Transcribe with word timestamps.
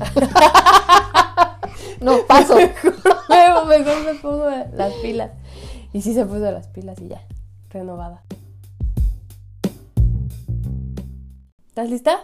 no, 2.00 2.26
paso. 2.26 2.56
mejor, 2.56 3.66
mejor 3.66 4.04
me 4.04 4.14
pongo 4.14 4.48
las 4.74 4.92
pilas. 4.94 5.30
Y 5.92 6.02
sí 6.02 6.14
se 6.14 6.24
puso 6.24 6.50
las 6.50 6.66
pilas 6.68 6.98
y 7.00 7.08
ya, 7.08 7.22
renovada. 7.70 8.22
¿Estás 11.68 11.90
lista? 11.90 12.20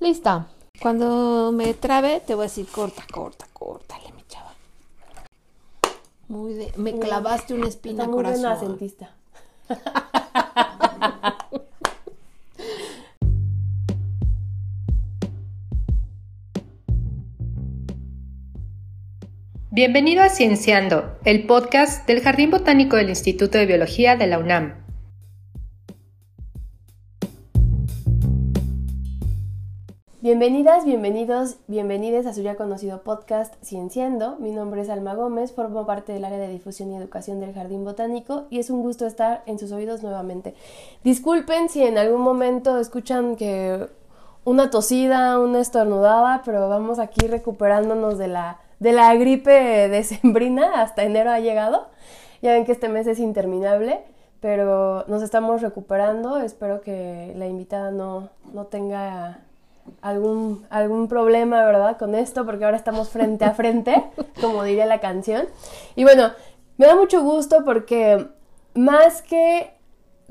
Lista. 0.00 0.46
Cuando 0.80 1.52
me 1.52 1.74
trabe, 1.74 2.20
te 2.20 2.34
voy 2.34 2.44
a 2.44 2.48
decir 2.48 2.66
corta, 2.66 3.04
corta, 3.12 3.46
córtale, 3.52 4.12
mi 4.12 4.22
chava. 4.26 4.54
Muy 6.28 6.54
de... 6.54 6.72
Me 6.76 6.98
clavaste 6.98 7.54
una 7.54 7.68
espina, 7.68 8.04
Está 8.04 8.06
muy 8.06 8.24
corazón. 8.24 8.78
buena 8.78 9.16
Bienvenido 19.82 20.22
a 20.22 20.28
Cienciando, 20.28 21.16
el 21.24 21.46
podcast 21.46 22.06
del 22.06 22.20
Jardín 22.20 22.50
Botánico 22.50 22.96
del 22.96 23.08
Instituto 23.08 23.56
de 23.56 23.64
Biología 23.64 24.14
de 24.14 24.26
la 24.26 24.38
UNAM. 24.38 24.74
Bienvenidas, 30.20 30.84
bienvenidos, 30.84 31.56
bienvenides 31.66 32.26
a 32.26 32.34
su 32.34 32.42
ya 32.42 32.56
conocido 32.56 33.02
podcast 33.04 33.54
Cienciando. 33.64 34.36
Mi 34.38 34.50
nombre 34.50 34.82
es 34.82 34.90
Alma 34.90 35.14
Gómez, 35.14 35.52
formo 35.52 35.86
parte 35.86 36.12
del 36.12 36.26
área 36.26 36.36
de 36.36 36.48
difusión 36.48 36.92
y 36.92 36.96
educación 36.96 37.40
del 37.40 37.54
Jardín 37.54 37.82
Botánico 37.82 38.48
y 38.50 38.58
es 38.58 38.68
un 38.68 38.82
gusto 38.82 39.06
estar 39.06 39.42
en 39.46 39.58
sus 39.58 39.72
oídos 39.72 40.02
nuevamente. 40.02 40.54
Disculpen 41.04 41.70
si 41.70 41.84
en 41.84 41.96
algún 41.96 42.20
momento 42.20 42.78
escuchan 42.78 43.34
que 43.34 43.88
una 44.44 44.68
tosida, 44.68 45.38
una 45.38 45.60
estornudada, 45.60 46.42
pero 46.44 46.68
vamos 46.68 46.98
aquí 46.98 47.26
recuperándonos 47.26 48.18
de 48.18 48.28
la, 48.28 48.60
de 48.80 48.92
la 48.92 49.14
gripe 49.14 49.88
decembrina, 49.88 50.82
hasta 50.82 51.04
enero 51.04 51.30
ha 51.30 51.38
llegado. 51.38 51.86
Ya 52.42 52.54
ven 52.54 52.64
que 52.64 52.72
este 52.72 52.88
mes 52.88 53.06
es 53.06 53.18
interminable, 53.18 54.00
pero 54.40 55.04
nos 55.06 55.22
estamos 55.22 55.62
recuperando. 55.62 56.38
Espero 56.38 56.80
que 56.80 57.32
la 57.36 57.46
invitada 57.46 57.90
no, 57.92 58.30
no 58.52 58.66
tenga 58.66 59.40
algún, 60.00 60.66
algún 60.70 61.08
problema, 61.08 61.64
¿verdad? 61.64 61.98
Con 61.98 62.14
esto, 62.14 62.46
porque 62.46 62.64
ahora 62.64 62.78
estamos 62.78 63.10
frente 63.10 63.44
a 63.44 63.52
frente, 63.52 64.04
como 64.40 64.64
diría 64.64 64.86
la 64.86 65.00
canción. 65.00 65.46
Y 65.94 66.04
bueno, 66.04 66.32
me 66.78 66.86
da 66.86 66.96
mucho 66.96 67.22
gusto 67.22 67.64
porque 67.64 68.26
más 68.74 69.20
que 69.20 69.74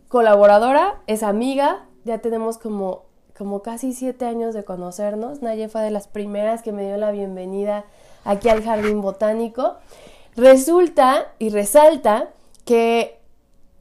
colaboradora, 0.07 1.01
es 1.05 1.21
amiga, 1.21 1.85
ya 2.03 2.17
tenemos 2.17 2.57
como, 2.57 3.05
como 3.37 3.61
casi 3.61 3.93
siete 3.93 4.25
años 4.25 4.55
de 4.55 4.63
conocernos. 4.63 5.43
Naye 5.43 5.69
fue 5.69 5.81
de 5.81 5.91
las 5.91 6.07
primeras 6.07 6.63
que 6.63 6.71
me 6.71 6.87
dio 6.87 6.97
la 6.97 7.11
bienvenida 7.11 7.85
aquí 8.23 8.49
al 8.49 8.63
Jardín 8.63 9.01
Botánico. 9.01 9.75
Resulta 10.35 11.27
y 11.39 11.49
resalta 11.49 12.29
que 12.65 13.19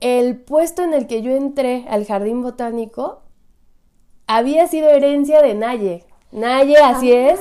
el 0.00 0.36
puesto 0.36 0.82
en 0.82 0.94
el 0.94 1.06
que 1.06 1.22
yo 1.22 1.32
entré 1.32 1.86
al 1.88 2.06
Jardín 2.06 2.42
Botánico 2.42 3.20
había 4.26 4.66
sido 4.66 4.88
herencia 4.90 5.42
de 5.42 5.54
Naye. 5.54 6.04
Naye, 6.32 6.76
así 6.78 7.12
es. 7.12 7.40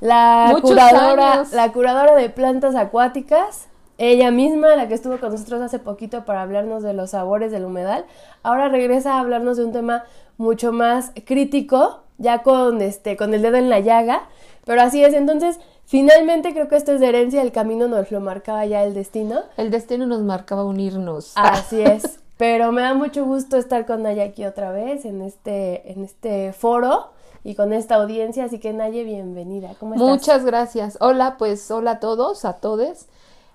La 0.00 0.48
Muchos 0.52 0.70
curadora, 0.70 1.32
años. 1.32 1.52
la 1.52 1.72
curadora 1.72 2.14
de 2.14 2.30
plantas 2.30 2.74
acuáticas. 2.74 3.68
Ella 3.98 4.30
misma, 4.30 4.76
la 4.76 4.88
que 4.88 4.94
estuvo 4.94 5.18
con 5.18 5.32
nosotros 5.32 5.60
hace 5.62 5.78
poquito 5.78 6.26
para 6.26 6.42
hablarnos 6.42 6.82
de 6.82 6.92
los 6.92 7.10
sabores 7.10 7.50
del 7.50 7.64
humedal, 7.64 8.04
ahora 8.42 8.68
regresa 8.68 9.14
a 9.14 9.20
hablarnos 9.20 9.56
de 9.56 9.64
un 9.64 9.72
tema 9.72 10.04
mucho 10.36 10.70
más 10.70 11.12
crítico, 11.24 12.02
ya 12.18 12.42
con 12.42 12.82
este, 12.82 13.16
con 13.16 13.32
el 13.32 13.40
dedo 13.40 13.56
en 13.56 13.70
la 13.70 13.80
llaga. 13.80 14.28
Pero 14.66 14.82
así 14.82 15.02
es, 15.02 15.14
entonces, 15.14 15.58
finalmente 15.86 16.52
creo 16.52 16.68
que 16.68 16.76
esto 16.76 16.92
es 16.92 17.00
de 17.00 17.08
herencia, 17.08 17.42
el 17.42 17.52
camino 17.52 17.88
nos 17.88 18.10
lo 18.10 18.20
marcaba 18.20 18.66
ya 18.66 18.84
el 18.84 18.94
destino. 18.94 19.40
El 19.56 19.70
destino 19.70 20.06
nos 20.06 20.20
marcaba 20.20 20.64
unirnos. 20.64 21.32
Así 21.36 21.80
es. 21.82 22.20
Pero 22.36 22.70
me 22.70 22.82
da 22.82 22.92
mucho 22.92 23.24
gusto 23.24 23.56
estar 23.56 23.86
con 23.86 24.02
Naya 24.02 24.24
aquí 24.24 24.44
otra 24.44 24.70
vez 24.70 25.06
en 25.06 25.22
este, 25.22 25.90
en 25.90 26.04
este 26.04 26.52
foro 26.52 27.10
y 27.44 27.54
con 27.54 27.72
esta 27.72 27.94
audiencia. 27.94 28.44
Así 28.44 28.58
que 28.58 28.74
Naye, 28.74 29.04
bienvenida. 29.04 29.74
¿Cómo 29.80 29.94
estás? 29.94 30.08
Muchas 30.08 30.44
gracias. 30.44 30.98
Hola, 31.00 31.36
pues 31.38 31.70
hola 31.70 31.92
a 31.92 32.00
todos, 32.00 32.44
a 32.44 32.54
todes. 32.54 33.08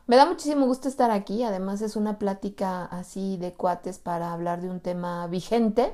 Me 0.08 0.16
da 0.16 0.26
muchísimo 0.26 0.66
gusto 0.66 0.88
estar 0.88 1.12
aquí. 1.12 1.44
Además 1.44 1.82
es 1.82 1.96
una 1.96 2.18
plática 2.18 2.86
así 2.86 3.38
de 3.38 3.54
cuates 3.54 4.00
para 4.00 4.34
hablar 4.34 4.62
de 4.62 4.70
un 4.70 4.80
tema 4.80 5.28
vigente. 5.28 5.94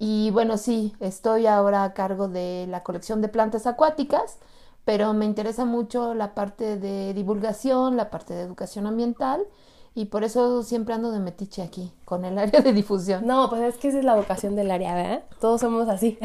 Y 0.00 0.30
bueno, 0.30 0.56
sí, 0.56 0.94
estoy 0.98 1.46
ahora 1.46 1.84
a 1.84 1.92
cargo 1.92 2.26
de 2.26 2.66
la 2.68 2.82
colección 2.82 3.20
de 3.20 3.28
plantas 3.28 3.66
acuáticas, 3.66 4.38
pero 4.84 5.12
me 5.12 5.24
interesa 5.24 5.64
mucho 5.64 6.14
la 6.14 6.34
parte 6.34 6.76
de 6.76 7.14
divulgación, 7.14 7.96
la 7.96 8.10
parte 8.10 8.34
de 8.34 8.42
educación 8.42 8.86
ambiental 8.86 9.46
y 9.94 10.06
por 10.06 10.24
eso 10.24 10.62
siempre 10.62 10.94
ando 10.94 11.10
de 11.10 11.18
metiche 11.18 11.62
aquí, 11.62 11.92
con 12.04 12.24
el 12.24 12.38
área 12.38 12.60
de 12.60 12.72
difusión. 12.72 13.26
No, 13.26 13.48
pues 13.48 13.62
es 13.62 13.76
que 13.76 13.88
esa 13.88 13.98
es 13.98 14.04
la 14.04 14.14
vocación 14.14 14.56
del 14.56 14.70
área, 14.70 14.94
¿verdad? 14.94 15.22
Todos 15.40 15.60
somos 15.60 15.88
así. 15.88 16.18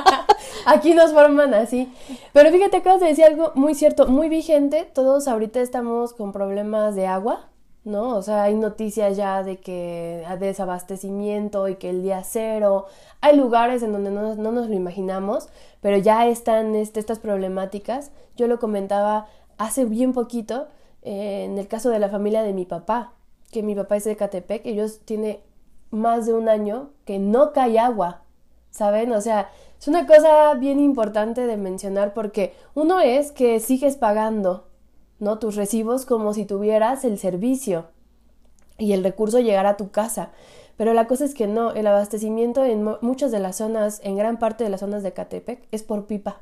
Aquí 0.66 0.94
nos 0.94 1.12
forman 1.12 1.54
así. 1.54 1.92
Pero 2.32 2.50
fíjate, 2.50 2.78
acabas 2.78 3.00
de 3.00 3.06
decir 3.06 3.24
algo 3.24 3.52
muy 3.54 3.74
cierto, 3.74 4.08
muy 4.08 4.28
vigente. 4.28 4.90
Todos 4.92 5.28
ahorita 5.28 5.60
estamos 5.60 6.12
con 6.12 6.32
problemas 6.32 6.96
de 6.96 7.06
agua, 7.06 7.48
¿no? 7.86 8.16
O 8.16 8.22
sea, 8.22 8.42
hay 8.42 8.54
noticias 8.54 9.16
ya 9.16 9.42
de 9.42 9.58
que 9.58 10.24
hay 10.26 10.38
desabastecimiento 10.38 11.68
y 11.68 11.76
que 11.76 11.88
el 11.90 12.02
día 12.02 12.22
cero. 12.24 12.86
Hay 13.20 13.36
lugares 13.36 13.82
en 13.82 13.92
donde 13.92 14.10
no, 14.10 14.34
no 14.34 14.52
nos 14.52 14.68
lo 14.68 14.74
imaginamos, 14.74 15.48
pero 15.80 15.96
ya 15.96 16.26
están 16.26 16.74
este, 16.74 17.00
estas 17.00 17.20
problemáticas. 17.20 18.10
Yo 18.36 18.48
lo 18.48 18.58
comentaba 18.58 19.28
hace 19.56 19.84
bien 19.84 20.12
poquito 20.12 20.66
eh, 21.02 21.44
en 21.44 21.56
el 21.58 21.68
caso 21.68 21.90
de 21.90 22.00
la 22.00 22.08
familia 22.08 22.42
de 22.42 22.52
mi 22.52 22.64
papá, 22.64 23.12
que 23.52 23.62
mi 23.62 23.76
papá 23.76 23.96
es 23.96 24.04
de 24.04 24.16
Catepec, 24.16 24.66
ellos 24.66 25.00
tiene 25.04 25.40
más 25.90 26.26
de 26.26 26.34
un 26.34 26.48
año 26.48 26.90
que 27.04 27.20
no 27.20 27.52
cae 27.52 27.78
agua, 27.78 28.22
¿saben? 28.72 29.12
O 29.12 29.20
sea, 29.20 29.48
es 29.78 29.86
una 29.86 30.08
cosa 30.08 30.54
bien 30.54 30.80
importante 30.80 31.46
de 31.46 31.56
mencionar 31.56 32.12
porque 32.12 32.54
uno 32.74 32.98
es 32.98 33.30
que 33.30 33.60
sigues 33.60 33.96
pagando, 33.96 34.66
¿no? 35.18 35.38
Tus 35.38 35.56
recibos 35.56 36.06
como 36.06 36.34
si 36.34 36.44
tuvieras 36.44 37.04
el 37.04 37.18
servicio 37.18 37.86
y 38.78 38.92
el 38.92 39.02
recurso 39.02 39.40
llegara 39.40 39.70
a 39.70 39.76
tu 39.76 39.90
casa. 39.90 40.30
Pero 40.76 40.92
la 40.92 41.06
cosa 41.06 41.24
es 41.24 41.34
que 41.34 41.46
no, 41.46 41.72
el 41.72 41.86
abastecimiento 41.86 42.64
en 42.64 42.84
muchas 43.00 43.32
de 43.32 43.40
las 43.40 43.56
zonas, 43.56 44.00
en 44.04 44.16
gran 44.16 44.38
parte 44.38 44.64
de 44.64 44.70
las 44.70 44.80
zonas 44.80 45.02
de 45.02 45.12
Catepec, 45.12 45.66
es 45.72 45.82
por 45.82 46.06
pipa, 46.06 46.40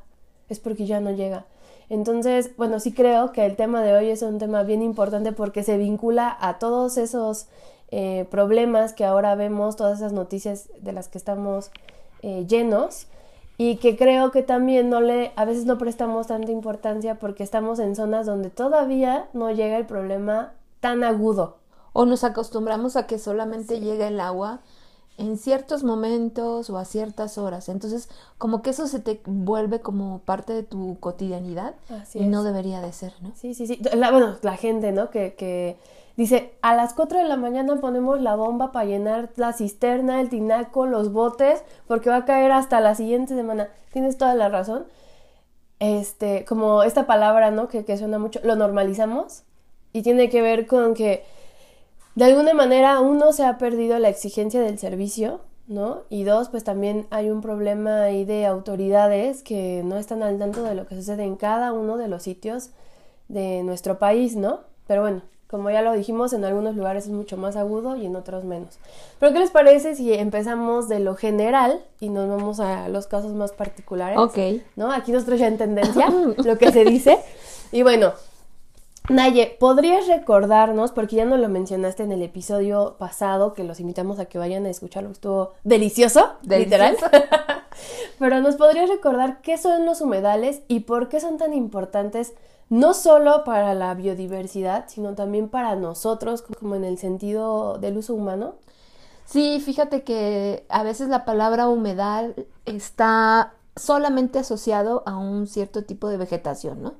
es 0.49 0.59
porque 0.59 0.85
ya 0.85 0.99
no 0.99 1.11
llega. 1.11 1.45
Entonces, 1.89 2.51
bueno, 2.57 2.79
sí 2.79 2.91
creo 2.91 3.31
que 3.31 3.45
el 3.45 3.55
tema 3.55 3.81
de 3.81 3.93
hoy 3.93 4.09
es 4.09 4.21
un 4.23 4.39
tema 4.39 4.63
bien 4.63 4.81
importante 4.81 5.31
porque 5.31 5.63
se 5.63 5.77
vincula 5.77 6.35
a 6.39 6.57
todos 6.57 6.97
esos 6.97 7.47
eh, 7.91 8.25
problemas 8.29 8.93
que 8.93 9.05
ahora 9.05 9.35
vemos, 9.35 9.75
todas 9.75 9.99
esas 9.99 10.11
noticias 10.11 10.69
de 10.81 10.91
las 10.91 11.07
que 11.07 11.17
estamos 11.17 11.71
eh, 12.23 12.45
llenos 12.47 13.07
y 13.57 13.77
que 13.77 13.95
creo 13.97 14.31
que 14.31 14.43
también 14.43 14.89
no 14.89 15.01
le, 15.01 15.31
a 15.35 15.45
veces 15.45 15.65
no 15.65 15.77
prestamos 15.77 16.27
tanta 16.27 16.51
importancia 16.51 17.15
porque 17.19 17.43
estamos 17.43 17.79
en 17.79 17.95
zonas 17.95 18.25
donde 18.25 18.49
todavía 18.49 19.29
no 19.33 19.51
llega 19.51 19.77
el 19.77 19.85
problema 19.85 20.53
tan 20.81 21.03
agudo. 21.03 21.57
O 21.93 22.05
nos 22.05 22.25
acostumbramos 22.25 22.97
a 22.97 23.07
que 23.07 23.17
solamente 23.17 23.79
llega 23.79 24.07
el 24.07 24.19
agua 24.19 24.59
en 25.17 25.37
ciertos 25.37 25.83
momentos 25.83 26.69
o 26.69 26.77
a 26.77 26.83
ciertas 26.83 27.37
horas. 27.37 27.69
Entonces, 27.69 28.09
como 28.37 28.61
que 28.61 28.71
eso 28.71 28.87
se 28.87 28.99
te 28.99 29.21
vuelve 29.25 29.79
como 29.79 30.19
parte 30.19 30.51
de 30.51 30.63
tu 30.63 30.97
cotidianidad 30.99 31.75
Así 31.89 32.19
y 32.19 32.25
no 32.27 32.43
debería 32.43 32.81
de 32.81 32.91
ser, 32.91 33.13
¿no? 33.21 33.31
Sí, 33.35 33.53
sí, 33.53 33.65
sí. 33.67 33.79
La, 33.93 34.11
bueno, 34.11 34.35
la 34.41 34.57
gente, 34.57 34.91
¿no? 34.91 35.09
Que, 35.09 35.35
que 35.35 35.77
dice, 36.17 36.53
a 36.61 36.75
las 36.75 36.93
4 36.93 37.19
de 37.19 37.25
la 37.25 37.37
mañana 37.37 37.75
ponemos 37.77 38.21
la 38.21 38.35
bomba 38.35 38.71
para 38.71 38.85
llenar 38.85 39.31
la 39.35 39.53
cisterna, 39.53 40.21
el 40.21 40.29
tinaco, 40.29 40.85
los 40.85 41.11
botes, 41.11 41.63
porque 41.87 42.09
va 42.09 42.17
a 42.17 42.25
caer 42.25 42.51
hasta 42.51 42.79
la 42.81 42.95
siguiente 42.95 43.35
semana. 43.35 43.69
Tienes 43.91 44.17
toda 44.17 44.35
la 44.35 44.49
razón. 44.49 44.85
Este, 45.79 46.45
como 46.45 46.83
esta 46.83 47.05
palabra, 47.05 47.51
¿no? 47.51 47.67
Que, 47.67 47.85
que 47.85 47.97
suena 47.97 48.17
mucho, 48.17 48.39
lo 48.43 48.55
normalizamos 48.55 49.43
y 49.91 50.01
tiene 50.01 50.29
que 50.29 50.41
ver 50.41 50.67
con 50.67 50.93
que 50.93 51.23
de 52.15 52.25
alguna 52.25 52.53
manera 52.53 53.01
uno 53.01 53.33
se 53.33 53.45
ha 53.45 53.57
perdido 53.57 53.99
la 53.99 54.09
exigencia 54.09 54.61
del 54.61 54.79
servicio, 54.79 55.41
¿no? 55.67 56.03
Y 56.09 56.23
dos, 56.23 56.49
pues 56.49 56.63
también 56.63 57.07
hay 57.09 57.29
un 57.29 57.41
problema 57.41 58.03
ahí 58.03 58.25
de 58.25 58.45
autoridades 58.45 59.43
que 59.43 59.83
no 59.83 59.97
están 59.97 60.23
al 60.23 60.39
tanto 60.39 60.63
de 60.63 60.75
lo 60.75 60.87
que 60.87 60.95
sucede 60.95 61.23
en 61.23 61.35
cada 61.35 61.73
uno 61.73 61.97
de 61.97 62.07
los 62.07 62.23
sitios 62.23 62.71
de 63.27 63.63
nuestro 63.63 63.99
país, 63.99 64.35
¿no? 64.35 64.61
Pero 64.87 65.01
bueno, 65.01 65.21
como 65.55 65.69
ya 65.69 65.81
lo 65.81 65.93
dijimos, 65.93 66.33
en 66.33 66.43
algunos 66.43 66.75
lugares 66.75 67.05
es 67.05 67.11
mucho 67.11 67.37
más 67.37 67.55
agudo 67.55 67.95
y 67.95 68.05
en 68.05 68.17
otros 68.17 68.43
menos. 68.43 68.77
Pero 69.19 69.31
¿qué 69.31 69.39
les 69.39 69.51
parece 69.51 69.95
si 69.95 70.13
empezamos 70.13 70.89
de 70.89 70.99
lo 70.99 71.15
general 71.15 71.81
y 72.01 72.09
nos 72.09 72.27
vamos 72.27 72.59
a 72.59 72.89
los 72.89 73.07
casos 73.07 73.31
más 73.31 73.53
particulares? 73.53 74.17
Ok. 74.17 74.37
¿No? 74.75 74.91
Aquí 74.91 75.13
nosotros 75.13 75.39
ya 75.39 75.47
en 75.47 75.57
tendencia 75.57 76.09
lo 76.43 76.57
que 76.57 76.73
se 76.73 76.83
dice. 76.83 77.19
Y 77.71 77.83
bueno, 77.83 78.11
Naye, 79.07 79.55
¿podrías 79.59 80.07
recordarnos, 80.07 80.91
porque 80.91 81.15
ya 81.15 81.23
no 81.23 81.37
lo 81.37 81.47
mencionaste 81.47 82.03
en 82.03 82.11
el 82.11 82.21
episodio 82.21 82.95
pasado, 82.97 83.53
que 83.53 83.63
los 83.63 83.79
invitamos 83.79 84.19
a 84.19 84.25
que 84.25 84.37
vayan 84.37 84.65
a 84.65 84.69
escucharlo, 84.69 85.11
estuvo 85.11 85.53
delicioso, 85.63 86.31
Delicioso. 86.41 86.95
literal. 86.97 86.97
Pero 88.19 88.41
nos 88.41 88.55
podrías 88.55 88.89
recordar 88.89 89.41
qué 89.41 89.57
son 89.57 89.85
los 89.85 90.01
humedales 90.01 90.63
y 90.67 90.81
por 90.81 91.07
qué 91.07 91.21
son 91.21 91.37
tan 91.37 91.53
importantes 91.53 92.33
no 92.69 92.93
solo 92.93 93.43
para 93.43 93.73
la 93.73 93.93
biodiversidad, 93.93 94.85
sino 94.87 95.15
también 95.15 95.49
para 95.49 95.75
nosotros, 95.75 96.41
como 96.41 96.75
en 96.75 96.83
el 96.83 96.97
sentido 96.97 97.77
del 97.77 97.97
uso 97.97 98.13
humano. 98.15 98.55
Sí, 99.25 99.59
fíjate 99.59 100.03
que 100.03 100.65
a 100.69 100.83
veces 100.83 101.09
la 101.09 101.25
palabra 101.25 101.67
humedal 101.67 102.47
está 102.65 103.53
solamente 103.75 104.39
asociado 104.39 105.03
a 105.05 105.17
un 105.17 105.47
cierto 105.47 105.83
tipo 105.83 106.07
de 106.09 106.17
vegetación, 106.17 106.81
¿no? 106.81 106.93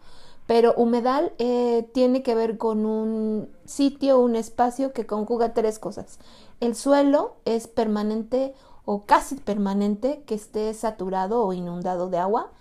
Pero 0.48 0.74
humedal 0.76 1.34
eh, 1.40 1.90
tiene 1.94 2.22
que 2.22 2.36
ver 2.36 2.58
con 2.58 2.86
un 2.86 3.50
sitio, 3.66 4.20
un 4.20 4.36
espacio 4.36 4.94
que 4.94 5.08
conjuga 5.08 5.54
tres 5.54 5.80
cosas. 5.80 6.20
El 6.60 6.76
suelo 6.76 7.36
es 7.46 7.68
permanente 7.68 8.54
o 8.86 9.06
casi 9.06 9.36
permanente 9.36 10.24
que 10.28 10.36
esté 10.36 10.74
saturado 10.76 11.44
o 11.44 11.54
inundado 11.54 12.10
de 12.10 12.20
agua. 12.20 12.52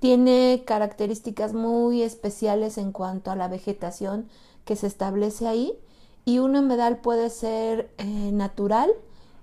Tiene 0.00 0.64
características 0.66 1.52
muy 1.52 2.02
especiales 2.02 2.78
en 2.78 2.90
cuanto 2.90 3.30
a 3.30 3.36
la 3.36 3.48
vegetación 3.48 4.28
que 4.64 4.74
se 4.76 4.86
establece 4.86 5.46
ahí. 5.46 5.78
Y 6.24 6.38
un 6.38 6.56
humedal 6.56 6.98
puede 6.98 7.30
ser 7.30 7.90
eh, 7.98 8.30
natural 8.32 8.90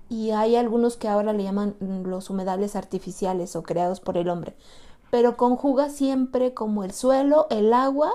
y 0.08 0.30
hay 0.30 0.56
algunos 0.56 0.96
que 0.96 1.08
ahora 1.08 1.32
le 1.32 1.42
llaman 1.42 1.76
los 1.80 2.30
humedales 2.30 2.76
artificiales 2.76 3.56
o 3.56 3.62
creados 3.62 4.00
por 4.00 4.16
el 4.16 4.28
hombre. 4.28 4.56
Pero 5.10 5.36
conjuga 5.36 5.90
siempre 5.90 6.54
como 6.54 6.84
el 6.84 6.92
suelo, 6.92 7.46
el 7.50 7.72
agua 7.72 8.12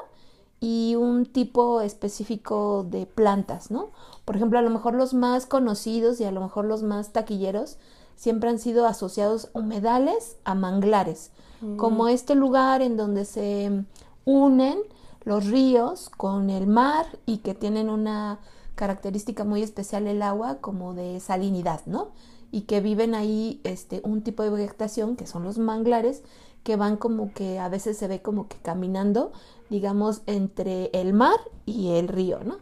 y 0.59 0.95
un 0.95 1.25
tipo 1.25 1.81
específico 1.81 2.85
de 2.89 3.05
plantas, 3.05 3.69
¿no? 3.69 3.91
Por 4.25 4.35
ejemplo, 4.35 4.59
a 4.59 4.61
lo 4.61 4.69
mejor 4.69 4.93
los 4.93 5.13
más 5.13 5.45
conocidos 5.45 6.19
y 6.19 6.23
a 6.23 6.31
lo 6.31 6.41
mejor 6.41 6.65
los 6.65 6.83
más 6.83 7.11
taquilleros 7.11 7.77
siempre 8.15 8.49
han 8.49 8.59
sido 8.59 8.87
asociados 8.87 9.49
humedales 9.53 10.37
a 10.45 10.55
manglares, 10.55 11.31
mm. 11.63 11.77
como 11.77 12.07
este 12.07 12.35
lugar 12.35 12.81
en 12.81 12.97
donde 12.97 13.25
se 13.25 13.85
unen 14.25 14.79
los 15.23 15.47
ríos 15.47 16.09
con 16.09 16.49
el 16.49 16.67
mar 16.67 17.05
y 17.25 17.37
que 17.37 17.53
tienen 17.53 17.89
una 17.89 18.39
característica 18.75 19.43
muy 19.43 19.63
especial 19.63 20.07
el 20.07 20.21
agua 20.21 20.57
como 20.59 20.93
de 20.93 21.19
salinidad, 21.19 21.81
¿no? 21.85 22.11
Y 22.51 22.61
que 22.61 22.81
viven 22.81 23.15
ahí 23.15 23.61
este 23.63 24.01
un 24.03 24.21
tipo 24.21 24.43
de 24.43 24.49
vegetación 24.49 25.15
que 25.15 25.27
son 25.27 25.43
los 25.43 25.57
manglares 25.57 26.23
que 26.63 26.75
van 26.75 26.97
como 26.97 27.33
que 27.33 27.59
a 27.59 27.69
veces 27.69 27.97
se 27.97 28.07
ve 28.07 28.21
como 28.21 28.47
que 28.47 28.57
caminando, 28.57 29.31
digamos, 29.69 30.21
entre 30.27 30.89
el 30.93 31.13
mar 31.13 31.37
y 31.65 31.91
el 31.91 32.07
río, 32.07 32.39
¿no? 32.43 32.57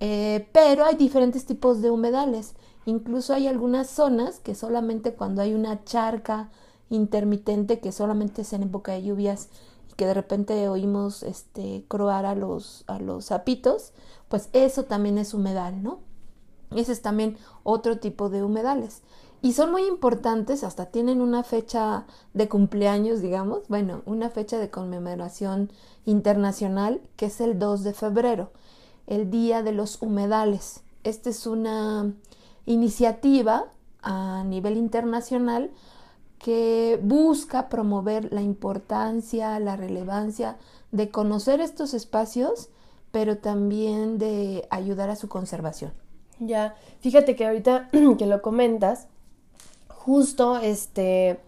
Eh, 0.00 0.48
pero 0.52 0.84
hay 0.84 0.96
diferentes 0.96 1.46
tipos 1.46 1.80
de 1.80 1.90
humedales. 1.90 2.54
Incluso 2.84 3.34
hay 3.34 3.46
algunas 3.46 3.88
zonas 3.88 4.40
que 4.40 4.54
solamente 4.54 5.14
cuando 5.14 5.42
hay 5.42 5.54
una 5.54 5.84
charca 5.84 6.50
intermitente 6.90 7.80
que 7.80 7.92
solamente 7.92 8.42
es 8.42 8.52
en 8.52 8.64
época 8.64 8.92
de 8.92 9.02
lluvias 9.02 9.48
y 9.90 9.94
que 9.94 10.06
de 10.06 10.14
repente 10.14 10.68
oímos 10.68 11.22
este 11.22 11.84
croar 11.88 12.26
a 12.26 12.34
los 12.34 12.84
a 12.86 12.98
los 12.98 13.26
sapitos, 13.26 13.92
pues 14.28 14.48
eso 14.52 14.84
también 14.84 15.18
es 15.18 15.34
humedal, 15.34 15.82
¿no? 15.82 16.00
Ese 16.70 16.92
es 16.92 17.02
también 17.02 17.36
otro 17.62 17.98
tipo 17.98 18.28
de 18.28 18.42
humedales. 18.42 19.02
Y 19.42 19.52
son 19.52 19.70
muy 19.70 19.86
importantes, 19.86 20.64
hasta 20.64 20.86
tienen 20.86 21.20
una 21.20 21.42
fecha 21.42 22.06
de 22.34 22.48
cumpleaños, 22.48 23.20
digamos, 23.20 23.68
bueno, 23.68 24.02
una 24.06 24.30
fecha 24.30 24.58
de 24.58 24.70
conmemoración 24.70 25.70
internacional 26.04 27.00
que 27.16 27.26
es 27.26 27.40
el 27.40 27.58
2 27.58 27.84
de 27.84 27.92
febrero, 27.92 28.50
el 29.06 29.30
Día 29.30 29.62
de 29.62 29.72
los 29.72 30.00
Humedales. 30.02 30.82
Esta 31.04 31.30
es 31.30 31.46
una 31.46 32.12
iniciativa 32.64 33.66
a 34.02 34.42
nivel 34.44 34.76
internacional 34.76 35.70
que 36.38 36.98
busca 37.02 37.68
promover 37.68 38.32
la 38.32 38.42
importancia, 38.42 39.58
la 39.58 39.76
relevancia 39.76 40.56
de 40.92 41.10
conocer 41.10 41.60
estos 41.60 41.94
espacios 41.94 42.70
pero 43.16 43.38
también 43.38 44.18
de 44.18 44.66
ayudar 44.68 45.08
a 45.08 45.16
su 45.16 45.26
conservación. 45.28 45.90
Ya, 46.38 46.74
fíjate 47.00 47.34
que 47.34 47.46
ahorita 47.46 47.88
que 48.18 48.26
lo 48.26 48.42
comentas, 48.42 49.08
justo 49.88 50.58
este 50.58 51.40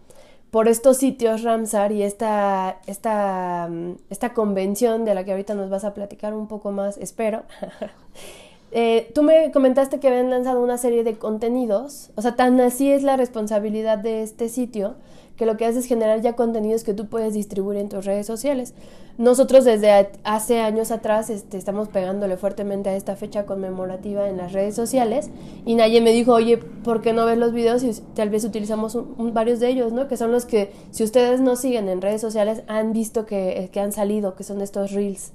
por 0.49 0.67
estos 0.67 0.97
sitios 0.97 1.43
Ramsar 1.43 1.91
y 1.91 2.01
esta, 2.01 2.79
esta, 2.87 3.67
mm, 3.69 3.97
esta 4.09 4.33
convención 4.33 5.05
de 5.05 5.13
la 5.13 5.23
que 5.23 5.31
ahorita 5.31 5.53
nos 5.53 5.69
vas 5.69 5.83
a 5.83 5.93
platicar 5.93 6.33
un 6.33 6.47
poco 6.47 6.71
más, 6.71 6.97
espero. 6.97 7.43
Eh, 8.71 9.11
tú 9.15 9.23
me 9.23 9.51
comentaste 9.51 9.99
que 9.99 10.07
habían 10.07 10.29
lanzado 10.29 10.61
una 10.61 10.77
serie 10.77 11.03
de 11.03 11.17
contenidos, 11.17 12.11
o 12.15 12.21
sea, 12.21 12.35
tan 12.35 12.59
así 12.61 12.91
es 12.91 13.01
la 13.01 13.17
responsabilidad 13.17 13.97
de 13.97 14.21
este 14.21 14.47
sitio, 14.47 14.95
que 15.37 15.45
lo 15.45 15.57
que 15.57 15.65
hace 15.65 15.79
es 15.79 15.85
generar 15.85 16.21
ya 16.21 16.35
contenidos 16.35 16.83
que 16.83 16.93
tú 16.93 17.07
puedes 17.07 17.33
distribuir 17.33 17.79
en 17.79 17.87
tus 17.87 18.05
redes 18.05 18.27
sociales. 18.27 18.73
Nosotros 19.17 19.63
desde 19.65 20.09
hace 20.23 20.59
años 20.59 20.91
atrás 20.91 21.29
este, 21.29 21.57
estamos 21.57 21.87
pegándole 21.87 22.37
fuertemente 22.37 22.89
a 22.89 22.95
esta 22.95 23.15
fecha 23.15 23.45
conmemorativa 23.45 24.27
en 24.27 24.37
las 24.37 24.51
redes 24.51 24.75
sociales 24.75 25.29
y 25.65 25.75
nadie 25.75 26.01
me 26.01 26.11
dijo, 26.11 26.33
oye, 26.33 26.57
¿por 26.57 27.01
qué 27.01 27.13
no 27.13 27.25
ves 27.25 27.37
los 27.37 27.53
videos 27.53 27.83
y 27.83 27.91
tal 28.15 28.29
vez 28.29 28.43
utilizamos 28.43 28.97
varios 29.17 29.59
de 29.61 29.69
ellos, 29.69 29.93
¿no? 29.93 30.07
Que 30.07 30.17
son 30.17 30.31
los 30.31 30.45
que, 30.45 30.71
si 30.91 31.03
ustedes 31.03 31.39
no 31.39 31.55
siguen 31.55 31.89
en 31.89 32.01
redes 32.01 32.21
sociales, 32.21 32.61
han 32.67 32.91
visto 32.91 33.25
que, 33.25 33.69
que 33.71 33.79
han 33.79 33.93
salido, 33.93 34.35
que 34.35 34.43
son 34.43 34.61
estos 34.61 34.91
reels. 34.91 35.31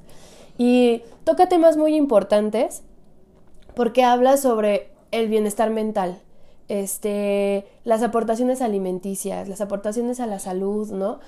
Y 0.59 1.03
toca 1.25 1.49
temas 1.49 1.77
muy 1.77 1.97
importantes 1.97 2.83
porque 3.75 4.05
habla 4.05 4.37
sobre 4.37 4.91
el 5.11 5.29
bienestar 5.29 5.71
mental, 5.71 6.21
este, 6.69 7.67
las 7.85 8.03
aportaciones 8.03 8.63
alimenticias, 8.63 9.49
las 9.49 9.61
aportaciones 9.61 10.21
a 10.21 10.27
la 10.27 10.39
salud, 10.39 10.91
¿no? 10.91 11.21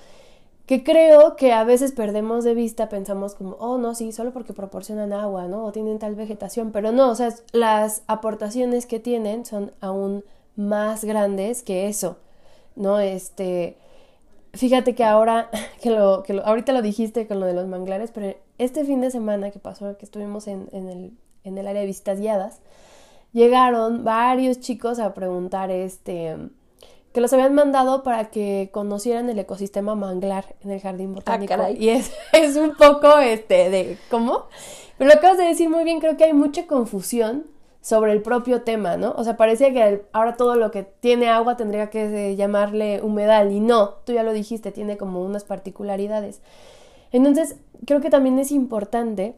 Que 0.65 0.83
creo 0.83 1.37
que 1.37 1.53
a 1.53 1.63
veces 1.63 1.93
perdemos 1.93 2.43
de 2.43 2.53
vista, 2.53 2.89
pensamos 2.89 3.35
como, 3.35 3.51
oh, 3.59 3.77
no, 3.77 3.95
sí, 3.95 4.11
solo 4.11 4.33
porque 4.33 4.53
proporcionan 4.53 5.13
agua, 5.13 5.47
¿no? 5.47 5.63
O 5.63 5.71
tienen 5.71 5.99
tal 5.99 6.15
vegetación, 6.15 6.71
pero 6.71 6.91
no, 6.91 7.09
o 7.09 7.15
sea, 7.15 7.33
las 7.53 8.03
aportaciones 8.07 8.85
que 8.85 8.99
tienen 8.99 9.45
son 9.45 9.71
aún 9.79 10.25
más 10.57 11.05
grandes 11.05 11.63
que 11.63 11.87
eso, 11.87 12.17
¿no? 12.75 12.99
Este, 12.99 13.77
fíjate 14.53 14.95
que 14.95 15.03
ahora, 15.05 15.49
que 15.81 15.91
lo, 15.91 16.23
que 16.23 16.33
lo, 16.33 16.45
ahorita 16.45 16.73
lo 16.73 16.81
dijiste 16.81 17.27
con 17.27 17.39
lo 17.39 17.45
de 17.45 17.53
los 17.53 17.67
manglares, 17.67 18.11
pero 18.11 18.35
este 18.57 18.83
fin 18.83 19.01
de 19.01 19.11
semana 19.11 19.51
que 19.51 19.59
pasó, 19.59 19.97
que 19.97 20.05
estuvimos 20.05 20.47
en, 20.47 20.67
en, 20.73 20.89
el, 20.89 21.17
en 21.47 21.57
el 21.57 21.67
área 21.67 21.81
de 21.81 21.87
visitas 21.87 22.19
guiadas, 22.19 22.59
llegaron 23.33 24.03
varios 24.03 24.59
chicos 24.59 24.99
a 24.99 25.13
preguntar 25.13 25.71
este 25.71 26.35
que 27.13 27.21
los 27.21 27.33
habían 27.33 27.55
mandado 27.55 28.03
para 28.03 28.29
que 28.29 28.69
conocieran 28.71 29.29
el 29.29 29.39
ecosistema 29.39 29.95
manglar 29.95 30.55
en 30.61 30.71
el 30.71 30.79
jardín 30.79 31.11
ah, 31.11 31.15
botánico. 31.15 31.55
y 31.75 31.89
es, 31.89 32.11
es 32.33 32.55
un 32.55 32.75
poco 32.75 33.17
este 33.17 33.69
de 33.69 33.97
¿cómo? 34.11 34.45
Pero 34.97 35.09
lo 35.09 35.15
acabas 35.15 35.37
de 35.37 35.45
decir 35.45 35.69
muy 35.69 35.83
bien, 35.83 35.99
creo 35.99 36.17
que 36.17 36.25
hay 36.25 36.33
mucha 36.33 36.67
confusión 36.67 37.47
sobre 37.81 38.11
el 38.11 38.21
propio 38.21 38.63
tema, 38.63 38.97
¿no? 38.97 39.13
O 39.17 39.23
sea, 39.23 39.37
parecía 39.37 39.71
que 39.71 40.03
ahora 40.11 40.35
todo 40.35 40.55
lo 40.55 40.71
que 40.71 40.83
tiene 40.83 41.29
agua 41.29 41.55
tendría 41.55 41.89
que 41.89 42.35
llamarle 42.35 43.01
humedal 43.01 43.51
y 43.51 43.61
no, 43.61 43.91
tú 44.05 44.13
ya 44.13 44.23
lo 44.23 44.33
dijiste, 44.33 44.71
tiene 44.71 44.97
como 44.97 45.23
unas 45.23 45.45
particularidades. 45.45 46.41
Entonces, 47.11 47.55
creo 47.85 48.01
que 48.01 48.09
también 48.09 48.39
es 48.39 48.51
importante 48.51 49.37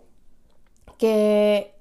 que 0.98 1.76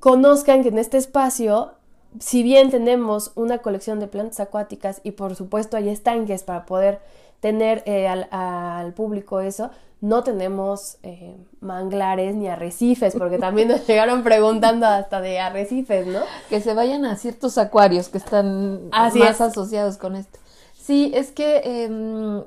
conozcan 0.00 0.62
que 0.62 0.68
en 0.68 0.78
este 0.78 0.96
espacio, 0.96 1.72
si 2.20 2.42
bien 2.42 2.70
tenemos 2.70 3.32
una 3.34 3.58
colección 3.58 4.00
de 4.00 4.08
plantas 4.08 4.40
acuáticas 4.40 5.00
y 5.04 5.12
por 5.12 5.34
supuesto 5.36 5.76
hay 5.76 5.88
estanques 5.88 6.42
para 6.42 6.66
poder 6.66 7.00
tener 7.40 7.82
eh, 7.86 8.08
al, 8.08 8.92
público 8.94 9.40
eso, 9.40 9.70
no 10.00 10.22
tenemos 10.22 10.98
eh, 11.02 11.36
manglares 11.60 12.34
ni 12.34 12.48
arrecifes, 12.48 13.14
porque 13.16 13.38
también 13.40 13.68
nos 13.68 13.86
llegaron 13.86 14.22
preguntando 14.22 14.86
hasta 14.86 15.20
de 15.20 15.40
arrecifes, 15.40 16.06
¿no? 16.06 16.20
Que 16.48 16.60
se 16.60 16.74
vayan 16.74 17.04
a 17.04 17.16
ciertos 17.16 17.58
acuarios 17.58 18.08
que 18.08 18.18
están 18.18 18.88
más 18.90 19.40
asociados 19.40 19.96
con 19.98 20.16
esto. 20.16 20.38
Sí, 20.74 21.12
es 21.14 21.32
que 21.32 21.84
em, 21.84 22.44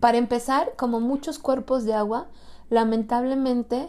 para 0.00 0.18
empezar, 0.18 0.72
como 0.76 1.00
muchos 1.00 1.38
cuerpos 1.38 1.84
de 1.84 1.94
agua, 1.94 2.26
lamentablemente 2.68 3.88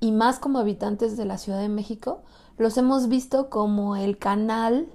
y 0.00 0.12
más 0.12 0.38
como 0.38 0.58
habitantes 0.58 1.16
de 1.16 1.24
la 1.24 1.38
Ciudad 1.38 1.60
de 1.60 1.68
México, 1.68 2.22
los 2.58 2.76
hemos 2.76 3.08
visto 3.08 3.50
como 3.50 3.96
el 3.96 4.18
canal 4.18 4.88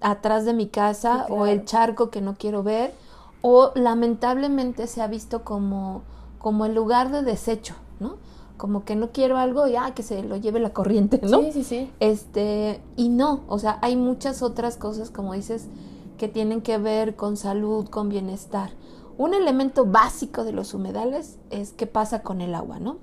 atrás 0.00 0.44
de 0.44 0.52
mi 0.52 0.68
casa 0.68 1.26
o 1.30 1.46
el 1.46 1.64
charco 1.64 2.10
que 2.10 2.20
no 2.20 2.34
quiero 2.34 2.62
ver 2.62 2.94
o 3.42 3.72
lamentablemente 3.74 4.86
se 4.86 5.02
ha 5.02 5.06
visto 5.06 5.44
como, 5.44 6.02
como 6.38 6.66
el 6.66 6.74
lugar 6.74 7.12
de 7.12 7.22
desecho, 7.22 7.74
¿no? 8.00 8.16
Como 8.56 8.84
que 8.84 8.96
no 8.96 9.12
quiero 9.12 9.36
algo 9.36 9.66
y 9.66 9.76
ah, 9.76 9.92
que 9.94 10.02
se 10.02 10.22
lo 10.22 10.36
lleve 10.36 10.58
la 10.58 10.72
corriente, 10.72 11.20
¿no? 11.22 11.42
Sí, 11.42 11.52
sí, 11.52 11.64
sí. 11.64 11.92
Este, 12.00 12.82
y 12.96 13.08
no, 13.08 13.42
o 13.48 13.58
sea, 13.58 13.78
hay 13.82 13.96
muchas 13.96 14.42
otras 14.42 14.76
cosas, 14.76 15.10
como 15.10 15.34
dices, 15.34 15.68
que 16.16 16.28
tienen 16.28 16.62
que 16.62 16.78
ver 16.78 17.14
con 17.14 17.36
salud, 17.36 17.88
con 17.88 18.08
bienestar. 18.08 18.70
Un 19.18 19.34
elemento 19.34 19.84
básico 19.86 20.44
de 20.44 20.52
los 20.52 20.74
humedales 20.74 21.38
es 21.50 21.72
qué 21.72 21.86
pasa 21.86 22.22
con 22.22 22.40
el 22.40 22.54
agua, 22.54 22.80
¿no? 22.80 22.98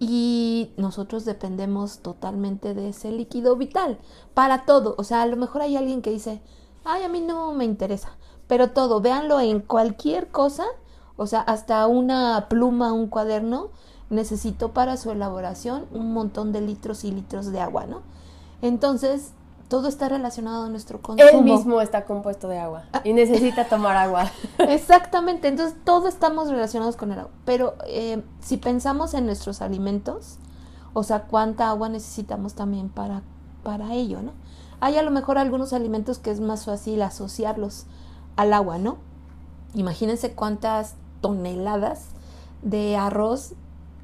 Y 0.00 0.72
nosotros 0.76 1.24
dependemos 1.24 1.98
totalmente 1.98 2.74
de 2.74 2.90
ese 2.90 3.10
líquido 3.10 3.56
vital 3.56 3.98
para 4.34 4.64
todo. 4.64 4.94
O 4.98 5.04
sea, 5.04 5.22
a 5.22 5.26
lo 5.26 5.36
mejor 5.36 5.62
hay 5.62 5.76
alguien 5.76 6.02
que 6.02 6.10
dice, 6.10 6.40
ay, 6.84 7.02
a 7.02 7.08
mí 7.08 7.20
no 7.20 7.52
me 7.52 7.64
interesa, 7.64 8.10
pero 8.46 8.70
todo, 8.70 9.00
véanlo 9.00 9.40
en 9.40 9.60
cualquier 9.60 10.28
cosa, 10.28 10.64
o 11.16 11.26
sea, 11.26 11.40
hasta 11.40 11.86
una 11.86 12.46
pluma, 12.48 12.92
un 12.92 13.08
cuaderno, 13.08 13.70
necesito 14.10 14.72
para 14.72 14.96
su 14.96 15.10
elaboración 15.10 15.86
un 15.92 16.12
montón 16.12 16.52
de 16.52 16.60
litros 16.60 17.04
y 17.04 17.12
litros 17.12 17.46
de 17.52 17.60
agua, 17.60 17.86
¿no? 17.86 18.02
Entonces, 18.62 19.32
todo 19.68 19.88
está 19.88 20.08
relacionado 20.08 20.64
a 20.64 20.68
nuestro 20.68 21.00
consumo. 21.00 21.28
Él 21.30 21.44
mismo 21.44 21.80
está 21.80 22.04
compuesto 22.04 22.48
de 22.48 22.58
agua 22.58 22.84
y 23.04 23.12
necesita 23.12 23.68
tomar 23.68 23.96
agua. 23.96 24.30
Exactamente, 24.58 25.48
entonces 25.48 25.76
todos 25.84 26.08
estamos 26.08 26.50
relacionados 26.50 26.96
con 26.96 27.12
el 27.12 27.20
agua. 27.20 27.32
Pero 27.44 27.74
eh, 27.86 28.22
si 28.40 28.56
pensamos 28.56 29.14
en 29.14 29.26
nuestros 29.26 29.60
alimentos, 29.60 30.38
o 30.94 31.02
sea, 31.02 31.22
cuánta 31.22 31.68
agua 31.68 31.88
necesitamos 31.88 32.54
también 32.54 32.88
para, 32.88 33.22
para 33.62 33.94
ello, 33.94 34.22
¿no? 34.22 34.32
Hay 34.80 34.96
a 34.96 35.02
lo 35.02 35.10
mejor 35.10 35.38
algunos 35.38 35.72
alimentos 35.72 36.18
que 36.18 36.30
es 36.30 36.40
más 36.40 36.64
fácil 36.64 37.02
asociarlos 37.02 37.86
al 38.36 38.52
agua, 38.52 38.78
¿no? 38.78 38.98
Imagínense 39.74 40.32
cuántas 40.32 40.94
toneladas 41.20 42.06
de 42.62 42.96
arroz 42.96 43.52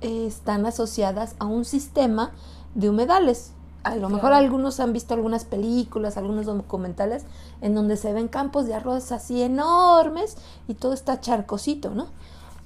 eh, 0.00 0.26
están 0.26 0.66
asociadas 0.66 1.36
a 1.38 1.46
un 1.46 1.64
sistema 1.64 2.32
de 2.74 2.90
humedales. 2.90 3.52
A 3.84 3.96
lo 3.96 4.08
mejor 4.08 4.32
algunos 4.32 4.80
han 4.80 4.94
visto 4.94 5.12
algunas 5.12 5.44
películas, 5.44 6.16
algunos 6.16 6.46
documentales 6.46 7.24
en 7.60 7.74
donde 7.74 7.98
se 7.98 8.14
ven 8.14 8.28
campos 8.28 8.64
de 8.66 8.72
arroz 8.72 9.12
así 9.12 9.42
enormes 9.42 10.38
y 10.66 10.72
todo 10.72 10.94
está 10.94 11.20
charcosito, 11.20 11.90
¿no? 11.90 12.06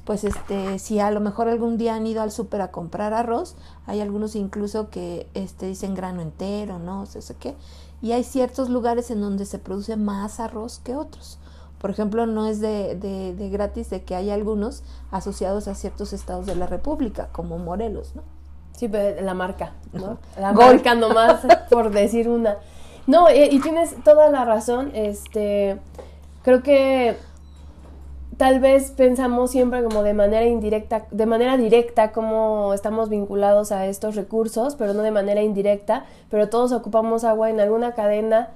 Pues 0.04 0.22
este, 0.22 0.78
si 0.78 1.00
a 1.00 1.10
lo 1.10 1.18
mejor 1.18 1.48
algún 1.48 1.76
día 1.76 1.96
han 1.96 2.06
ido 2.06 2.22
al 2.22 2.30
súper 2.30 2.60
a 2.60 2.70
comprar 2.70 3.14
arroz, 3.14 3.56
hay 3.86 4.00
algunos 4.00 4.36
incluso 4.36 4.90
que 4.90 5.28
este, 5.34 5.66
dicen 5.66 5.94
grano 5.94 6.22
entero, 6.22 6.78
¿no? 6.78 7.02
O 7.02 7.06
sea, 7.06 7.36
qué. 7.36 7.56
Y 8.00 8.12
hay 8.12 8.22
ciertos 8.22 8.70
lugares 8.70 9.10
en 9.10 9.20
donde 9.20 9.44
se 9.44 9.58
produce 9.58 9.96
más 9.96 10.38
arroz 10.38 10.78
que 10.78 10.94
otros. 10.94 11.38
Por 11.80 11.90
ejemplo, 11.90 12.26
no 12.26 12.46
es 12.46 12.60
de, 12.60 12.94
de, 12.94 13.34
de 13.34 13.50
gratis 13.50 13.90
de 13.90 14.04
que 14.04 14.14
hay 14.14 14.30
algunos 14.30 14.84
asociados 15.10 15.66
a 15.66 15.74
ciertos 15.74 16.12
estados 16.12 16.46
de 16.46 16.54
la 16.54 16.66
República, 16.68 17.28
como 17.32 17.58
Morelos, 17.58 18.14
¿no? 18.14 18.37
Sí, 18.78 18.86
pero 18.86 19.20
la 19.22 19.34
marca, 19.34 19.72
¿no? 19.92 20.18
La 20.38 20.52
marca 20.52 20.94
nomás, 20.94 21.40
por 21.70 21.90
decir 21.90 22.28
una. 22.28 22.58
No, 23.08 23.28
y, 23.28 23.42
y, 23.50 23.58
tienes 23.58 23.96
toda 24.04 24.30
la 24.30 24.44
razón. 24.44 24.92
Este, 24.94 25.78
creo 26.44 26.62
que 26.62 27.16
tal 28.36 28.60
vez 28.60 28.92
pensamos 28.92 29.50
siempre 29.50 29.82
como 29.82 30.04
de 30.04 30.14
manera 30.14 30.46
indirecta, 30.46 31.06
de 31.10 31.26
manera 31.26 31.56
directa, 31.56 32.12
como 32.12 32.72
estamos 32.72 33.08
vinculados 33.08 33.72
a 33.72 33.86
estos 33.86 34.14
recursos, 34.14 34.76
pero 34.76 34.94
no 34.94 35.02
de 35.02 35.10
manera 35.10 35.42
indirecta. 35.42 36.06
Pero 36.30 36.48
todos 36.48 36.70
ocupamos 36.70 37.24
agua 37.24 37.50
en 37.50 37.58
alguna 37.58 37.94
cadena 37.94 38.50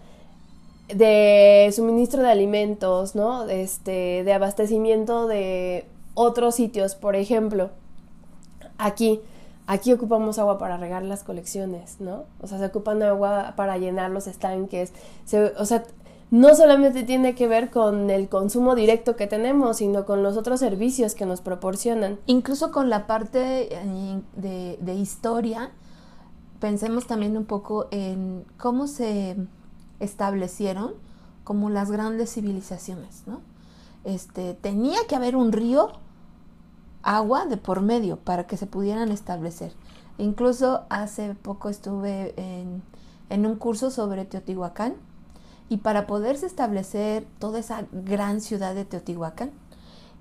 de 0.87 1.69
suministro 1.75 2.23
de 2.23 2.31
alimentos, 2.31 3.17
¿no? 3.17 3.49
Este, 3.49 4.23
de 4.23 4.33
abastecimiento 4.33 5.27
de 5.27 5.85
otros 6.15 6.55
sitios, 6.55 6.95
por 6.95 7.17
ejemplo, 7.17 7.71
aquí 8.79 9.21
Aquí 9.67 9.93
ocupamos 9.93 10.39
agua 10.39 10.59
para 10.59 10.77
regar 10.77 11.05
las 11.05 11.23
colecciones, 11.23 11.97
¿no? 12.01 12.25
O 12.41 12.47
sea, 12.47 12.59
se 12.59 12.67
ocupan 12.67 13.03
agua 13.03 13.55
para 13.57 13.79
llenar 13.79 14.11
los 14.11 14.27
estanques. 14.27 14.93
o 15.59 15.65
sea, 15.65 15.85
no 16.31 16.55
solamente 16.55 17.03
tiene 17.05 17.35
que 17.35 17.47
ver 17.47 17.71
con 17.71 18.11
el 18.11 18.29
consumo 18.29 18.75
directo 18.75 19.17
que 19.17 19.27
tenemos, 19.27 19.77
sino 19.77 20.07
con 20.07 20.23
los 20.23 20.37
otros 20.37 20.61
servicios 20.61 21.15
que 21.15 21.27
nos 21.27 21.43
proporcionan. 21.43 22.19
Incluso 22.27 22.73
con 22.73 22.89
la 22.91 23.07
parte 23.07 23.69
de, 24.37 24.79
de 24.81 24.95
historia, 24.95 25.71
pensemos 26.59 27.07
también 27.07 27.37
un 27.37 27.45
poco 27.45 27.89
en 27.91 28.45
cómo 28.57 28.87
se 28.87 29.37
establecieron 30.01 30.95
como 31.45 31.71
las 31.71 31.91
grandes 31.91 32.33
civilizaciones, 32.33 33.25
¿no? 33.27 33.41
Este, 34.05 34.55
tenía 34.55 34.99
que 35.09 35.17
haber 35.17 35.37
un 35.37 35.53
río 35.53 35.93
agua 37.03 37.47
de 37.47 37.57
por 37.57 37.81
medio 37.81 38.17
para 38.17 38.47
que 38.47 38.57
se 38.57 38.67
pudieran 38.67 39.11
establecer. 39.11 39.73
Incluso 40.19 40.85
hace 40.89 41.35
poco 41.35 41.69
estuve 41.69 42.35
en, 42.37 43.47
un 43.47 43.57
curso 43.57 43.91
sobre 43.91 44.25
Teotihuacán 44.25 44.95
y 45.69 45.79
para 45.79 46.07
poderse 46.07 46.47
establecer 46.47 47.27
toda 47.39 47.59
esa 47.59 47.87
gran 47.93 48.41
ciudad 48.41 48.75
de 48.75 48.85
Teotihuacán, 48.85 49.51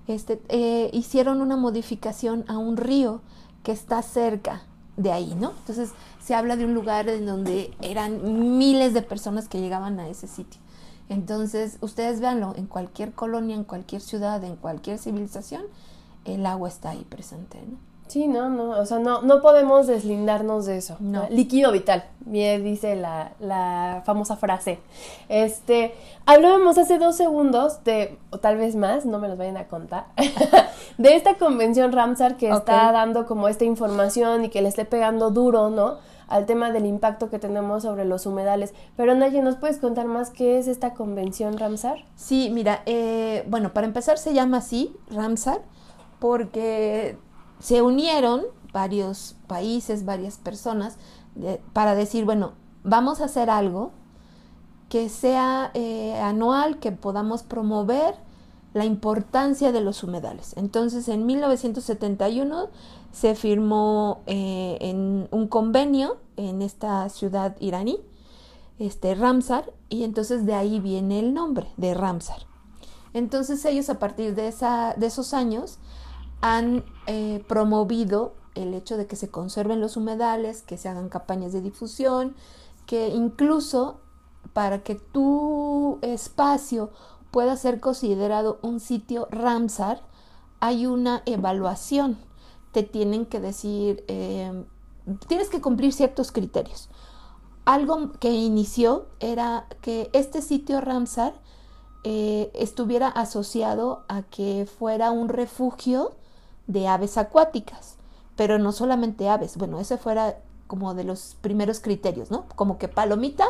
este, 0.08 0.42
eh, 0.50 0.90
hicieron 0.94 1.42
una 1.42 1.58
modificación 1.58 2.46
a 2.48 2.58
un 2.58 2.78
río 2.78 3.22
que 3.64 3.72
está 3.72 4.02
cerca 4.02 4.64
de 4.98 5.12
ahí, 5.12 5.36
¿no? 5.36 5.52
Entonces 5.52 5.92
se 6.24 6.36
habla 6.36 6.56
de 6.56 6.66
un 6.66 6.74
lugar 6.74 7.10
en 7.10 7.26
donde 7.26 7.74
eran 7.82 8.58
miles 8.58 8.94
de 8.94 9.02
personas 9.02 9.48
que 9.48 9.60
llegaban 9.60 10.00
a 10.00 10.08
ese 10.08 10.28
sitio. 10.28 10.62
Entonces, 11.10 11.78
ustedes 11.82 12.22
véanlo, 12.22 12.54
en 12.56 12.68
cualquier 12.68 13.12
colonia, 13.12 13.56
en 13.56 13.66
cualquier 13.66 14.02
ciudad, 14.02 14.42
en 14.44 14.56
cualquier 14.56 14.98
civilización, 14.98 15.64
el 16.26 16.46
agua 16.46 16.70
está 16.70 16.92
ahí 16.92 17.06
presente, 17.10 17.62
¿no? 17.68 17.92
Sí, 18.12 18.28
no, 18.28 18.50
no, 18.50 18.72
o 18.72 18.86
sea, 18.86 19.00
no, 19.00 19.22
no 19.22 19.42
podemos 19.42 19.88
deslindarnos 19.88 20.66
de 20.66 20.76
eso. 20.76 20.98
No. 21.00 21.28
Líquido 21.30 21.72
vital, 21.72 22.04
bien 22.20 22.62
dice 22.62 22.98
la, 22.98 23.32
la, 23.40 24.04
famosa 24.06 24.36
frase. 24.36 24.80
Este, 25.30 25.96
hablábamos 26.26 26.78
hace 26.78 26.98
dos 26.98 27.16
segundos 27.16 27.86
de, 27.86 28.20
o 28.30 28.40
tal 28.40 28.58
vez 28.58 28.76
más, 28.76 29.06
no 29.06 29.18
me 29.20 29.30
los 29.30 29.38
vayan 29.38 29.56
a 29.56 29.70
contar, 29.70 30.08
de 30.98 31.16
esta 31.16 31.36
convención 31.36 31.94
Ramsar 31.94 32.36
que 32.36 32.50
está 32.50 32.92
dando 32.92 33.26
como 33.26 33.48
esta 33.48 33.64
información 33.64 34.44
y 34.44 34.50
que 34.50 34.62
le 34.62 34.68
esté 34.68 34.84
pegando 34.84 35.32
duro, 35.32 35.70
¿no? 35.70 35.96
Al 36.28 36.46
tema 36.46 36.70
del 36.70 36.88
impacto 36.88 37.30
que 37.30 37.40
tenemos 37.40 37.84
sobre 37.84 38.04
los 38.04 38.26
humedales. 38.26 38.74
Pero 38.98 39.16
Naye, 39.16 39.42
¿nos 39.42 39.56
puedes 39.56 39.78
contar 39.78 40.08
más 40.08 40.32
qué 40.32 40.60
es 40.60 40.68
esta 40.68 40.96
convención 40.96 41.58
Ramsar? 41.58 42.04
Sí, 42.18 42.50
mira, 42.52 42.82
eh, 42.88 43.46
bueno, 43.48 43.72
para 43.72 43.88
empezar 43.88 44.18
se 44.18 44.34
llama 44.34 44.58
así, 44.58 44.94
Ramsar 45.10 45.62
porque 46.22 47.18
se 47.60 47.82
unieron 47.82 48.44
varios 48.72 49.36
países, 49.48 50.06
varias 50.06 50.38
personas, 50.38 50.98
para 51.74 51.96
decir, 51.96 52.26
bueno, 52.26 52.54
vamos 52.84 53.22
a 53.22 53.26
hacer 53.26 53.50
algo 53.50 53.92
que 54.88 55.10
sea 55.10 55.72
eh, 55.74 56.14
anual, 56.20 56.78
que 56.78 56.92
podamos 56.92 57.42
promover 57.42 58.14
la 58.76 58.86
importancia 58.86 59.72
de 59.72 59.82
los 59.82 60.04
humedales. 60.04 60.54
Entonces, 60.58 61.08
en 61.08 61.26
1971 61.26 62.70
se 63.12 63.34
firmó 63.34 64.22
eh, 64.28 64.78
en 64.80 65.28
un 65.32 65.48
convenio 65.48 66.18
en 66.38 66.62
esta 66.62 67.10
ciudad 67.10 67.56
iraní, 67.60 67.98
este 68.78 69.16
Ramsar, 69.16 69.74
y 69.90 70.04
entonces 70.04 70.46
de 70.46 70.54
ahí 70.54 70.80
viene 70.80 71.18
el 71.18 71.34
nombre 71.34 71.72
de 71.78 71.96
Ramsar. 71.96 72.52
Entonces 73.14 73.64
ellos 73.66 73.90
a 73.90 74.00
partir 74.00 74.36
de, 74.36 74.48
esos 74.48 75.34
años 75.34 75.80
han 76.42 76.84
eh, 77.08 77.44
promovido 77.48 78.34
el 78.56 78.74
hecho 78.74 78.98
de 78.98 79.08
que 79.08 79.16
se 79.16 79.30
conserven 79.30 79.80
los 79.80 79.96
humedales, 79.96 80.62
que 80.64 80.78
se 80.78 80.90
hagan 80.90 81.10
campañas 81.10 81.54
de 81.54 81.62
difusión, 81.62 82.36
que 82.86 83.10
incluso 83.10 84.02
para 84.54 84.84
que 84.84 84.96
tu 84.96 86.00
espacio 86.02 86.90
pueda 87.32 87.56
ser 87.56 87.80
considerado 87.80 88.60
un 88.62 88.80
sitio 88.80 89.28
Ramsar, 89.32 90.02
hay 90.60 90.86
una 90.86 91.24
evaluación. 91.26 92.18
Te 92.72 92.84
tienen 92.84 93.26
que 93.26 93.40
decir, 93.40 94.04
eh, 94.08 94.66
tienes 95.28 95.50
que 95.50 95.62
cumplir 95.62 95.94
ciertos 95.94 96.32
criterios. 96.32 96.90
Algo 97.64 98.12
que 98.14 98.32
inició 98.32 99.06
era 99.20 99.68
que 99.82 100.10
este 100.14 100.42
sitio 100.42 100.82
Ramsar 100.82 101.34
eh, 102.04 102.52
estuviera 102.56 103.08
asociado 103.08 104.04
a 104.08 104.24
que 104.24 104.66
fuera 104.66 105.12
un 105.12 105.30
refugio 105.30 106.14
de 106.68 106.88
aves 106.88 107.18
acuáticas, 107.18 107.98
pero 108.36 108.60
no 108.60 108.72
solamente 108.72 109.30
aves, 109.30 109.58
bueno, 109.58 109.80
ese 109.80 109.98
fuera 109.98 110.38
como 110.68 110.94
de 110.94 111.04
los 111.04 111.36
primeros 111.42 111.80
criterios, 111.80 112.32
¿no? 112.32 112.46
Como 112.56 112.78
que 112.78 112.88
palomita 112.88 113.46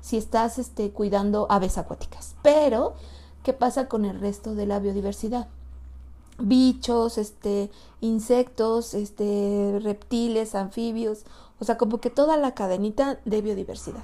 si 0.00 0.16
estás 0.16 0.58
este, 0.58 0.90
cuidando 0.90 1.46
aves 1.48 1.78
acuáticas. 1.78 2.34
Pero, 2.42 2.94
¿qué 3.42 3.52
pasa 3.52 3.88
con 3.88 4.04
el 4.04 4.20
resto 4.20 4.54
de 4.54 4.66
la 4.66 4.80
biodiversidad? 4.80 5.48
Bichos, 6.38 7.16
este, 7.16 7.70
insectos, 8.00 8.92
este, 8.94 9.78
reptiles, 9.82 10.56
anfibios, 10.56 11.24
o 11.60 11.64
sea, 11.64 11.78
como 11.78 11.98
que 11.98 12.10
toda 12.10 12.36
la 12.36 12.54
cadenita 12.54 13.20
de 13.24 13.40
biodiversidad. 13.40 14.02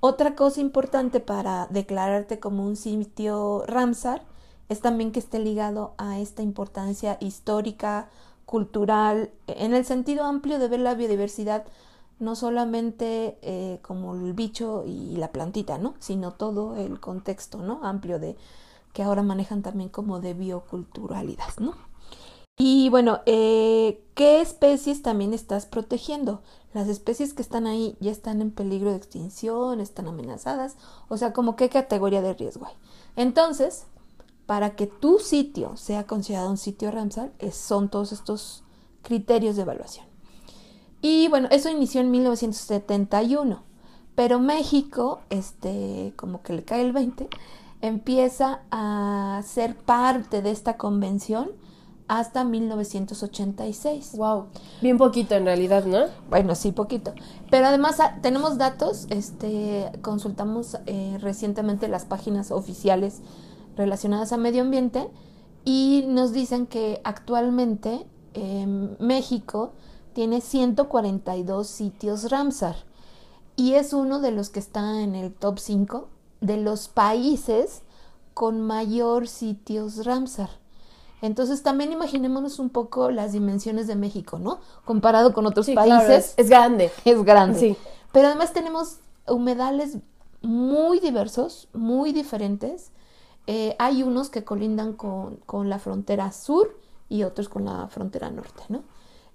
Otra 0.00 0.36
cosa 0.36 0.60
importante 0.60 1.20
para 1.20 1.66
declararte 1.70 2.38
como 2.38 2.64
un 2.64 2.76
sitio 2.76 3.64
Ramsar 3.66 4.22
es 4.68 4.80
también 4.80 5.12
que 5.12 5.20
esté 5.20 5.38
ligado 5.38 5.94
a 5.98 6.18
esta 6.18 6.42
importancia 6.42 7.18
histórica, 7.20 8.08
cultural, 8.44 9.30
en 9.46 9.74
el 9.74 9.84
sentido 9.84 10.24
amplio 10.24 10.58
de 10.58 10.68
ver 10.68 10.80
la 10.80 10.94
biodiversidad, 10.94 11.64
no 12.18 12.34
solamente 12.34 13.38
eh, 13.42 13.78
como 13.82 14.14
el 14.14 14.32
bicho 14.32 14.84
y 14.86 15.16
la 15.16 15.32
plantita, 15.32 15.78
¿no? 15.78 15.94
Sino 15.98 16.32
todo 16.32 16.76
el 16.76 17.00
contexto, 17.00 17.58
¿no? 17.58 17.80
Amplio 17.82 18.18
de 18.18 18.36
que 18.92 19.02
ahora 19.02 19.22
manejan 19.22 19.62
también 19.62 19.90
como 19.90 20.20
de 20.20 20.32
bioculturalidad, 20.32 21.56
¿no? 21.58 21.74
Y 22.58 22.88
bueno, 22.88 23.20
eh, 23.26 24.02
¿qué 24.14 24.40
especies 24.40 25.02
también 25.02 25.34
estás 25.34 25.66
protegiendo? 25.66 26.40
Las 26.72 26.88
especies 26.88 27.34
que 27.34 27.42
están 27.42 27.66
ahí 27.66 27.98
ya 28.00 28.10
están 28.10 28.40
en 28.40 28.50
peligro 28.50 28.90
de 28.90 28.96
extinción, 28.96 29.80
están 29.80 30.08
amenazadas, 30.08 30.76
o 31.08 31.18
sea, 31.18 31.34
como 31.34 31.56
qué 31.56 31.68
categoría 31.68 32.22
de 32.22 32.32
riesgo 32.32 32.64
hay. 32.64 32.74
Entonces, 33.16 33.86
para 34.46 34.76
que 34.76 34.86
tu 34.86 35.18
sitio 35.18 35.76
sea 35.76 36.06
considerado 36.06 36.50
un 36.50 36.56
sitio 36.56 36.90
Ramsar, 36.90 37.32
son 37.52 37.88
todos 37.88 38.12
estos 38.12 38.62
criterios 39.02 39.56
de 39.56 39.62
evaluación. 39.62 40.06
Y 41.02 41.28
bueno, 41.28 41.48
eso 41.50 41.68
inició 41.68 42.00
en 42.00 42.10
1971, 42.10 43.62
pero 44.14 44.40
México, 44.40 45.20
este, 45.30 46.14
como 46.16 46.42
que 46.42 46.52
le 46.52 46.64
cae 46.64 46.82
el 46.82 46.92
20, 46.92 47.28
empieza 47.82 48.62
a 48.70 49.42
ser 49.44 49.76
parte 49.76 50.42
de 50.42 50.50
esta 50.50 50.76
convención 50.76 51.50
hasta 52.08 52.44
1986. 52.44 54.16
Wow, 54.16 54.46
bien 54.80 54.96
poquito 54.96 55.34
en 55.34 55.44
realidad, 55.44 55.84
¿no? 55.84 56.06
Bueno, 56.30 56.54
sí, 56.54 56.72
poquito. 56.72 57.14
Pero 57.50 57.66
además 57.66 58.00
ah, 58.00 58.18
tenemos 58.22 58.58
datos, 58.58 59.06
este, 59.10 59.90
consultamos 60.02 60.78
eh, 60.86 61.18
recientemente 61.20 61.88
las 61.88 62.04
páginas 62.04 62.50
oficiales 62.50 63.20
relacionadas 63.76 64.32
a 64.32 64.36
medio 64.36 64.62
ambiente 64.62 65.08
y 65.64 66.04
nos 66.08 66.32
dicen 66.32 66.66
que 66.66 67.00
actualmente 67.04 68.06
em, 68.34 68.96
México 68.98 69.72
tiene 70.12 70.40
142 70.40 71.66
sitios 71.66 72.30
Ramsar 72.30 72.76
y 73.56 73.74
es 73.74 73.92
uno 73.92 74.20
de 74.20 74.30
los 74.30 74.50
que 74.50 74.60
está 74.60 75.02
en 75.02 75.14
el 75.14 75.32
top 75.32 75.58
5 75.58 76.08
de 76.40 76.58
los 76.58 76.88
países 76.88 77.82
con 78.34 78.60
mayor 78.60 79.28
sitios 79.28 80.04
Ramsar. 80.04 80.50
Entonces 81.22 81.62
también 81.62 81.92
imaginémonos 81.92 82.58
un 82.58 82.68
poco 82.68 83.10
las 83.10 83.32
dimensiones 83.32 83.86
de 83.86 83.96
México, 83.96 84.38
¿no? 84.38 84.60
Comparado 84.84 85.32
con 85.32 85.46
otros 85.46 85.68
países. 85.70 86.34
es, 86.36 86.48
grande. 86.48 86.92
Es 87.04 87.24
grande. 87.24 87.58
Sí. 87.58 87.76
Pero 88.12 88.28
además 88.28 88.52
tenemos 88.52 88.98
humedales 89.26 89.98
muy 90.42 91.00
diversos, 91.00 91.68
muy 91.72 92.12
diferentes. 92.12 92.92
Eh, 93.46 93.76
hay 93.78 94.02
unos 94.02 94.28
que 94.28 94.44
colindan 94.44 94.92
con, 94.92 95.36
con, 95.46 95.68
la 95.68 95.78
frontera 95.78 96.32
sur 96.32 96.76
y 97.08 97.22
otros 97.22 97.48
con 97.48 97.64
la 97.64 97.86
frontera 97.88 98.30
norte, 98.30 98.62
¿no? 98.68 98.82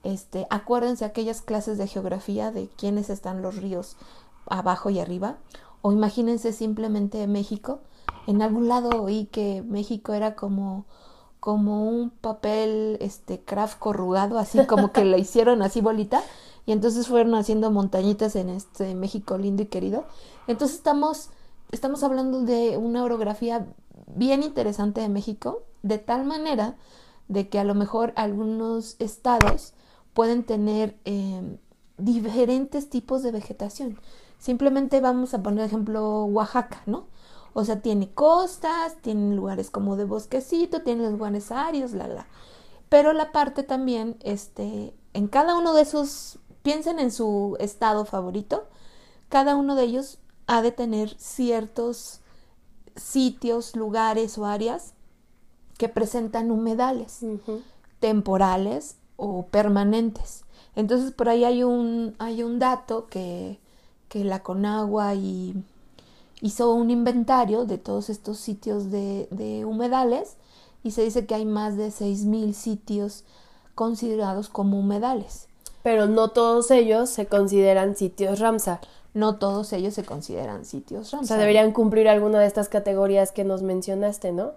Este, 0.04 0.48
acuérdense 0.50 1.06
aquellas 1.06 1.42
clases 1.42 1.78
de 1.78 1.88
geografía 1.88 2.52
de 2.52 2.68
quiénes 2.68 3.10
están 3.10 3.42
los 3.42 3.58
ríos 3.58 3.98
abajo 4.48 4.90
y 4.90 5.00
arriba. 5.00 5.38
O 5.82 5.92
imagínense 5.92 6.54
simplemente 6.54 7.26
México. 7.28 7.80
En 8.28 8.42
algún 8.42 8.68
lado 8.68 9.02
oí 9.02 9.26
que 9.26 9.64
México 9.64 10.14
era 10.14 10.36
como 10.36 10.86
como 11.40 11.90
un 11.90 12.12
papel 12.12 12.98
este 13.02 13.44
craft 13.44 13.80
corrugado, 13.80 14.38
así 14.38 14.64
como 14.68 14.92
que 14.92 15.04
lo 15.04 15.18
hicieron 15.18 15.64
así 15.64 15.82
bolita 15.82 16.22
y 16.68 16.72
entonces 16.72 17.08
fueron 17.08 17.34
haciendo 17.34 17.72
montañitas 17.72 18.36
en 18.36 18.50
este 18.50 18.94
México 18.94 19.40
lindo 19.40 19.64
y 19.64 19.66
querido. 19.66 20.06
Entonces 20.46 20.78
estamos 20.78 21.30
estamos 21.72 22.04
hablando 22.04 22.42
de 22.42 22.78
una 22.78 23.04
orografía 23.04 23.66
bien 24.08 24.44
interesante 24.44 25.02
de 25.02 25.10
México, 25.10 25.64
de 25.84 25.98
tal 25.98 26.26
manera 26.26 26.76
de 27.28 27.50
que 27.50 27.60
a 27.60 27.64
lo 27.64 27.76
mejor 27.76 28.14
algunos 28.16 28.96
estados 29.00 29.74
pueden 30.14 30.44
tener 30.44 30.98
em, 31.06 31.58
diferentes 31.98 32.90
tipos 32.90 33.24
de 33.24 33.32
vegetación. 33.32 34.00
Simplemente 34.38 35.02
vamos 35.02 35.34
a 35.34 35.42
poner 35.44 35.66
ejemplo 35.66 36.26
Oaxaca, 36.26 36.82
¿no? 36.86 37.08
O 37.54 37.66
sea, 37.66 37.82
tiene 37.82 38.10
costas, 38.12 38.98
tiene 39.02 39.36
lugares 39.36 39.70
como 39.70 39.96
de 39.96 40.06
bosquecito, 40.06 40.82
tiene 40.82 41.10
lugares 41.10 41.52
áreos, 41.52 41.92
la, 41.92 42.08
la. 42.08 42.28
Pero 42.90 43.14
la 43.14 43.32
parte 43.32 43.64
también, 43.64 44.18
este, 44.22 44.94
en 45.14 45.28
cada 45.28 45.58
uno 45.58 45.74
de 45.74 45.82
esos, 45.82 46.40
piensen 46.64 47.00
en 47.00 47.12
su 47.12 47.58
estado 47.60 48.06
favorito, 48.06 48.68
cada 49.30 49.56
uno 49.56 49.76
de 49.76 49.84
ellos 49.84 50.20
ha 50.48 50.62
de 50.62 50.72
tener 50.72 51.16
ciertos 51.18 52.21
sitios, 52.96 53.76
lugares 53.76 54.38
o 54.38 54.46
áreas 54.46 54.94
que 55.78 55.90
presentan 55.90 56.52
humedales 56.52 57.22
temporales 58.00 58.98
o 59.16 59.46
permanentes. 59.48 60.44
Entonces 60.76 61.12
por 61.12 61.30
ahí 61.30 61.46
hay 61.46 61.64
un, 61.64 62.16
hay 62.20 62.44
un 62.44 62.60
dato 62.60 63.08
que, 63.08 63.60
que 64.10 64.26
la 64.26 64.44
Conagua 64.44 65.16
y 65.16 65.56
hizo 66.42 66.74
un 66.74 66.90
inventario 66.90 67.66
de 67.66 67.78
todos 67.78 68.10
estos 68.10 68.38
sitios 68.38 68.92
de, 68.92 69.64
humedales 69.66 70.36
y 70.84 70.92
se 70.92 71.04
dice 71.04 71.26
que 71.26 71.36
hay 71.36 71.46
más 71.46 71.78
de 71.78 71.90
6.000 71.90 72.54
sitios 72.54 73.24
considerados 73.76 74.50
como 74.50 74.80
humedales. 74.80 75.48
Pero 75.84 76.08
no 76.08 76.30
todos 76.30 76.72
ellos 76.72 77.10
se 77.10 77.28
consideran 77.28 77.96
sitios 77.96 78.40
Ramsar. 78.40 78.82
No 79.14 79.36
todos 79.36 79.74
ellos 79.74 79.94
se 79.94 80.04
consideran 80.04 80.66
sitios 80.66 81.12
Ramsar. 81.12 81.24
O 81.24 81.28
sea, 81.28 81.38
deberían 81.38 81.72
cumplir 81.74 82.08
alguna 82.08 82.40
de 82.40 82.48
estas 82.48 82.70
categorías 82.70 83.32
que 83.32 83.44
nos 83.44 83.62
mencionaste, 83.62 84.32
¿no? 84.32 84.54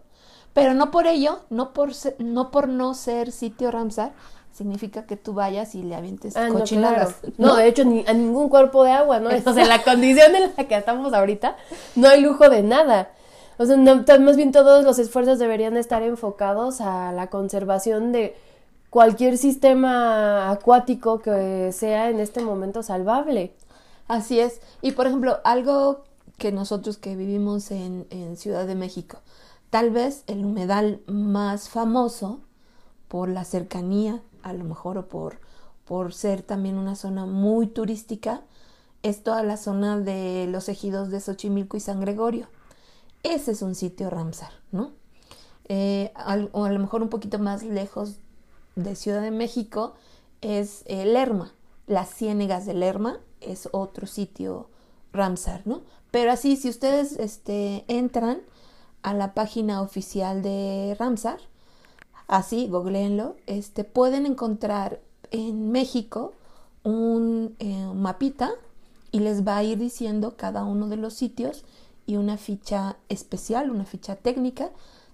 Pero 0.52 0.74
no 0.74 0.90
por 0.92 1.06
ello, 1.06 1.40
no 1.50 1.72
por, 1.72 1.90
no 2.18 2.50
por 2.50 2.68
no 2.68 2.94
ser 2.94 3.32
sitio 3.32 3.72
Ramsar, 3.72 4.12
significa 4.52 5.04
que 5.04 5.16
tú 5.16 5.34
vayas 5.34 5.74
y 5.74 5.82
le 5.82 5.96
avientes 5.96 6.36
ah, 6.36 6.48
cochinadas. 6.50 7.16
No, 7.38 7.56
de 7.56 7.66
hecho, 7.66 7.84
ni, 7.84 8.04
a 8.06 8.12
ningún 8.12 8.48
cuerpo 8.48 8.84
de 8.84 8.92
agua, 8.92 9.18
¿no? 9.18 9.30
O 9.46 9.52
sea, 9.52 9.66
la 9.66 9.82
condición 9.82 10.34
en 10.36 10.52
la 10.56 10.64
que 10.64 10.76
estamos 10.76 11.12
ahorita, 11.12 11.56
no 11.96 12.08
hay 12.08 12.20
lujo 12.20 12.48
de 12.48 12.62
nada. 12.62 13.10
O 13.58 13.66
sea, 13.66 13.76
más 13.76 14.36
bien 14.36 14.52
todos 14.52 14.84
los 14.84 14.98
esfuerzos 14.98 15.38
deberían 15.38 15.76
estar 15.76 16.02
enfocados 16.02 16.80
a 16.80 17.12
la 17.12 17.28
conservación 17.28 18.12
de 18.12 18.36
cualquier 18.90 19.38
sistema 19.38 20.50
acuático 20.50 21.20
que 21.20 21.70
sea 21.72 22.10
en 22.10 22.20
este 22.20 22.40
momento 22.40 22.84
salvable. 22.84 23.52
Así 24.08 24.40
es. 24.40 24.60
Y 24.82 24.92
por 24.92 25.06
ejemplo, 25.06 25.38
algo 25.44 26.04
que 26.38 26.52
nosotros 26.52 26.98
que 26.98 27.16
vivimos 27.16 27.70
en, 27.70 28.36
Ciudad 28.36 28.66
de 28.66 28.74
México, 28.74 29.18
tal 29.70 29.90
vez 29.90 30.24
el 30.26 30.44
humedal 30.44 31.00
más 31.06 31.68
famoso 31.68 32.40
por 33.08 33.28
la 33.28 33.44
cercanía 33.44 34.22
a 34.42 34.52
lo 34.52 34.64
mejor 34.64 34.98
o 34.98 35.08
por, 35.08 35.38
por 35.84 36.12
ser 36.12 36.42
también 36.42 36.76
una 36.76 36.96
zona 36.96 37.26
muy 37.26 37.66
turística, 37.66 38.42
es 39.02 39.22
toda 39.22 39.42
la 39.42 39.56
zona 39.56 39.98
de 39.98 40.46
los 40.48 40.68
ejidos 40.68 41.10
de 41.10 41.20
Xochimilco 41.20 41.76
y 41.76 41.80
San 41.80 42.00
Gregorio. 42.00 42.48
Ese 43.22 43.52
es 43.52 43.62
un 43.62 43.74
sitio 43.74 44.10
Ramsar, 44.10 44.52
¿no? 44.72 44.92
Eh, 45.68 46.12
o 46.52 46.64
a 46.64 46.70
lo 46.70 46.78
mejor 46.78 47.02
un 47.02 47.08
poquito 47.08 47.38
más 47.38 47.62
lejos 47.62 48.18
de 48.76 48.96
Ciudad 48.96 49.22
de 49.22 49.30
México 49.30 49.94
es 50.40 50.82
eh, 50.86 51.06
Lerma. 51.06 51.52
Las 51.86 52.14
Ciénegas 52.14 52.66
de 52.66 52.74
Lerma 52.74 53.20
es 53.46 53.68
otro 53.72 54.06
sitio 54.06 54.68
Ramsar, 55.12 55.62
¿no? 55.64 55.82
Pero 56.10 56.32
así, 56.32 56.56
si 56.56 56.68
ustedes 56.68 57.12
este, 57.12 57.84
entran 57.88 58.40
a 59.02 59.14
la 59.14 59.34
página 59.34 59.82
oficial 59.82 60.42
de 60.42 60.96
Ramsar, 60.98 61.38
así, 62.28 62.68
googleenlo, 62.68 63.36
este, 63.46 63.84
pueden 63.84 64.26
encontrar 64.26 65.00
en 65.30 65.72
México 65.72 66.32
un 66.82 67.56
eh, 67.58 67.86
mapita 67.94 68.52
y 69.10 69.20
les 69.20 69.46
va 69.46 69.56
a 69.56 69.64
ir 69.64 69.78
diciendo 69.78 70.36
cada 70.36 70.64
uno 70.64 70.88
de 70.88 70.96
los 70.96 71.14
sitios 71.14 71.64
y 72.06 72.16
una 72.16 72.36
ficha 72.36 72.96
especial, 73.08 73.70
una 73.70 73.84
ficha 73.84 74.16
técnica 74.16 74.70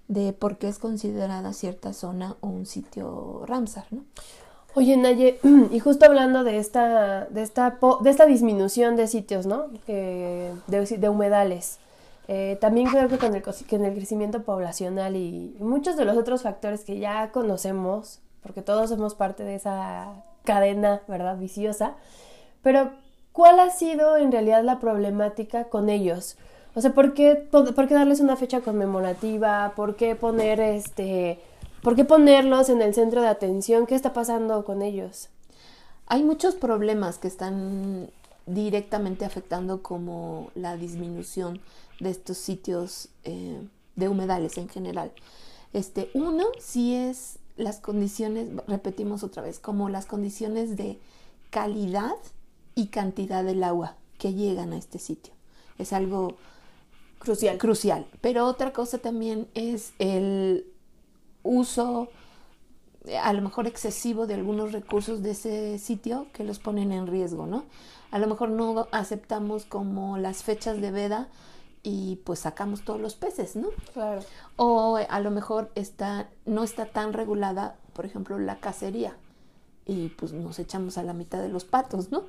de 0.09 0.33
por 0.33 0.59
qué 0.59 0.69
es 0.69 0.79
considerada 0.79 1.53
cierta 1.53 1.93
zona 1.93 2.37
o 2.41 2.49
un 2.49 2.67
sitio 2.67 3.45
Ramsar, 3.47 3.87
¿no? 3.91 4.05
Oye, 4.75 4.97
Naye, 4.97 5.39
y 5.71 5.79
justo 5.81 6.07
hablando 6.07 6.45
de 6.45 6.59
esta, 6.59 7.27
de 7.27 7.43
esta, 7.43 7.79
de 8.01 8.11
esta 8.11 8.27
disminución 8.27 8.97
de 8.97 9.09
sitios, 9.09 9.47
¿no? 9.47 9.67
de, 9.87 10.53
de 10.69 11.09
humedales. 11.09 11.79
Eh, 12.29 12.57
también 12.61 12.87
creo 12.87 13.09
que 13.09 13.19
con 13.19 13.35
el, 13.35 13.43
el 13.43 13.95
crecimiento 13.95 14.45
poblacional 14.45 15.17
y 15.17 15.57
muchos 15.59 15.97
de 15.97 16.05
los 16.05 16.17
otros 16.17 16.43
factores 16.43 16.85
que 16.85 17.01
ya 17.01 17.33
conocemos, 17.33 18.21
porque 18.41 18.63
todos 18.63 18.91
somos 18.91 19.17
parte 19.17 19.43
de 19.43 19.57
esa 19.57 20.23
cadena, 20.45 21.03
¿verdad? 21.09 21.37
Viciosa. 21.37 21.97
Pero, 22.63 22.93
¿cuál 23.33 23.59
ha 23.59 23.71
sido 23.71 24.17
en 24.17 24.31
realidad 24.31 24.63
la 24.63 24.79
problemática 24.79 25.65
con 25.65 25.91
ellos? 25.91 26.37
O 26.77 26.81
sea, 26.81 26.93
¿por 26.93 27.15
qué, 27.15 27.35
por 27.35 27.89
qué 27.89 27.95
darles 27.95 28.21
una 28.21 28.37
fecha 28.37 28.61
conmemorativa? 28.61 29.73
¿Por 29.75 29.97
qué 29.97 30.15
poner 30.15 30.61
este... 30.61 31.41
¿Por 31.83 31.97
qué 31.97 32.05
ponerlos 32.05 32.69
en 32.69 32.83
el 32.83 32.95
centro 32.95 33.23
de 33.23 33.29
atención? 33.29 33.87
¿Qué 33.87 33.95
está 33.95 34.13
pasando 34.13 34.65
con 34.65 34.83
ellos? 34.83 35.29
Hay 36.07 36.23
muchos 36.23 36.55
problemas 36.55 37.19
que 37.19 37.29
están 37.29 38.11
directamente 38.47 39.25
afectando 39.25 39.83
como 39.83 40.51
la 40.55 40.77
disminución 40.77 41.61
de 42.01 42.11
estos 42.11 42.37
sitios 42.37 43.09
eh, 43.25 43.63
de 43.97 44.09
humedales 44.09 44.59
en 44.59 44.69
general. 44.69 45.13
Este, 45.73 46.11
uno 46.15 46.47
sí 46.59 46.95
es 46.95 47.39
las 47.57 47.79
condiciones, 47.81 48.49
repetimos 48.67 49.23
otra 49.23 49.43
vez, 49.43 49.59
como 49.59 49.89
las 49.89 50.07
condiciones 50.07 50.77
de 50.77 50.99
calidad 51.51 52.17
y 52.75 52.89
cantidad 52.89 53.45
del 53.45 53.63
agua 53.63 53.97
que 54.19 54.35
llegan 54.35 54.73
a 54.73 54.79
este 54.79 54.99
sitio. 54.99 55.33
Es 55.79 55.93
algo 55.93 56.37
crucial. 57.19 57.57
Crucial. 57.59 58.07
Pero 58.21 58.47
otra 58.47 58.73
cosa 58.73 58.99
también 58.99 59.49
es 59.55 59.93
el 59.99 60.67
uso 61.43 62.09
a 63.23 63.33
lo 63.33 63.43
mejor 63.43 63.67
excesivo 63.67 64.27
de 64.27 64.35
algunos 64.35 64.73
recursos 64.73 65.23
de 65.23 65.31
ese 65.31 65.79
sitio 65.79 66.27
que 66.33 66.45
los 66.45 66.59
ponen 66.59 66.93
en 66.93 67.07
riesgo, 67.07 67.47
¿no? 67.47 67.65
A 68.11 68.19
lo 68.19 68.27
mejor 68.27 68.51
no 68.51 68.89
aceptamos 68.93 69.65
como 69.65 70.19
las 70.19 70.43
fechas 70.43 70.81
de 70.81 70.91
veda 70.91 71.29
y 71.83 72.17
pues 72.25 72.41
sacamos 72.41 72.83
todos 72.83 73.01
los 73.01 73.15
peces, 73.15 73.57
¿no? 73.57 73.69
Claro. 73.95 74.23
O 74.57 74.97
a 74.97 75.21
lo 75.21 75.31
mejor 75.31 75.71
está, 75.75 76.29
no 76.45 76.63
está 76.63 76.87
tan 76.87 77.13
regulada, 77.13 77.77
por 77.95 78.05
ejemplo, 78.05 78.39
la 78.39 78.61
cacería 78.61 79.17
y 79.87 80.09
pues 80.11 80.33
nos 80.33 80.59
echamos 80.59 80.99
a 80.99 81.03
la 81.03 81.15
mitad 81.15 81.41
de 81.41 81.49
los 81.49 81.65
patos, 81.65 82.11
¿no? 82.11 82.25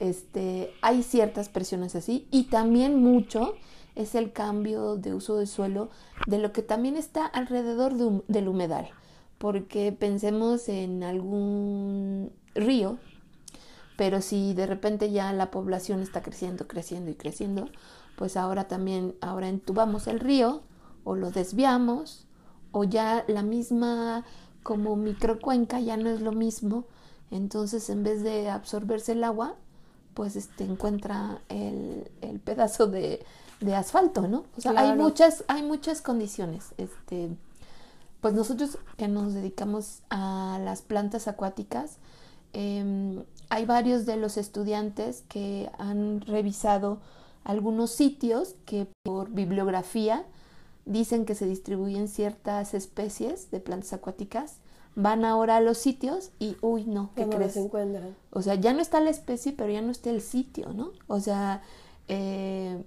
Este, 0.00 0.74
hay 0.80 1.02
ciertas 1.02 1.48
presiones 1.48 1.94
así 1.94 2.26
y 2.30 2.44
también 2.44 3.02
mucho 3.02 3.54
es 3.94 4.14
el 4.14 4.32
cambio 4.32 4.96
de 4.96 5.14
uso 5.14 5.36
del 5.36 5.46
suelo 5.46 5.90
de 6.26 6.38
lo 6.38 6.52
que 6.52 6.62
también 6.62 6.96
está 6.96 7.26
alrededor 7.26 7.94
del 8.26 8.48
humedal, 8.48 8.90
porque 9.38 9.92
pensemos 9.92 10.68
en 10.68 11.02
algún 11.02 12.32
río, 12.54 12.98
pero 13.96 14.20
si 14.20 14.54
de 14.54 14.66
repente 14.66 15.10
ya 15.12 15.32
la 15.32 15.50
población 15.50 16.00
está 16.00 16.22
creciendo, 16.22 16.66
creciendo 16.66 17.10
y 17.10 17.14
creciendo, 17.14 17.68
pues 18.16 18.36
ahora 18.36 18.66
también, 18.66 19.14
ahora 19.20 19.48
entubamos 19.48 20.06
el 20.06 20.20
río 20.20 20.62
o 21.04 21.14
lo 21.14 21.30
desviamos 21.30 22.26
o 22.72 22.84
ya 22.84 23.24
la 23.28 23.42
misma 23.42 24.24
como 24.62 24.96
microcuenca 24.96 25.78
ya 25.78 25.96
no 25.96 26.10
es 26.10 26.20
lo 26.20 26.32
mismo, 26.32 26.86
entonces 27.30 27.90
en 27.90 28.02
vez 28.02 28.22
de 28.22 28.48
absorberse 28.48 29.12
el 29.12 29.22
agua, 29.22 29.54
pues 30.14 30.36
este 30.36 30.64
encuentra 30.64 31.42
el, 31.48 32.10
el 32.22 32.40
pedazo 32.40 32.86
de, 32.86 33.24
de, 33.64 33.74
asfalto, 33.74 34.28
¿no? 34.28 34.44
O 34.56 34.60
sea, 34.60 34.72
hay 34.76 34.96
muchas, 34.96 35.44
hay 35.48 35.62
muchas 35.62 36.02
condiciones. 36.02 36.74
Este, 36.78 37.30
pues 38.20 38.34
nosotros 38.34 38.78
que 38.96 39.08
nos 39.08 39.34
dedicamos 39.34 40.02
a 40.10 40.58
las 40.62 40.82
plantas 40.82 41.28
acuáticas, 41.28 41.98
eh, 42.52 43.22
hay 43.50 43.64
varios 43.66 44.06
de 44.06 44.16
los 44.16 44.36
estudiantes 44.36 45.24
que 45.28 45.70
han 45.78 46.20
revisado 46.22 46.98
algunos 47.44 47.90
sitios 47.90 48.56
que 48.64 48.86
por 49.04 49.30
bibliografía 49.30 50.24
dicen 50.86 51.24
que 51.24 51.34
se 51.34 51.46
distribuyen 51.46 52.08
ciertas 52.08 52.74
especies 52.74 53.50
de 53.50 53.60
plantas 53.60 53.92
acuáticas. 53.92 54.56
Van 54.96 55.24
ahora 55.24 55.56
a 55.56 55.60
los 55.60 55.78
sitios 55.78 56.30
y, 56.38 56.56
uy, 56.60 56.84
no, 56.84 57.10
¿qué 57.16 57.26
no 57.26 57.36
crees? 57.36 57.56
encuentran. 57.56 58.14
O 58.30 58.42
sea, 58.42 58.54
ya 58.54 58.72
no 58.72 58.80
está 58.80 59.00
la 59.00 59.10
especie, 59.10 59.52
pero 59.52 59.72
ya 59.72 59.82
no 59.82 59.90
está 59.90 60.10
el 60.10 60.20
sitio, 60.20 60.72
¿no? 60.72 60.92
O 61.08 61.20
sea, 61.20 61.62
eh, 62.08 62.84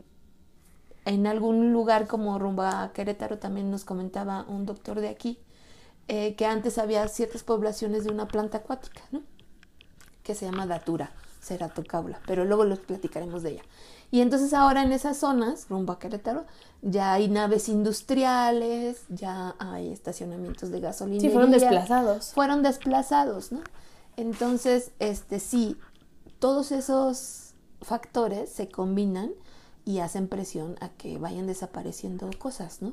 en 1.07 1.25
algún 1.25 1.71
lugar 1.71 2.05
como 2.07 2.37
rumbo 2.37 2.63
a 2.63 2.91
Querétaro 2.93 3.37
también 3.37 3.71
nos 3.71 3.85
comentaba 3.85 4.45
un 4.49 4.65
doctor 4.65 4.99
de 4.99 5.07
aquí 5.07 5.39
eh, 6.09 6.35
que 6.35 6.45
antes 6.45 6.77
había 6.77 7.07
ciertas 7.07 7.43
poblaciones 7.43 8.03
de 8.03 8.11
una 8.11 8.27
planta 8.27 8.57
acuática, 8.57 9.01
¿no? 9.11 9.21
que 10.23 10.35
se 10.35 10.45
llama 10.45 10.67
Datura, 10.67 11.11
Ceratocaula, 11.41 12.19
pero 12.27 12.43
luego 12.43 12.65
los 12.65 12.79
platicaremos 12.79 13.41
de 13.41 13.51
ella. 13.51 13.63
Y 14.11 14.19
entonces 14.19 14.53
ahora 14.53 14.83
en 14.83 14.91
esas 14.91 15.15
zonas, 15.17 15.67
rumbo 15.69 15.93
a 15.93 15.99
Querétaro, 15.99 16.45
ya 16.81 17.13
hay 17.13 17.29
naves 17.29 17.69
industriales, 17.69 19.03
ya 19.07 19.55
hay 19.59 19.91
estacionamientos 19.93 20.71
de 20.71 20.81
gasolina. 20.81 21.21
Sí, 21.21 21.29
fueron 21.29 21.51
desplazados. 21.51 22.33
Fueron 22.33 22.63
desplazados, 22.63 23.53
¿no? 23.53 23.61
Entonces, 24.17 24.91
este 24.99 25.39
sí, 25.39 25.77
todos 26.39 26.73
esos 26.73 27.53
factores 27.81 28.49
se 28.49 28.67
combinan 28.67 29.31
y 29.87 29.99
hacen 29.99 30.27
presión 30.27 30.75
a 30.81 30.89
que 30.89 31.17
vayan 31.17 31.47
desapareciendo 31.47 32.29
cosas, 32.37 32.81
¿no? 32.81 32.91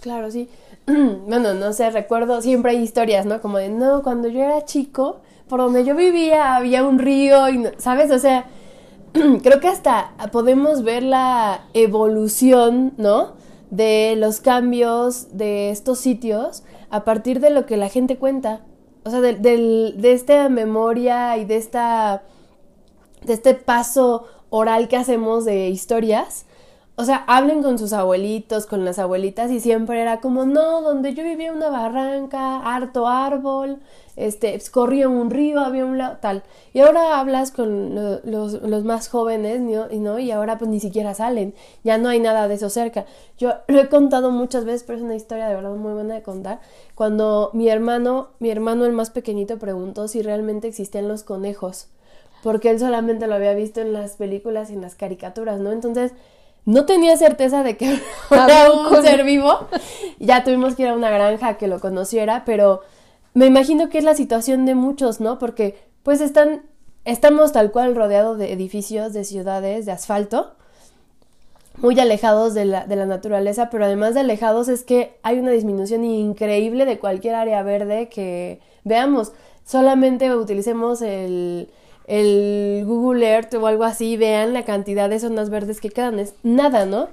Claro, 0.00 0.30
sí. 0.30 0.48
bueno, 0.86 1.52
no 1.52 1.72
sé, 1.72 1.90
recuerdo, 1.90 2.40
siempre 2.40 2.70
hay 2.70 2.78
historias, 2.78 3.26
¿no? 3.26 3.40
Como 3.40 3.58
de, 3.58 3.68
no, 3.68 4.04
cuando 4.04 4.28
yo 4.28 4.40
era 4.40 4.64
chico, 4.64 5.20
por 5.48 5.58
donde 5.58 5.84
yo 5.84 5.96
vivía 5.96 6.54
había 6.54 6.84
un 6.84 7.00
río 7.00 7.48
y, 7.48 7.66
¿sabes? 7.78 8.12
O 8.12 8.20
sea, 8.20 8.46
creo 9.42 9.58
que 9.58 9.66
hasta 9.66 10.12
podemos 10.30 10.84
ver 10.84 11.02
la 11.02 11.64
evolución, 11.74 12.94
¿no? 12.96 13.32
De 13.72 14.14
los 14.16 14.40
cambios 14.40 15.36
de 15.36 15.70
estos 15.70 15.98
sitios 15.98 16.62
a 16.88 17.02
partir 17.02 17.40
de 17.40 17.50
lo 17.50 17.66
que 17.66 17.76
la 17.76 17.88
gente 17.88 18.16
cuenta. 18.16 18.64
O 19.04 19.10
sea, 19.10 19.20
de, 19.20 19.34
de 19.34 20.12
esta 20.12 20.48
memoria 20.48 21.36
y 21.36 21.44
de 21.44 21.56
esta. 21.56 22.22
de 23.24 23.32
este 23.32 23.54
paso 23.54 24.24
oral 24.50 24.88
que 24.88 24.96
hacemos 24.96 25.44
de 25.44 25.68
historias. 25.68 26.46
O 26.96 27.04
sea, 27.04 27.22
hablen 27.28 27.62
con 27.62 27.78
sus 27.78 27.92
abuelitos, 27.92 28.66
con 28.66 28.84
las 28.84 28.98
abuelitas, 28.98 29.52
y 29.52 29.60
siempre 29.60 30.02
era 30.02 30.20
como, 30.20 30.46
no, 30.46 30.82
donde 30.82 31.14
yo 31.14 31.22
vivía 31.22 31.52
una 31.52 31.68
barranca, 31.68 32.58
harto 32.58 33.06
árbol, 33.06 33.78
este, 34.18 34.50
pues, 34.50 34.68
corría 34.68 35.08
un 35.08 35.30
río, 35.30 35.60
había 35.60 35.86
un 35.86 35.96
lado, 35.96 36.16
tal. 36.20 36.42
Y 36.72 36.80
ahora 36.80 37.20
hablas 37.20 37.52
con 37.52 37.94
los, 37.94 38.84
más 38.84 39.08
jóvenes, 39.08 39.60
¿no? 39.60 40.18
y 40.18 40.30
ahora 40.32 40.58
pues 40.58 40.68
ni 40.68 40.80
siquiera 40.80 41.14
salen, 41.14 41.54
ya 41.84 41.98
no 41.98 42.08
hay 42.08 42.18
nada 42.18 42.48
de 42.48 42.54
eso 42.54 42.68
cerca. 42.68 43.06
Yo 43.38 43.52
lo 43.68 43.80
he 43.80 43.88
contado 43.88 44.32
muchas 44.32 44.64
veces, 44.64 44.82
pero 44.84 44.98
es 44.98 45.04
una 45.04 45.14
historia 45.14 45.46
de 45.46 45.54
verdad 45.54 45.76
muy 45.76 45.92
buena 45.92 46.14
de 46.14 46.22
contar. 46.22 46.60
Cuando 46.96 47.50
mi 47.54 47.68
hermano, 47.68 48.30
mi 48.40 48.50
hermano 48.50 48.86
el 48.86 48.92
más 48.92 49.10
pequeñito 49.10 49.58
preguntó 49.60 50.08
si 50.08 50.20
realmente 50.20 50.66
existían 50.66 51.06
los 51.06 51.22
conejos, 51.22 51.86
porque 52.48 52.70
él 52.70 52.78
solamente 52.78 53.26
lo 53.26 53.34
había 53.34 53.52
visto 53.52 53.82
en 53.82 53.92
las 53.92 54.16
películas 54.16 54.70
y 54.70 54.72
en 54.72 54.80
las 54.80 54.94
caricaturas, 54.94 55.60
¿no? 55.60 55.70
Entonces, 55.70 56.12
no 56.64 56.86
tenía 56.86 57.14
certeza 57.18 57.62
de 57.62 57.76
que 57.76 58.00
era 58.30 58.72
un 58.72 59.02
ser 59.02 59.22
vivo. 59.26 59.68
Ya 60.18 60.44
tuvimos 60.44 60.74
que 60.74 60.84
ir 60.84 60.88
a 60.88 60.94
una 60.94 61.10
granja 61.10 61.58
que 61.58 61.68
lo 61.68 61.78
conociera, 61.78 62.44
pero 62.46 62.80
me 63.34 63.44
imagino 63.44 63.90
que 63.90 63.98
es 63.98 64.04
la 64.04 64.14
situación 64.14 64.64
de 64.64 64.74
muchos, 64.74 65.20
¿no? 65.20 65.38
Porque 65.38 65.78
pues 66.02 66.22
están, 66.22 66.62
estamos 67.04 67.52
tal 67.52 67.70
cual 67.70 67.94
rodeados 67.94 68.38
de 68.38 68.50
edificios, 68.50 69.12
de 69.12 69.24
ciudades, 69.24 69.84
de 69.84 69.92
asfalto, 69.92 70.54
muy 71.76 72.00
alejados 72.00 72.54
de 72.54 72.64
la, 72.64 72.86
de 72.86 72.96
la 72.96 73.04
naturaleza, 73.04 73.68
pero 73.68 73.84
además 73.84 74.14
de 74.14 74.20
alejados 74.20 74.68
es 74.68 74.84
que 74.84 75.18
hay 75.22 75.38
una 75.38 75.50
disminución 75.50 76.02
increíble 76.02 76.86
de 76.86 76.98
cualquier 76.98 77.34
área 77.34 77.62
verde 77.62 78.08
que 78.08 78.62
veamos. 78.84 79.32
Solamente 79.66 80.34
utilicemos 80.34 81.02
el, 81.02 81.68
el 82.08 82.84
Google 82.86 83.26
Earth 83.28 83.54
o 83.54 83.66
algo 83.66 83.84
así, 83.84 84.16
vean 84.16 84.54
la 84.54 84.64
cantidad 84.64 85.08
de 85.08 85.20
zonas 85.20 85.50
verdes 85.50 85.80
que 85.80 85.90
quedan. 85.90 86.18
Es 86.18 86.34
nada, 86.42 86.86
¿no? 86.86 87.08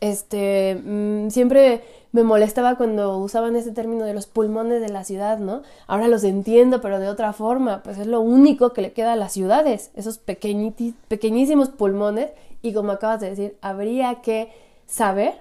Este, 0.00 0.80
mm, 0.84 1.28
siempre 1.30 1.82
me 2.12 2.22
molestaba 2.22 2.76
cuando 2.76 3.18
usaban 3.18 3.56
ese 3.56 3.72
término 3.72 4.04
de 4.04 4.14
los 4.14 4.26
pulmones 4.26 4.80
de 4.80 4.88
la 4.88 5.04
ciudad, 5.04 5.38
¿no? 5.38 5.62
Ahora 5.86 6.08
los 6.08 6.24
entiendo, 6.24 6.80
pero 6.80 6.98
de 6.98 7.08
otra 7.08 7.34
forma, 7.34 7.82
pues 7.82 7.98
es 7.98 8.06
lo 8.06 8.20
único 8.20 8.72
que 8.72 8.80
le 8.80 8.92
queda 8.92 9.12
a 9.12 9.16
las 9.16 9.32
ciudades, 9.32 9.90
esos 9.94 10.18
pequeñísimos 10.18 11.68
pulmones, 11.68 12.30
y 12.62 12.72
como 12.72 12.92
acabas 12.92 13.20
de 13.20 13.30
decir, 13.30 13.56
habría 13.60 14.22
que 14.22 14.50
saber 14.86 15.34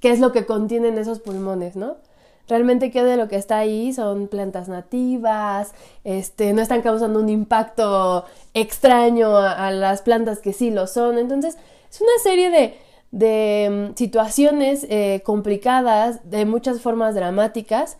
qué 0.00 0.10
es 0.10 0.18
lo 0.18 0.32
que 0.32 0.44
contienen 0.44 0.98
esos 0.98 1.20
pulmones, 1.20 1.76
¿no? 1.76 1.96
Realmente 2.50 2.90
qué 2.90 3.02
de 3.02 3.16
lo 3.16 3.28
que 3.28 3.36
está 3.36 3.58
ahí 3.58 3.94
son 3.94 4.28
plantas 4.28 4.68
nativas, 4.68 5.72
este, 6.04 6.52
no 6.52 6.60
están 6.60 6.82
causando 6.82 7.18
un 7.18 7.30
impacto 7.30 8.26
extraño 8.52 9.38
a 9.38 9.70
las 9.70 10.02
plantas 10.02 10.40
que 10.40 10.52
sí 10.52 10.70
lo 10.70 10.86
son, 10.86 11.16
entonces 11.16 11.56
es 11.90 12.00
una 12.02 12.22
serie 12.22 12.50
de 12.50 12.90
de 13.10 13.90
mm, 13.90 13.96
situaciones 13.96 14.86
eh, 14.88 15.22
complicadas, 15.24 16.30
de 16.30 16.44
muchas 16.44 16.80
formas 16.80 17.14
dramáticas, 17.14 17.96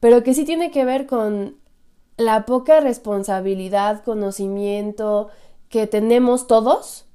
pero 0.00 0.22
que 0.22 0.34
sí 0.34 0.44
tiene 0.44 0.70
que 0.70 0.84
ver 0.84 1.06
con 1.06 1.56
la 2.16 2.46
poca 2.46 2.80
responsabilidad, 2.80 4.02
conocimiento 4.02 5.28
que 5.68 5.86
tenemos 5.86 6.46
todos 6.46 7.06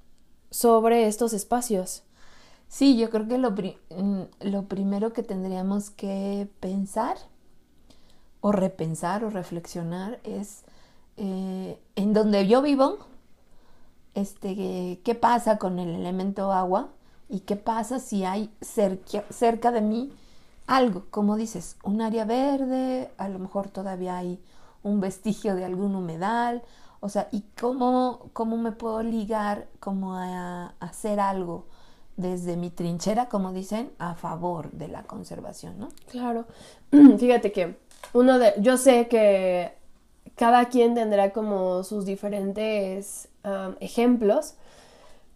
sobre 0.49 1.07
estos 1.07 1.33
espacios. 1.33 2.03
Sí, 2.73 2.97
yo 2.97 3.11
creo 3.11 3.27
que 3.27 3.37
lo, 3.37 3.51
mm, 3.51 4.21
lo 4.41 4.63
primero 4.63 5.13
que 5.13 5.21
tendríamos 5.21 5.91
que 5.91 6.49
pensar 6.59 7.17
o 8.41 8.51
repensar 8.51 9.23
o 9.23 9.29
reflexionar 9.29 10.19
es 10.23 10.63
eh, 11.17 11.79
en 11.95 12.13
donde 12.13 12.47
yo 12.47 12.63
vivo, 12.63 12.97
este, 14.15 14.99
qué 15.03 15.15
pasa 15.15 15.59
con 15.59 15.77
el 15.77 15.89
elemento 15.89 16.51
agua, 16.51 16.89
¿Y 17.29 17.41
qué 17.41 17.55
pasa 17.57 17.99
si 17.99 18.25
hay 18.25 18.51
cerca, 18.61 19.23
cerca 19.29 19.71
de 19.71 19.81
mí 19.81 20.11
algo, 20.65 21.05
como 21.11 21.35
dices, 21.35 21.77
un 21.83 22.01
área 22.01 22.25
verde, 22.25 23.11
a 23.17 23.29
lo 23.29 23.37
mejor 23.37 23.69
todavía 23.69 24.17
hay 24.17 24.39
un 24.81 24.99
vestigio 24.99 25.55
de 25.55 25.65
algún 25.65 25.95
humedal, 25.95 26.63
o 27.01 27.09
sea, 27.09 27.29
¿y 27.31 27.41
cómo, 27.59 28.29
cómo 28.33 28.57
me 28.57 28.71
puedo 28.71 29.03
ligar 29.03 29.67
como 29.79 30.15
a, 30.15 30.73
hacer 30.79 31.19
algo 31.19 31.67
desde 32.17 32.57
mi 32.57 32.69
trinchera, 32.69 33.27
como 33.27 33.51
dicen, 33.51 33.91
a 33.97 34.15
favor 34.15 34.71
de 34.71 34.87
la 34.87 35.03
conservación, 35.03 35.79
¿no? 35.79 35.89
Claro. 36.09 36.45
Fíjate 37.17 37.51
que 37.51 37.77
uno 38.13 38.39
de, 38.39 38.53
yo 38.59 38.77
sé 38.77 39.07
que 39.07 39.73
cada 40.35 40.65
quien 40.65 40.95
tendrá 40.95 41.31
como 41.31 41.83
sus 41.83 42.05
diferentes 42.05 43.29
ejemplos, 43.79 44.55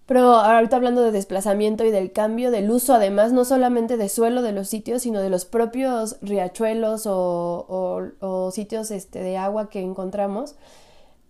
pero 0.06 0.36
ahorita 0.36 0.78
hablando 0.78 1.02
de 1.02 1.12
desplazamiento 1.12 1.84
y 1.84 1.92
del 1.92 2.14
cambio 2.14 2.50
del 2.50 2.72
uso, 2.72 2.94
además, 2.94 3.34
no 3.34 3.44
solamente 3.44 3.98
de 3.98 4.08
suelo 4.08 4.42
de 4.42 4.54
los 4.54 4.70
sitios, 4.70 5.02
sino 5.02 5.20
de 5.20 5.30
los 5.30 5.44
propios 5.44 6.18
riachuelos 6.22 7.04
o, 7.06 8.50
sitios 8.54 8.92
este, 8.92 9.20
de 9.20 9.38
agua 9.38 9.70
que 9.70 9.82
encontramos, 9.82 10.56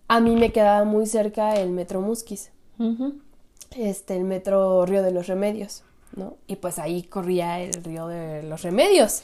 a 0.06 0.20
mí 0.20 0.36
me 0.36 0.52
quedaba 0.52 0.84
muy 0.84 1.06
cerca 1.06 1.56
el 1.56 1.70
metro 1.70 2.00
Musquis, 2.00 2.52
este, 3.76 4.16
el 4.16 4.24
metro 4.24 4.84
Río 4.86 5.02
de 5.02 5.10
los 5.10 5.26
Remedios. 5.26 5.84
¿no? 6.16 6.36
Y 6.46 6.56
pues 6.56 6.78
ahí 6.78 7.02
corría 7.02 7.60
el 7.60 7.72
río 7.84 8.06
de 8.06 8.42
los 8.42 8.62
remedios, 8.62 9.22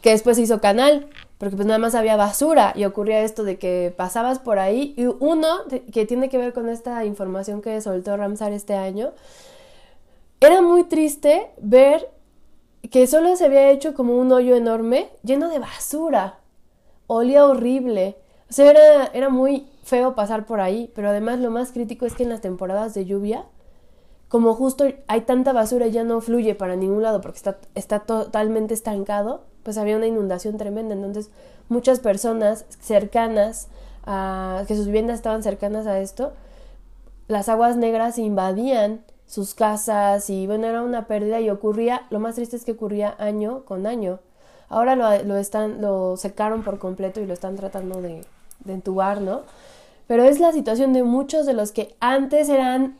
que 0.00 0.10
después 0.10 0.36
se 0.36 0.42
hizo 0.42 0.60
canal, 0.60 1.06
porque 1.38 1.56
pues 1.56 1.66
nada 1.66 1.78
más 1.78 1.94
había 1.94 2.16
basura 2.16 2.72
y 2.76 2.84
ocurría 2.84 3.22
esto 3.22 3.44
de 3.44 3.58
que 3.58 3.92
pasabas 3.96 4.38
por 4.38 4.58
ahí 4.58 4.94
y 4.96 5.06
uno 5.06 5.48
que 5.92 6.06
tiene 6.06 6.28
que 6.28 6.38
ver 6.38 6.52
con 6.52 6.68
esta 6.68 7.04
información 7.04 7.62
que 7.62 7.80
soltó 7.80 8.16
Ramsar 8.16 8.52
este 8.52 8.74
año, 8.74 9.12
era 10.40 10.60
muy 10.60 10.84
triste 10.84 11.50
ver 11.58 12.10
que 12.90 13.06
solo 13.06 13.34
se 13.36 13.46
había 13.46 13.70
hecho 13.70 13.94
como 13.94 14.18
un 14.18 14.30
hoyo 14.30 14.56
enorme 14.56 15.08
lleno 15.22 15.48
de 15.48 15.58
basura, 15.58 16.38
olía 17.06 17.46
horrible, 17.46 18.16
o 18.50 18.52
sea, 18.52 18.70
era, 18.70 19.06
era 19.14 19.30
muy 19.30 19.66
feo 19.84 20.14
pasar 20.14 20.44
por 20.44 20.60
ahí, 20.60 20.92
pero 20.94 21.08
además 21.08 21.38
lo 21.40 21.50
más 21.50 21.72
crítico 21.72 22.04
es 22.04 22.14
que 22.14 22.24
en 22.24 22.28
las 22.28 22.42
temporadas 22.42 22.92
de 22.92 23.06
lluvia, 23.06 23.46
como 24.34 24.54
justo 24.54 24.84
hay 25.06 25.20
tanta 25.20 25.52
basura 25.52 25.86
y 25.86 25.92
ya 25.92 26.02
no 26.02 26.20
fluye 26.20 26.56
para 26.56 26.74
ningún 26.74 27.04
lado 27.04 27.20
porque 27.20 27.36
está, 27.36 27.56
está 27.76 28.00
totalmente 28.00 28.74
estancado, 28.74 29.42
pues 29.62 29.78
había 29.78 29.96
una 29.96 30.08
inundación 30.08 30.56
tremenda. 30.56 30.92
Entonces, 30.92 31.30
muchas 31.68 32.00
personas 32.00 32.64
cercanas 32.80 33.68
a 34.04 34.64
que 34.66 34.74
sus 34.74 34.86
viviendas 34.86 35.18
estaban 35.18 35.44
cercanas 35.44 35.86
a 35.86 36.00
esto, 36.00 36.32
las 37.28 37.48
aguas 37.48 37.76
negras 37.76 38.18
invadían 38.18 39.04
sus 39.28 39.54
casas 39.54 40.28
y 40.28 40.48
bueno, 40.48 40.66
era 40.66 40.82
una 40.82 41.06
pérdida 41.06 41.40
y 41.40 41.48
ocurría, 41.48 42.02
lo 42.10 42.18
más 42.18 42.34
triste 42.34 42.56
es 42.56 42.64
que 42.64 42.72
ocurría 42.72 43.14
año 43.20 43.64
con 43.64 43.86
año. 43.86 44.18
Ahora 44.68 44.96
lo, 44.96 45.22
lo 45.22 45.36
están, 45.36 45.80
lo 45.80 46.16
secaron 46.16 46.64
por 46.64 46.80
completo 46.80 47.20
y 47.20 47.26
lo 47.26 47.34
están 47.34 47.54
tratando 47.54 48.02
de, 48.02 48.24
de 48.64 48.72
entubar, 48.72 49.20
¿no? 49.20 49.42
Pero 50.08 50.24
es 50.24 50.40
la 50.40 50.50
situación 50.50 50.92
de 50.92 51.04
muchos 51.04 51.46
de 51.46 51.52
los 51.52 51.70
que 51.70 51.94
antes 52.00 52.48
eran 52.48 52.98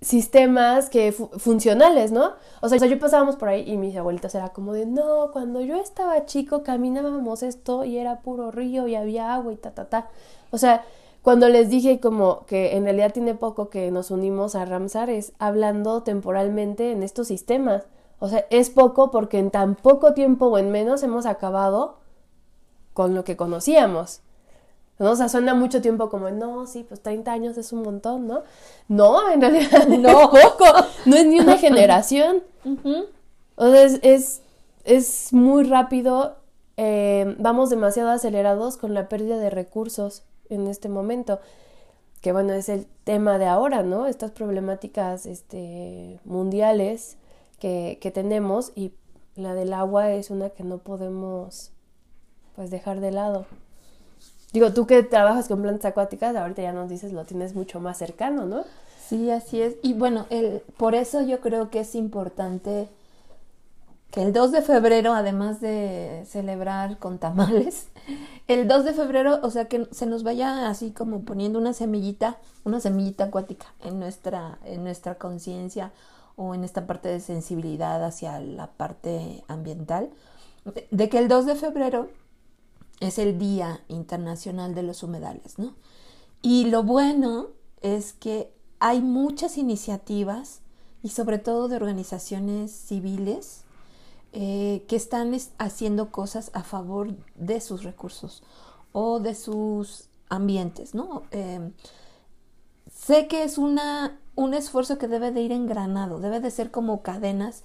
sistemas 0.00 0.88
que 0.88 1.12
funcionales, 1.12 2.10
¿no? 2.10 2.32
O 2.62 2.68
sea, 2.68 2.78
yo 2.78 2.98
pasábamos 2.98 3.36
por 3.36 3.48
ahí 3.48 3.70
y 3.70 3.76
mis 3.76 3.96
abuelitas 3.96 4.34
era 4.34 4.48
como 4.50 4.72
de, 4.72 4.86
no, 4.86 5.30
cuando 5.32 5.60
yo 5.60 5.76
estaba 5.76 6.24
chico 6.24 6.62
caminábamos 6.62 7.42
esto 7.42 7.84
y 7.84 7.98
era 7.98 8.20
puro 8.20 8.50
río 8.50 8.88
y 8.88 8.94
había 8.94 9.34
agua 9.34 9.52
y 9.52 9.56
ta, 9.56 9.72
ta, 9.72 9.88
ta. 9.88 10.08
O 10.50 10.58
sea, 10.58 10.84
cuando 11.22 11.48
les 11.50 11.68
dije 11.68 12.00
como 12.00 12.46
que 12.46 12.76
en 12.76 12.84
realidad 12.84 13.12
tiene 13.12 13.34
poco 13.34 13.68
que 13.68 13.90
nos 13.90 14.10
unimos 14.10 14.54
a 14.54 14.64
Ramsar 14.64 15.10
es 15.10 15.32
hablando 15.38 16.02
temporalmente 16.02 16.92
en 16.92 17.02
estos 17.02 17.28
sistemas. 17.28 17.84
O 18.20 18.28
sea, 18.28 18.46
es 18.50 18.70
poco 18.70 19.10
porque 19.10 19.38
en 19.38 19.50
tan 19.50 19.74
poco 19.74 20.14
tiempo 20.14 20.46
o 20.46 20.58
en 20.58 20.70
menos 20.70 21.02
hemos 21.02 21.26
acabado 21.26 21.98
con 22.94 23.14
lo 23.14 23.24
que 23.24 23.36
conocíamos. 23.36 24.22
¿No? 25.00 25.12
O 25.12 25.16
sea, 25.16 25.28
suena 25.30 25.54
mucho 25.54 25.80
tiempo 25.80 26.10
como, 26.10 26.30
no, 26.30 26.66
sí, 26.66 26.84
pues 26.86 27.00
30 27.00 27.32
años 27.32 27.58
es 27.58 27.72
un 27.72 27.82
montón, 27.82 28.26
¿no? 28.26 28.42
No, 28.86 29.30
en 29.30 29.40
realidad 29.40 29.88
no, 29.88 30.30
poco, 30.30 30.66
no 31.06 31.16
es 31.16 31.26
ni 31.26 31.40
una 31.40 31.56
generación. 31.56 32.42
O 33.56 33.70
sea, 33.70 33.84
es, 33.84 34.42
es, 34.84 35.32
muy 35.32 35.64
rápido, 35.64 36.36
eh, 36.76 37.34
vamos 37.38 37.70
demasiado 37.70 38.10
acelerados 38.10 38.76
con 38.76 38.92
la 38.92 39.08
pérdida 39.08 39.38
de 39.38 39.48
recursos 39.48 40.22
en 40.50 40.66
este 40.66 40.90
momento, 40.90 41.40
que 42.20 42.32
bueno, 42.32 42.52
es 42.52 42.68
el 42.68 42.86
tema 43.04 43.38
de 43.38 43.46
ahora, 43.46 43.82
¿no? 43.82 44.06
Estas 44.06 44.32
problemáticas 44.32 45.24
este, 45.24 46.20
mundiales 46.24 47.16
que, 47.58 47.96
que 48.02 48.10
tenemos 48.10 48.72
y 48.74 48.92
la 49.34 49.54
del 49.54 49.72
agua 49.72 50.10
es 50.12 50.28
una 50.28 50.50
que 50.50 50.62
no 50.62 50.76
podemos 50.76 51.72
pues 52.54 52.70
dejar 52.70 53.00
de 53.00 53.12
lado. 53.12 53.46
Digo, 54.52 54.72
tú 54.72 54.86
que 54.86 55.02
trabajas 55.02 55.48
con 55.48 55.62
plantas 55.62 55.84
acuáticas, 55.84 56.34
ahorita 56.34 56.62
ya 56.62 56.72
nos 56.72 56.88
dices 56.88 57.12
lo 57.12 57.24
tienes 57.24 57.54
mucho 57.54 57.78
más 57.80 57.98
cercano, 57.98 58.46
¿no? 58.46 58.64
Sí, 59.08 59.30
así 59.30 59.60
es. 59.62 59.76
Y 59.82 59.94
bueno, 59.94 60.26
el, 60.30 60.62
por 60.76 60.94
eso 60.94 61.22
yo 61.22 61.40
creo 61.40 61.70
que 61.70 61.80
es 61.80 61.94
importante 61.94 62.88
que 64.10 64.22
el 64.22 64.32
2 64.32 64.52
de 64.52 64.62
febrero, 64.62 65.14
además 65.14 65.60
de 65.60 66.24
celebrar 66.26 66.98
con 66.98 67.18
tamales, 67.18 67.88
el 68.48 68.66
2 68.66 68.84
de 68.84 68.92
febrero, 68.92 69.38
o 69.42 69.50
sea, 69.50 69.66
que 69.66 69.86
se 69.92 70.06
nos 70.06 70.24
vaya 70.24 70.68
así 70.68 70.90
como 70.90 71.20
poniendo 71.20 71.58
una 71.58 71.72
semillita, 71.72 72.38
una 72.64 72.80
semillita 72.80 73.24
acuática 73.24 73.66
en 73.84 74.00
nuestra, 74.00 74.58
en 74.64 74.82
nuestra 74.82 75.14
conciencia 75.14 75.92
o 76.36 76.54
en 76.54 76.64
esta 76.64 76.86
parte 76.86 77.08
de 77.08 77.20
sensibilidad 77.20 78.04
hacia 78.04 78.40
la 78.40 78.66
parte 78.68 79.44
ambiental, 79.46 80.10
de 80.90 81.08
que 81.08 81.18
el 81.18 81.28
2 81.28 81.46
de 81.46 81.54
febrero 81.54 82.08
es 83.00 83.18
el 83.18 83.38
Día 83.38 83.82
Internacional 83.88 84.74
de 84.74 84.82
los 84.82 85.02
Humedales, 85.02 85.58
¿no? 85.58 85.74
Y 86.42 86.66
lo 86.66 86.82
bueno 86.82 87.48
es 87.80 88.12
que 88.12 88.52
hay 88.78 89.00
muchas 89.00 89.58
iniciativas 89.58 90.60
y 91.02 91.08
sobre 91.08 91.38
todo 91.38 91.68
de 91.68 91.76
organizaciones 91.76 92.72
civiles 92.72 93.64
eh, 94.32 94.84
que 94.88 94.96
están 94.96 95.34
haciendo 95.58 96.10
cosas 96.10 96.50
a 96.54 96.62
favor 96.62 97.16
de 97.34 97.60
sus 97.60 97.82
recursos 97.82 98.42
o 98.92 99.18
de 99.18 99.34
sus 99.34 100.08
ambientes, 100.28 100.94
¿no? 100.94 101.24
Em, 101.30 101.72
sé 102.92 103.28
que 103.28 103.42
es 103.42 103.58
una, 103.58 104.18
un 104.36 104.54
esfuerzo 104.54 104.98
que 104.98 105.08
debe 105.08 105.32
de 105.32 105.42
ir 105.42 105.52
engranado, 105.52 106.20
debe 106.20 106.40
de 106.40 106.50
ser 106.50 106.70
como 106.70 107.02
cadenas, 107.02 107.64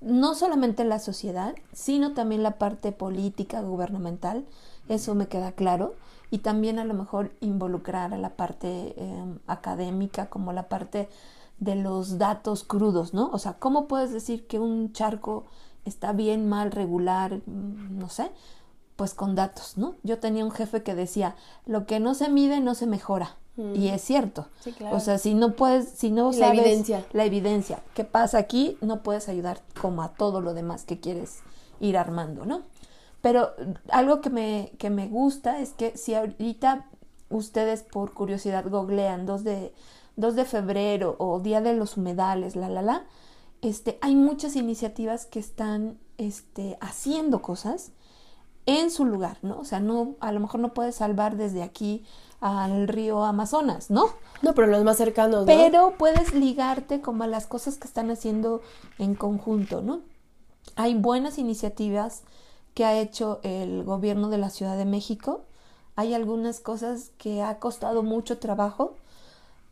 no 0.00 0.34
solamente 0.34 0.84
la 0.84 0.98
sociedad, 0.98 1.54
sino 1.72 2.12
también 2.14 2.42
la 2.42 2.58
parte 2.58 2.92
política, 2.92 3.60
gubernamental, 3.60 4.46
eso 4.88 5.14
me 5.14 5.28
queda 5.28 5.52
claro. 5.52 5.94
Y 6.30 6.38
también 6.38 6.78
a 6.78 6.84
lo 6.84 6.94
mejor 6.94 7.32
involucrar 7.40 8.12
a 8.12 8.18
la 8.18 8.30
parte 8.30 8.94
em, 8.96 9.38
académica 9.46 10.26
como 10.26 10.52
la 10.52 10.68
parte 10.68 11.08
de 11.58 11.76
los 11.76 12.18
datos 12.18 12.64
crudos, 12.64 13.14
¿no? 13.14 13.30
O 13.32 13.38
sea, 13.38 13.54
¿cómo 13.54 13.86
puedes 13.86 14.12
decir 14.12 14.46
que 14.46 14.58
un 14.58 14.92
charco 14.92 15.44
está 15.84 16.12
bien, 16.12 16.48
mal, 16.48 16.72
regular, 16.72 17.40
mm, 17.46 17.98
no 17.98 18.08
sé? 18.08 18.30
Pues 18.96 19.14
con 19.14 19.34
datos, 19.34 19.78
¿no? 19.78 19.94
Yo 20.02 20.18
tenía 20.18 20.44
un 20.44 20.50
jefe 20.50 20.82
que 20.82 20.94
decía, 20.94 21.36
lo 21.64 21.86
que 21.86 22.00
no 22.00 22.14
se 22.14 22.28
mide 22.28 22.60
no 22.60 22.74
se 22.74 22.86
mejora. 22.86 23.36
Y 23.74 23.88
es 23.88 24.02
cierto. 24.02 24.48
O 24.92 25.00
sea, 25.00 25.16
si 25.16 25.32
no 25.32 25.56
puedes, 25.56 25.88
si 25.88 26.10
no 26.10 26.34
sabes 26.34 26.58
la 26.58 26.62
evidencia. 26.62 27.06
la 27.14 27.24
evidencia, 27.24 27.82
qué 27.94 28.04
pasa 28.04 28.36
aquí, 28.36 28.76
no 28.82 29.02
puedes 29.02 29.30
ayudar 29.30 29.62
como 29.80 30.02
a 30.02 30.08
todo 30.08 30.42
lo 30.42 30.52
demás 30.52 30.84
que 30.84 31.00
quieres 31.00 31.38
ir 31.80 31.96
armando, 31.96 32.44
¿no? 32.44 32.62
Pero 33.26 33.50
algo 33.90 34.20
que 34.20 34.30
me, 34.30 34.70
que 34.78 34.88
me 34.88 35.08
gusta 35.08 35.58
es 35.58 35.70
que 35.72 35.96
si 35.96 36.14
ahorita 36.14 36.86
ustedes 37.28 37.82
por 37.82 38.14
curiosidad 38.14 38.64
googlean 38.70 39.26
2 39.26 39.42
de, 39.42 39.74
2 40.14 40.36
de 40.36 40.44
febrero 40.44 41.16
o 41.18 41.40
Día 41.40 41.60
de 41.60 41.74
los 41.74 41.96
Humedales, 41.96 42.54
la, 42.54 42.68
la, 42.68 42.82
la, 42.82 43.04
este, 43.62 43.98
hay 44.00 44.14
muchas 44.14 44.54
iniciativas 44.54 45.26
que 45.26 45.40
están 45.40 45.98
este, 46.18 46.78
haciendo 46.80 47.42
cosas 47.42 47.90
en 48.64 48.92
su 48.92 49.04
lugar, 49.04 49.38
¿no? 49.42 49.58
O 49.58 49.64
sea, 49.64 49.80
no, 49.80 50.14
a 50.20 50.30
lo 50.30 50.38
mejor 50.38 50.60
no 50.60 50.72
puedes 50.72 50.94
salvar 50.94 51.36
desde 51.36 51.64
aquí 51.64 52.04
al 52.40 52.86
río 52.86 53.24
Amazonas, 53.24 53.90
¿no? 53.90 54.04
No, 54.40 54.54
pero 54.54 54.68
los 54.68 54.84
más 54.84 54.98
cercanos, 54.98 55.40
¿no? 55.40 55.46
Pero 55.46 55.94
puedes 55.98 56.32
ligarte 56.32 57.00
como 57.00 57.24
a 57.24 57.26
las 57.26 57.48
cosas 57.48 57.76
que 57.76 57.88
están 57.88 58.08
haciendo 58.08 58.60
en 59.00 59.16
conjunto, 59.16 59.82
¿no? 59.82 60.02
Hay 60.76 60.94
buenas 60.94 61.38
iniciativas 61.38 62.22
que 62.76 62.84
ha 62.84 63.00
hecho 63.00 63.40
el 63.42 63.84
gobierno 63.84 64.28
de 64.28 64.36
la 64.36 64.50
Ciudad 64.50 64.76
de 64.76 64.84
México. 64.84 65.46
Hay 65.94 66.12
algunas 66.12 66.60
cosas 66.60 67.10
que 67.16 67.40
ha 67.40 67.58
costado 67.58 68.02
mucho 68.02 68.36
trabajo. 68.36 68.96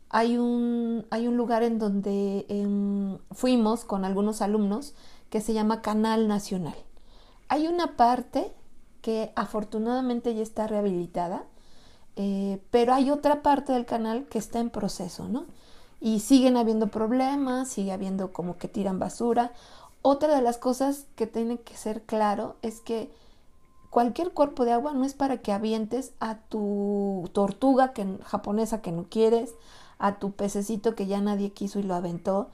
Hay 0.08 0.38
un, 0.38 1.04
hay 1.10 1.28
un 1.28 1.36
lugar 1.36 1.62
en 1.62 1.78
donde 1.78 2.46
em, 2.48 3.18
fuimos 3.30 3.84
con 3.84 4.06
algunos 4.06 4.40
alumnos 4.40 4.94
que 5.28 5.42
se 5.42 5.52
llama 5.52 5.82
Canal 5.82 6.28
Nacional. 6.28 6.76
Hay 7.48 7.66
una 7.66 7.94
parte 7.98 8.54
que 9.02 9.32
afortunadamente 9.36 10.34
ya 10.34 10.42
está 10.42 10.66
rehabilitada, 10.66 11.44
eh, 12.16 12.62
pero 12.70 12.94
hay 12.94 13.10
otra 13.10 13.42
parte 13.42 13.74
del 13.74 13.84
canal 13.84 14.24
que 14.28 14.38
está 14.38 14.60
en 14.60 14.70
proceso, 14.70 15.28
¿no? 15.28 15.44
Y 16.00 16.20
siguen 16.20 16.56
habiendo 16.56 16.86
problemas, 16.86 17.68
sigue 17.68 17.92
habiendo 17.92 18.32
como 18.32 18.56
que 18.56 18.68
tiran 18.68 18.98
basura 18.98 19.52
otra 20.06 20.34
de 20.34 20.42
las 20.42 20.58
cosas 20.58 21.06
que 21.16 21.26
tiene 21.26 21.56
que 21.56 21.78
ser 21.78 22.02
claro 22.02 22.56
es 22.60 22.80
que 22.80 23.10
cualquier 23.88 24.32
cuerpo 24.32 24.66
de 24.66 24.72
agua 24.72 24.92
no 24.92 25.06
es 25.06 25.14
para 25.14 25.38
que 25.38 25.50
avientes 25.50 26.12
a 26.20 26.40
tu 26.40 27.30
tortuga 27.32 27.94
que, 27.94 28.18
japonesa 28.22 28.82
que 28.82 28.92
no 28.92 29.06
quieres, 29.08 29.54
a 29.98 30.18
tu 30.18 30.32
pececito 30.32 30.94
que 30.94 31.06
ya 31.06 31.22
nadie 31.22 31.52
quiso 31.52 31.78
y 31.78 31.84
lo 31.84 31.94
aventó, 31.94 32.50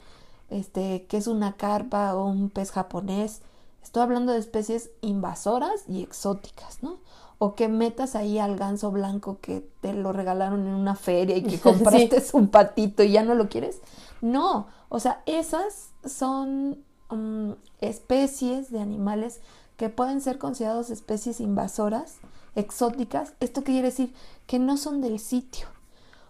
este, 0.48 1.06
que 1.08 1.16
es 1.16 1.26
una 1.26 1.56
carpa 1.56 2.14
o 2.14 2.24
un 2.24 2.50
pez 2.50 2.70
japonés. 2.70 3.42
Estoy 3.82 4.04
hablando 4.04 4.30
de 4.30 4.38
especies 4.38 4.90
invasoras 5.00 5.82
y 5.88 6.04
exóticas, 6.04 6.84
¿no? 6.84 6.98
O 7.38 7.56
que 7.56 7.66
metas 7.66 8.14
ahí 8.14 8.38
al 8.38 8.56
ganso 8.56 8.92
blanco 8.92 9.38
que 9.40 9.68
te 9.80 9.92
lo 9.92 10.12
regalaron 10.12 10.68
en 10.68 10.74
una 10.74 10.94
feria 10.94 11.36
y 11.36 11.42
que 11.42 11.58
compraste 11.60 12.22
un 12.32 12.46
patito 12.46 13.02
y 13.02 13.10
ya 13.10 13.24
no 13.24 13.34
lo 13.34 13.48
quieres. 13.48 13.80
No, 14.20 14.68
o 14.88 15.00
sea, 15.00 15.24
esas 15.26 15.90
son 16.04 16.84
Mm, 17.11 17.53
especies 17.81 18.70
de 18.70 18.81
animales 18.81 19.40
que 19.77 19.88
pueden 19.88 20.20
ser 20.20 20.38
considerados 20.38 20.90
especies 20.90 21.40
invasoras, 21.40 22.18
exóticas. 22.55 23.33
¿Esto 23.40 23.64
quiere 23.64 23.88
decir? 23.88 24.14
Que 24.46 24.59
no 24.59 24.77
son 24.77 25.01
del 25.01 25.18
sitio. 25.18 25.66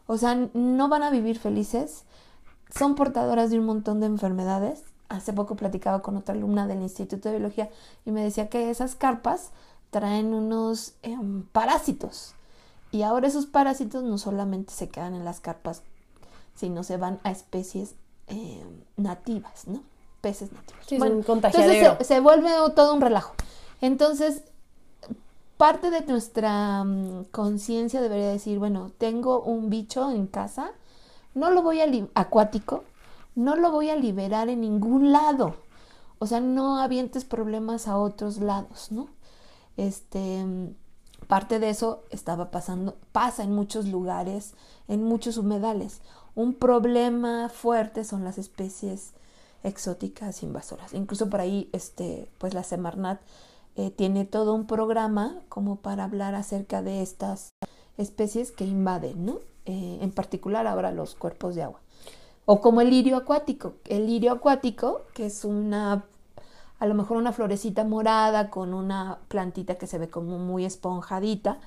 O 0.07 0.17
sea, 0.17 0.35
no 0.55 0.89
van 0.89 1.03
a 1.03 1.11
vivir 1.11 1.39
felices, 1.39 2.05
son 2.75 2.95
portadoras 2.95 3.51
de 3.51 3.59
un 3.59 3.67
montón 3.67 4.01
de 4.01 4.07
enfermedades. 4.07 4.85
hace 5.09 5.33
poco 5.33 5.57
platicaba 5.57 6.03
con 6.03 6.17
otra 6.17 6.35
alumna 6.37 6.69
del 6.69 6.83
Instituto 6.83 7.29
de 7.29 7.39
Biología 7.39 7.69
y 8.05 8.13
me 8.13 8.23
decía 8.23 8.49
que 8.49 8.71
esas 8.71 8.95
carpas 8.95 9.51
traen 9.91 10.33
unos 10.35 10.95
em, 11.03 11.43
parásitos. 11.43 12.35
Y 12.93 13.03
ahora 13.03 13.27
esos 13.27 13.47
parásitos 13.47 14.05
no 14.05 14.19
solamente 14.19 14.73
se 14.73 14.89
quedan 14.89 15.15
en 15.15 15.25
las 15.25 15.41
carpas, 15.41 15.83
sino 16.55 16.85
se 16.85 16.97
van 16.97 17.19
a 17.25 17.33
especies 17.33 17.95
em, 18.29 18.85
nativas, 18.97 19.67
¿no? 19.67 19.83
Peces 20.21 20.53
nativos. 20.53 20.85
Sí, 20.87 20.95
es 20.97 20.99
Bueno, 20.99 21.17
un 21.17 21.25
entonces 21.25 21.97
se, 21.99 22.05
se 22.05 22.21
vuelve 22.21 22.51
todo 22.75 22.95
un 22.95 23.01
relajo. 23.01 23.35
Entonces, 23.81 24.43
parte 25.57 25.91
de 25.91 26.01
nuestra 26.03 26.85
mm, 26.85 27.25
conciencia 27.31 28.01
debería 28.01 28.29
decir, 28.31 28.59
bueno, 28.59 28.93
tengo 28.97 29.43
un 29.43 29.69
bicho 29.69 30.11
en 30.11 30.27
casa, 30.27 30.71
no 31.35 31.51
lo 31.51 31.63
voy 31.63 31.81
a 31.81 31.87
acuático, 32.15 32.85
no 33.35 33.57
lo 33.57 33.71
voy 33.71 33.91
a 33.91 33.97
liberar 33.97 34.49
en 34.49 34.63
ningún 34.63 35.13
lado. 35.13 35.57
O 36.19 36.27
sea, 36.27 36.41
no 36.41 36.79
avientes 36.79 37.25
problemas 37.25 37.89
a 37.89 37.99
otros 37.99 38.39
lados, 38.39 38.91
¿no? 38.91 39.09
Este, 39.77 40.45
mm, 40.45 40.75
parte 41.27 41.59
de 41.59 41.71
eso 41.71 42.05
estaba 42.11 42.51
pasando, 42.51 42.97
pasa 43.13 43.43
en 43.43 43.55
muchos 43.55 43.87
lugares, 43.87 44.55
en 44.89 45.05
muchos 45.05 45.37
humedales. 45.37 46.01
Un 46.35 46.55
problema 46.55 47.49
fuerte 47.49 48.05
son 48.05 48.25
las 48.25 48.39
especies 48.39 49.13
exóticas 49.63 50.43
invasoras. 50.43 50.95
Incluso 50.95 51.29
por 51.29 51.41
ahí, 51.41 51.69
este, 51.73 52.29
pues 52.39 52.55
la 52.55 52.63
Semarnat 52.63 53.21
eh, 53.77 53.91
tiene 53.91 54.25
todo 54.25 54.55
un 54.55 54.67
programa 54.67 55.41
como 55.49 55.77
para 55.77 56.05
hablar 56.05 56.35
acerca 56.35 56.83
de 56.83 57.03
estas 57.03 57.51
especies 57.99 58.51
que 58.51 58.65
invaden, 58.65 59.25
¿no? 59.25 59.39
Eh, 59.67 59.99
en 60.01 60.11
particular 60.11 60.67
ahora 60.67 60.91
los 60.91 61.15
cuerpos 61.15 61.55
de 61.55 61.63
agua. 61.63 61.81
O 62.47 62.61
como 62.61 62.81
el 62.81 62.91
lirio 62.91 63.17
acuático. 63.17 63.75
El 63.87 64.07
lirio 64.07 64.33
acuático, 64.33 65.03
que 65.15 65.27
es 65.27 65.45
una, 65.45 66.05
a 66.79 66.87
lo 66.87 66.95
mejor 66.95 67.17
una 67.17 67.33
florecita 67.33 67.85
morada 67.85 68.51
con 68.51 68.75
una 68.75 69.19
plantita 69.29 69.77
que 69.77 69.87
se 69.87 69.99
ve 69.99 70.09
como 70.09 70.39
muy 70.39 70.65
esponjadita. 70.65 71.59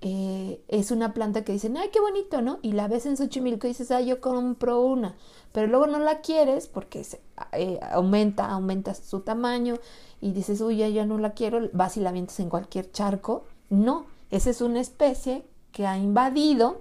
Eh, 0.00 0.62
es 0.68 0.90
una 0.90 1.14
planta 1.14 1.44
que 1.44 1.52
dicen, 1.52 1.76
ay, 1.76 1.88
qué 1.92 2.00
bonito, 2.00 2.42
¿no? 2.42 2.58
Y 2.62 2.72
la 2.72 2.88
ves 2.88 3.06
en 3.06 3.16
Xochimilco 3.16 3.66
y 3.66 3.70
dices, 3.70 3.90
ay, 3.90 4.06
yo 4.06 4.20
compro 4.20 4.80
una. 4.80 5.16
Pero 5.52 5.66
luego 5.66 5.86
no 5.86 5.98
la 5.98 6.20
quieres 6.20 6.66
porque 6.66 7.04
se, 7.04 7.20
eh, 7.52 7.80
aumenta, 7.90 8.46
aumenta 8.50 8.94
su 8.94 9.20
tamaño 9.20 9.76
y 10.20 10.32
dices, 10.32 10.60
uy, 10.60 10.78
ya, 10.78 10.88
ya 10.88 11.06
no 11.06 11.18
la 11.18 11.32
quiero, 11.32 11.68
vas 11.72 11.96
y 11.96 12.00
la 12.00 12.10
avientas 12.10 12.38
en 12.40 12.50
cualquier 12.50 12.90
charco. 12.92 13.44
No, 13.70 14.06
esa 14.30 14.50
es 14.50 14.60
una 14.60 14.80
especie 14.80 15.46
que 15.72 15.86
ha 15.86 15.98
invadido 15.98 16.80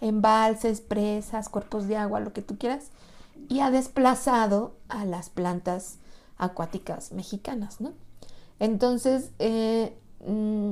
embalses, 0.00 0.80
presas, 0.80 1.48
cuerpos 1.48 1.88
de 1.88 1.96
agua, 1.96 2.20
lo 2.20 2.32
que 2.32 2.42
tú 2.42 2.58
quieras, 2.58 2.90
y 3.48 3.60
ha 3.60 3.70
desplazado 3.70 4.76
a 4.88 5.04
las 5.04 5.30
plantas 5.30 5.98
acuáticas 6.38 7.12
mexicanas, 7.12 7.80
¿no? 7.80 7.92
Entonces, 8.58 9.30
eh, 9.38 9.96
mm, 10.26 10.70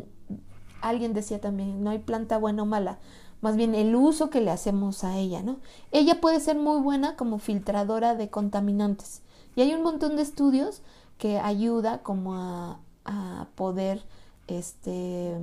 alguien 0.89 1.15
decía 1.15 1.41
también, 1.41 1.83
no 1.83 1.91
hay 1.91 1.99
planta 1.99 2.39
buena 2.39 2.63
o 2.63 2.67
mala, 2.67 2.99
más 3.45 3.57
bien 3.57 3.75
el 3.75 3.95
uso 3.95 4.31
que 4.31 4.41
le 4.41 4.51
hacemos 4.51 5.05
a 5.05 5.19
ella, 5.19 5.43
¿no? 5.43 5.59
Ella 5.93 6.21
puede 6.21 6.41
ser 6.41 6.57
muy 6.57 6.81
buena 6.81 7.15
como 7.15 7.39
filtradora 7.39 8.15
de 8.15 8.31
contaminantes. 8.31 9.21
Y 9.55 9.61
hay 9.61 9.75
un 9.75 9.83
montón 9.83 10.17
de 10.17 10.23
estudios 10.23 10.81
que 11.19 11.39
ayuda 11.39 12.03
como 12.03 12.35
a, 12.35 12.79
poder 13.55 14.03
este, 14.47 15.37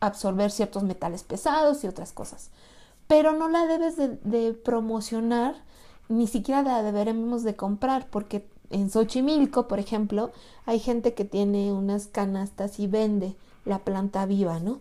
absorber 0.00 0.50
ciertos 0.50 0.82
metales 0.82 1.22
pesados 1.22 1.82
y 1.82 1.86
otras 1.86 2.12
cosas. 2.12 2.50
Pero 3.06 3.32
no 3.32 3.48
la 3.48 3.66
debes 3.66 3.96
de, 3.96 4.08
de 4.22 4.52
promocionar, 4.52 5.56
ni 6.10 6.26
siquiera 6.26 6.62
la 6.62 6.82
deberemos 6.82 7.42
de 7.42 7.56
comprar, 7.56 8.06
porque 8.10 8.46
en 8.68 8.90
Xochimilco, 8.90 9.66
por 9.66 9.78
ejemplo, 9.78 10.30
hay 10.66 10.78
gente 10.78 11.14
que 11.14 11.24
tiene 11.24 11.72
unas 11.72 12.06
canastas 12.06 12.78
y 12.78 12.86
vende 12.86 13.34
la 13.64 13.78
planta 13.80 14.26
viva, 14.26 14.58
¿no? 14.60 14.80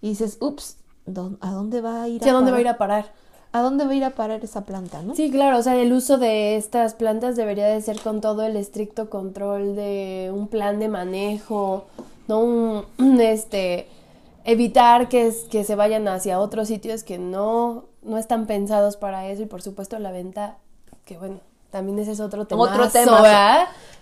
Y 0.00 0.10
dices, 0.10 0.38
ups, 0.40 0.76
¿dó- 1.06 1.36
¿a 1.40 1.50
dónde 1.52 1.80
va 1.80 2.02
a 2.02 2.08
ir? 2.08 2.22
Sí, 2.22 2.28
¿a 2.28 2.32
dónde 2.32 2.50
va 2.50 2.58
a 2.58 2.60
parar? 2.60 2.60
ir 2.60 2.68
a 2.68 2.78
parar? 2.78 3.12
¿A 3.52 3.62
dónde 3.62 3.84
va 3.84 3.90
a 3.90 3.94
ir 3.96 4.04
a 4.04 4.10
parar 4.10 4.44
esa 4.44 4.64
planta, 4.64 5.02
no? 5.02 5.14
Sí, 5.16 5.30
claro, 5.30 5.58
o 5.58 5.62
sea, 5.62 5.74
el 5.76 5.92
uso 5.92 6.18
de 6.18 6.56
estas 6.56 6.94
plantas 6.94 7.34
debería 7.36 7.66
de 7.66 7.80
ser 7.82 8.00
con 8.00 8.20
todo 8.20 8.42
el 8.44 8.56
estricto 8.56 9.10
control 9.10 9.74
de 9.74 10.30
un 10.32 10.46
plan 10.46 10.78
de 10.78 10.88
manejo, 10.88 11.86
no 12.28 12.38
un, 12.40 12.84
un, 12.98 13.20
este, 13.20 13.88
evitar 14.44 15.08
que, 15.08 15.26
es- 15.26 15.42
que 15.50 15.64
se 15.64 15.74
vayan 15.74 16.06
hacia 16.08 16.38
otros 16.40 16.68
sitios 16.68 17.02
que 17.02 17.18
no, 17.18 17.86
no 18.02 18.18
están 18.18 18.46
pensados 18.46 18.96
para 18.96 19.26
eso 19.26 19.42
y 19.42 19.46
por 19.46 19.62
supuesto 19.62 19.98
la 19.98 20.12
venta, 20.12 20.58
que 21.04 21.18
bueno, 21.18 21.40
también 21.70 21.98
ese 21.98 22.12
es 22.12 22.20
otro 22.20 22.46
tema. 22.46 22.62
Otro 22.62 22.88
tema. 22.92 23.20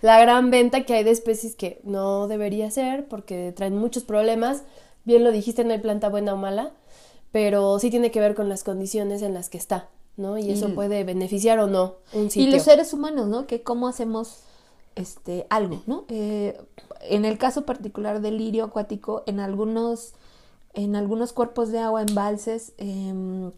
La 0.01 0.19
gran 0.19 0.49
venta 0.49 0.85
que 0.85 0.93
hay 0.93 1.03
de 1.03 1.11
especies 1.11 1.55
que 1.55 1.81
no 1.83 2.27
debería 2.27 2.71
ser 2.71 3.07
porque 3.07 3.51
traen 3.55 3.77
muchos 3.77 4.03
problemas. 4.03 4.63
Bien 5.03 5.23
lo 5.23 5.31
dijiste, 5.31 5.63
no 5.63 5.73
hay 5.73 5.79
planta 5.79 6.09
buena 6.09 6.33
o 6.33 6.37
mala, 6.37 6.71
pero 7.31 7.79
sí 7.79 7.89
tiene 7.89 8.11
que 8.11 8.19
ver 8.19 8.35
con 8.35 8.49
las 8.49 8.63
condiciones 8.63 9.21
en 9.21 9.33
las 9.33 9.49
que 9.49 9.57
está, 9.57 9.89
¿no? 10.17 10.37
Y 10.37 10.51
eso 10.51 10.69
Y- 10.69 10.71
puede 10.73 11.03
beneficiar 11.03 11.59
o 11.59 11.67
no 11.67 11.95
un 12.13 12.29
sitio. 12.29 12.47
Y 12.49 12.51
los 12.51 12.63
seres 12.63 12.93
humanos, 12.93 13.27
¿no? 13.27 13.45
Que 13.47 13.61
cómo 13.63 13.87
hacemos 13.87 14.41
este 14.95 15.45
algo, 15.49 15.81
¿no? 15.87 16.05
Eh, 16.09 16.59
en 17.01 17.25
el 17.25 17.37
caso 17.37 17.65
particular 17.65 18.21
del 18.21 18.37
lirio 18.37 18.65
acuático, 18.65 19.23
en 19.25 19.39
algunos, 19.39 20.13
en 20.73 20.95
algunos 20.95 21.33
cuerpos 21.33 21.69
de 21.71 21.79
agua, 21.79 22.01
embalses, 22.01 22.73
em, 22.77 23.51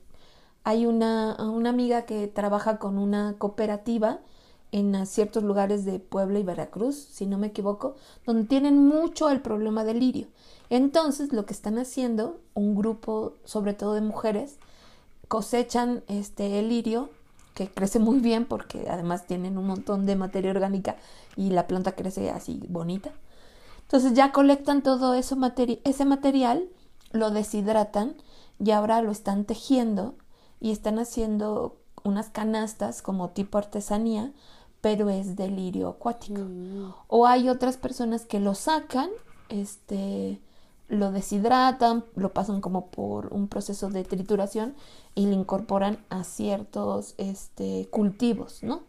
hay 0.63 0.86
una, 0.86 1.38
una 1.39 1.69
amiga 1.69 2.04
que 2.04 2.27
trabaja 2.27 2.77
con 2.77 2.97
una 2.99 3.36
cooperativa 3.39 4.19
en 4.71 5.05
ciertos 5.05 5.43
lugares 5.43 5.86
de 5.86 5.99
Puebla 5.99 6.39
y 6.39 6.43
Veracruz, 6.43 6.95
si 6.95 7.25
no 7.25 7.38
me 7.38 7.47
equivoco, 7.47 7.95
donde 8.25 8.45
tienen 8.45 8.88
mucho 8.88 9.29
el 9.29 9.41
problema 9.41 9.84
del 9.84 9.99
lirio. 9.99 10.27
Entonces, 10.69 11.34
lo 11.34 11.45
que 11.45 11.53
están 11.53 11.77
haciendo, 11.77 12.39
un 12.53 12.75
grupo, 12.75 13.34
sobre 13.43 13.73
todo 13.73 13.93
de 13.93 14.01
mujeres, 14.01 14.57
cosechan 15.27 16.03
este 16.07 16.60
el 16.60 16.69
lirio 16.69 17.10
que 17.53 17.69
crece 17.69 17.99
muy 17.99 18.19
bien 18.19 18.45
porque 18.45 18.88
además 18.89 19.27
tienen 19.27 19.57
un 19.57 19.67
montón 19.67 20.05
de 20.05 20.15
materia 20.15 20.51
orgánica 20.51 20.95
y 21.36 21.49
la 21.49 21.67
planta 21.67 21.93
crece 21.93 22.29
así 22.29 22.62
bonita. 22.69 23.12
Entonces 23.81 24.13
ya 24.13 24.31
colectan 24.31 24.84
todo 24.84 25.13
eso 25.13 25.38
ese 25.84 26.05
material, 26.05 26.69
lo 27.12 27.31
deshidratan 27.31 28.15
y 28.57 28.71
ahora 28.71 29.01
lo 29.01 29.12
están 29.12 29.43
tejiendo 29.43 30.15
y 30.62 30.71
están 30.71 30.99
haciendo 30.99 31.77
unas 32.03 32.29
canastas 32.29 33.01
como 33.01 33.29
tipo 33.29 33.57
artesanía, 33.57 34.31
pero 34.82 35.10
es 35.10 35.36
de 35.36 35.48
lirio 35.48 35.89
acuático. 35.89 36.41
Mm. 36.41 36.94
O 37.08 37.28
hay 37.28 37.50
otras 37.50 37.78
personas 37.78 38.26
que 38.26 38.39
lo 38.39 38.56
sacan, 38.56 39.10
este, 39.50 40.41
lo 40.88 41.12
deshidratan, 41.12 42.04
lo 42.15 42.34
pasan 42.34 42.62
como 42.62 42.88
por 42.88 43.34
un 43.34 43.48
proceso 43.48 43.89
de 43.89 44.04
trituración 44.04 44.74
y 45.15 45.28
lo 45.28 45.34
incorporan 45.34 46.00
a 46.10 46.24
ciertos 46.24 47.13
este, 47.17 47.88
cultivos, 47.91 48.63
¿no? 48.63 48.82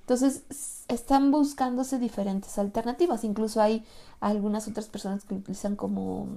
Entonces 0.00 0.42
están 0.88 1.30
buscándose 1.30 1.98
diferentes 1.98 2.58
alternativas. 2.58 3.24
Incluso 3.24 3.60
hay 3.62 3.84
algunas 4.20 4.68
otras 4.68 4.86
personas 4.86 5.24
que 5.24 5.34
lo 5.34 5.40
utilizan 5.40 5.76
como, 5.76 6.28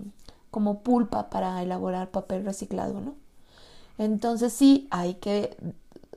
como 0.52 0.80
pulpa 0.80 1.30
para 1.30 1.62
elaborar 1.62 2.10
papel 2.10 2.46
reciclado, 2.46 3.02
¿no? 3.02 3.16
Entonces 3.98 4.54
sí, 4.54 4.88
hay 4.90 5.16
que, 5.16 5.58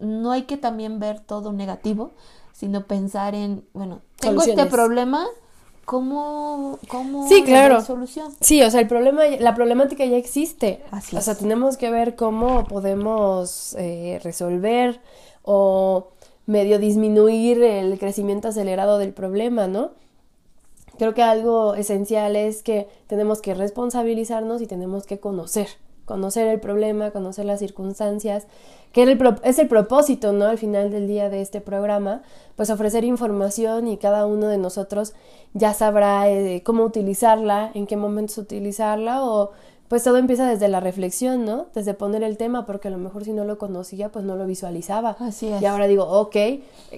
no 0.00 0.30
hay 0.30 0.42
que 0.42 0.56
también 0.56 1.00
ver 1.00 1.20
todo 1.20 1.52
negativo, 1.52 2.12
sino 2.52 2.84
pensar 2.86 3.34
en, 3.34 3.64
bueno, 3.72 4.00
tengo 4.18 4.42
este 4.42 4.66
problema, 4.66 5.26
¿cómo, 5.84 6.78
cómo 6.88 7.26
Sí, 7.28 7.42
claro. 7.42 7.80
solución? 7.82 8.32
Sí, 8.40 8.62
o 8.62 8.70
sea, 8.70 8.80
el 8.80 8.86
problema, 8.86 9.22
la 9.38 9.54
problemática 9.54 10.04
ya 10.04 10.16
existe. 10.16 10.82
Así 10.90 11.16
o 11.16 11.20
sea, 11.20 11.32
es. 11.32 11.38
tenemos 11.38 11.76
que 11.76 11.90
ver 11.90 12.16
cómo 12.16 12.64
podemos 12.64 13.74
eh, 13.78 14.20
resolver 14.22 15.00
o 15.42 16.08
medio 16.46 16.78
disminuir 16.78 17.62
el 17.62 17.98
crecimiento 17.98 18.48
acelerado 18.48 18.98
del 18.98 19.12
problema, 19.12 19.66
¿no? 19.66 19.92
Creo 20.98 21.14
que 21.14 21.22
algo 21.22 21.74
esencial 21.74 22.36
es 22.36 22.62
que 22.62 22.88
tenemos 23.06 23.40
que 23.40 23.54
responsabilizarnos 23.54 24.60
y 24.60 24.66
tenemos 24.66 25.06
que 25.06 25.18
conocer, 25.18 25.68
conocer 26.10 26.48
el 26.48 26.58
problema, 26.58 27.12
conocer 27.12 27.44
las 27.44 27.60
circunstancias, 27.60 28.46
que 28.92 29.02
era 29.02 29.12
el 29.12 29.18
pro- 29.18 29.36
es 29.44 29.60
el 29.60 29.68
propósito, 29.68 30.32
¿no? 30.32 30.46
Al 30.46 30.58
final 30.58 30.90
del 30.90 31.06
día 31.06 31.28
de 31.30 31.40
este 31.40 31.60
programa, 31.60 32.22
pues 32.56 32.68
ofrecer 32.70 33.04
información 33.04 33.86
y 33.86 33.96
cada 33.96 34.26
uno 34.26 34.48
de 34.48 34.58
nosotros 34.58 35.12
ya 35.54 35.72
sabrá 35.72 36.28
eh, 36.28 36.62
cómo 36.64 36.82
utilizarla, 36.84 37.70
en 37.74 37.86
qué 37.86 37.96
momentos 37.96 38.36
utilizarla 38.38 39.22
o 39.24 39.52
pues 39.86 40.02
todo 40.04 40.16
empieza 40.18 40.48
desde 40.48 40.68
la 40.68 40.80
reflexión, 40.80 41.44
¿no? 41.44 41.66
Desde 41.74 41.94
poner 41.94 42.22
el 42.22 42.36
tema, 42.36 42.64
porque 42.66 42.88
a 42.88 42.90
lo 42.90 42.98
mejor 42.98 43.24
si 43.24 43.32
no 43.32 43.44
lo 43.44 43.56
conocía, 43.58 44.08
pues 44.10 44.24
no 44.24 44.34
lo 44.36 44.46
visualizaba. 44.46 45.16
Así 45.20 45.48
es. 45.48 45.62
Y 45.62 45.66
ahora 45.66 45.86
digo, 45.88 46.04
ok, 46.04 46.36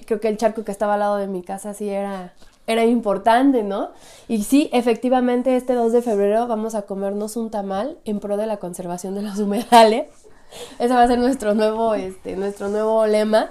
creo 0.05 0.19
que 0.19 0.27
el 0.27 0.37
charco 0.37 0.63
que 0.63 0.71
estaba 0.71 0.93
al 0.95 0.99
lado 0.99 1.17
de 1.17 1.27
mi 1.27 1.41
casa 1.41 1.73
sí 1.73 1.89
era, 1.89 2.33
era 2.67 2.85
importante, 2.85 3.63
¿no? 3.63 3.89
Y 4.27 4.43
sí, 4.43 4.69
efectivamente, 4.71 5.55
este 5.55 5.73
2 5.73 5.91
de 5.91 6.01
febrero 6.01 6.47
vamos 6.47 6.75
a 6.75 6.83
comernos 6.83 7.35
un 7.35 7.51
tamal 7.51 7.97
en 8.05 8.19
pro 8.19 8.37
de 8.37 8.47
la 8.47 8.57
conservación 8.57 9.15
de 9.15 9.21
los 9.21 9.37
humedales. 9.39 10.07
Ese 10.79 10.93
va 10.93 11.03
a 11.03 11.07
ser 11.07 11.19
nuestro 11.19 11.53
nuevo, 11.55 11.95
este, 11.95 12.35
nuestro 12.35 12.69
nuevo 12.69 13.05
lema. 13.05 13.49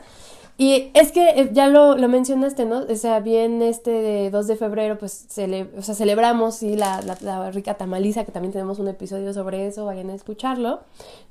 Y 0.58 0.90
es 0.94 1.12
que 1.12 1.30
eh, 1.30 1.50
ya 1.52 1.66
lo, 1.66 1.96
lo, 1.96 2.08
mencionaste, 2.08 2.66
¿no? 2.66 2.84
O 2.88 2.94
sea, 2.94 3.20
bien 3.20 3.62
este 3.62 4.30
2 4.30 4.46
de 4.46 4.56
febrero, 4.56 4.98
pues 4.98 5.26
cele 5.28 5.68
o 5.76 5.82
sea, 5.82 5.94
celebramos 5.94 6.56
sí, 6.56 6.76
la, 6.76 7.00
la, 7.02 7.16
la, 7.20 7.50
rica 7.50 7.74
tamaliza, 7.74 8.24
que 8.24 8.32
también 8.32 8.52
tenemos 8.52 8.78
un 8.78 8.86
episodio 8.86 9.32
sobre 9.32 9.66
eso, 9.66 9.86
vayan 9.86 10.10
a 10.10 10.14
escucharlo. 10.14 10.80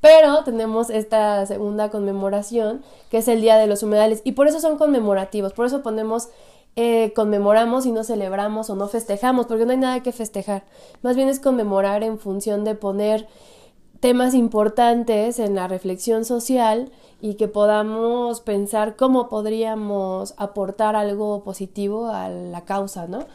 Pero 0.02 0.44
tenemos 0.44 0.90
esta 0.90 1.46
segunda 1.46 1.90
conmemoración, 1.90 2.82
que 3.10 3.20
es 3.20 3.28
el 3.28 3.42
Día 3.42 3.58
de 3.58 3.68
los 3.68 3.84
Humedales. 3.84 4.22
Y 4.24 4.34
por 4.34 4.48
eso 4.48 4.60
son 4.60 4.78
conmemorativos, 4.78 5.54
por 5.54 5.68
eso 5.68 5.84
ponemos 5.84 6.30
eh, 6.76 7.12
conmemoramos 7.14 7.86
y 7.86 7.92
no 7.92 8.04
celebramos 8.04 8.70
o 8.70 8.76
no 8.76 8.88
festejamos, 8.88 9.48
porque 9.48 9.66
no 9.66 9.72
hay 9.72 9.78
nada 9.78 10.04
que 10.04 10.12
festejar. 10.12 10.64
Más 11.02 11.16
bien 11.16 11.28
es 11.28 11.40
conmemorar 11.40 12.04
en 12.04 12.18
función 12.18 12.64
de 12.64 12.76
poner 12.76 13.28
temas 14.00 14.34
importantes 14.34 15.38
en 15.40 15.56
la 15.56 15.68
reflexión 15.68 16.26
social 16.26 16.92
y 17.22 17.36
que 17.36 17.48
podamos 17.48 18.42
pensar 18.42 18.96
cómo 18.96 19.30
podríamos 19.30 20.34
aportar 20.38 20.96
algo 20.96 21.44
positivo 21.44 22.08
a 22.08 22.30
la 22.30 22.66
causa, 22.66 23.08
¿no? 23.08 23.26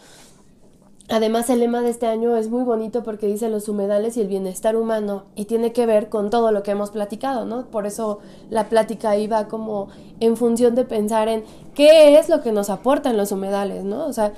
Además, 1.08 1.48
el 1.50 1.60
lema 1.60 1.82
de 1.82 1.90
este 1.90 2.06
año 2.06 2.36
es 2.36 2.50
muy 2.50 2.64
bonito 2.64 3.04
porque 3.04 3.28
dice 3.28 3.48
los 3.48 3.68
humedales 3.68 4.16
y 4.16 4.22
el 4.22 4.26
bienestar 4.26 4.74
humano 4.74 5.24
y 5.36 5.44
tiene 5.44 5.72
que 5.72 5.86
ver 5.86 6.08
con 6.08 6.30
todo 6.30 6.50
lo 6.50 6.64
que 6.64 6.72
hemos 6.72 6.90
platicado, 6.90 7.44
¿no? 7.44 7.66
Por 7.66 7.86
eso 7.86 8.18
la 8.50 8.68
plática 8.68 9.16
iba 9.16 9.46
como 9.46 9.86
en 10.18 10.36
función 10.36 10.74
de 10.74 10.84
pensar 10.84 11.28
en 11.28 11.44
qué 11.74 12.18
es 12.18 12.28
lo 12.28 12.42
que 12.42 12.50
nos 12.50 12.70
aportan 12.70 13.16
los 13.16 13.30
humedales, 13.30 13.84
¿no? 13.84 14.04
O 14.06 14.12
sea, 14.12 14.32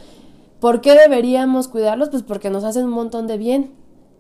¿por 0.61 0.83
qué 0.83 0.93
deberíamos 0.93 1.69
cuidarlos? 1.69 2.11
Pues 2.11 2.23
porque 2.23 2.51
nos 2.51 2.65
hacen 2.65 2.85
un 2.85 2.91
montón 2.93 3.27
de 3.29 3.39
bien, 3.39 3.73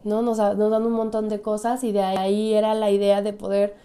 ¿no? 0.05 0.23
Nos, 0.23 0.39
nos 0.39 0.71
dan 0.71 0.87
un 0.87 0.93
montón 0.93 1.29
de 1.29 1.43
cosas 1.43 1.85
y 1.85 1.93
de 1.93 2.03
ahí 2.03 2.55
era 2.55 2.75
la 2.75 2.91
idea 2.91 3.21
de 3.21 3.35
poder 3.35 3.77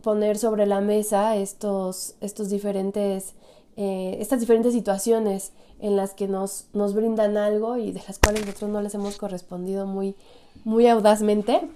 poner 0.00 0.38
sobre 0.38 0.66
la 0.66 0.80
mesa 0.80 1.34
estos, 1.36 2.14
estos 2.20 2.50
diferentes, 2.50 3.34
eh, 3.76 4.16
estas 4.20 4.40
diferentes 4.40 4.72
situaciones 4.72 5.52
en 5.80 5.96
las 5.96 6.14
que 6.14 6.28
nos, 6.28 6.66
nos 6.72 6.94
brindan 6.94 7.36
algo 7.36 7.76
y 7.76 7.92
de 7.92 8.02
las 8.06 8.18
cuales 8.18 8.46
nosotros 8.46 8.70
no 8.70 8.82
les 8.82 8.94
hemos 8.94 9.16
correspondido 9.16 9.86
muy, 9.86 10.14
muy 10.64 10.86
audazmente. 10.86 11.68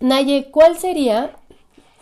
Naye, 0.00 0.50
¿cuál 0.50 0.78
sería, 0.78 1.36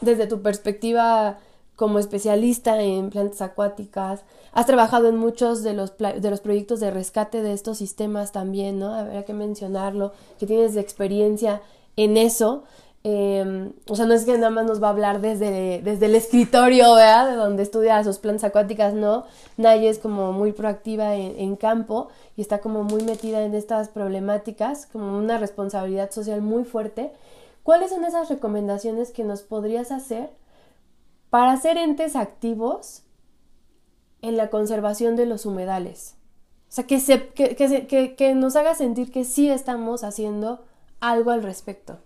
desde 0.00 0.26
tu 0.26 0.42
perspectiva 0.42 1.38
como 1.76 1.98
especialista 1.98 2.80
en 2.80 3.10
plantas 3.10 3.42
acuáticas, 3.42 4.24
has 4.52 4.66
trabajado 4.66 5.08
en 5.08 5.16
muchos 5.18 5.62
de 5.62 5.74
los, 5.74 5.96
de 5.98 6.30
los 6.30 6.40
proyectos 6.40 6.80
de 6.80 6.90
rescate 6.90 7.42
de 7.42 7.52
estos 7.52 7.78
sistemas 7.78 8.32
también, 8.32 8.78
¿no? 8.78 8.94
Habría 8.94 9.26
que 9.26 9.34
mencionarlo, 9.34 10.12
que 10.38 10.46
tienes 10.46 10.76
experiencia 10.76 11.60
en 11.96 12.16
eso. 12.16 12.64
Em, 13.08 13.72
o 13.88 13.94
sea, 13.94 14.04
no 14.04 14.14
es 14.14 14.24
que 14.24 14.36
nada 14.36 14.50
más 14.50 14.66
nos 14.66 14.82
va 14.82 14.88
a 14.88 14.90
hablar 14.90 15.20
desde, 15.20 15.80
desde 15.80 16.06
el 16.06 16.16
escritorio, 16.16 16.92
¿verdad? 16.96 17.30
De 17.30 17.36
donde 17.36 17.62
estudia 17.62 18.02
sus 18.02 18.18
plantas 18.18 18.42
acuáticas, 18.42 18.94
no. 18.94 19.26
Naye 19.56 19.88
es 19.88 20.00
como 20.00 20.32
muy 20.32 20.50
proactiva 20.50 21.14
en, 21.14 21.54
campo 21.54 22.08
y 22.36 22.40
está 22.40 22.58
como 22.58 22.82
muy 22.82 23.04
metida 23.04 23.44
en 23.44 23.54
estas 23.54 23.90
problemáticas, 23.90 24.86
como 24.86 25.16
una 25.16 25.38
responsabilidad 25.38 26.10
social 26.10 26.42
muy 26.42 26.64
fuerte. 26.64 27.12
¿Cuáles 27.62 27.90
son 27.90 28.04
esas 28.04 28.28
recomendaciones 28.28 29.12
que 29.12 29.22
nos 29.22 29.42
podrías 29.42 29.92
hacer 29.92 30.30
para 31.30 31.56
ser 31.58 31.76
entes 31.76 32.16
activos 32.16 33.04
en 34.20 34.36
la 34.36 34.50
conservación 34.50 35.14
de 35.14 35.26
los 35.26 35.46
humedales? 35.46 36.16
O 36.68 36.72
sea, 36.72 36.88
que, 36.88 36.98
se, 36.98 37.28
que, 37.28 37.54
que, 37.54 38.16
que 38.16 38.34
nos 38.34 38.56
haga 38.56 38.74
sentir 38.74 39.12
que 39.12 39.22
sí 39.24 39.48
estamos 39.48 40.02
haciendo 40.02 40.64
algo 40.98 41.30
al 41.30 41.44
respecto. 41.44 41.98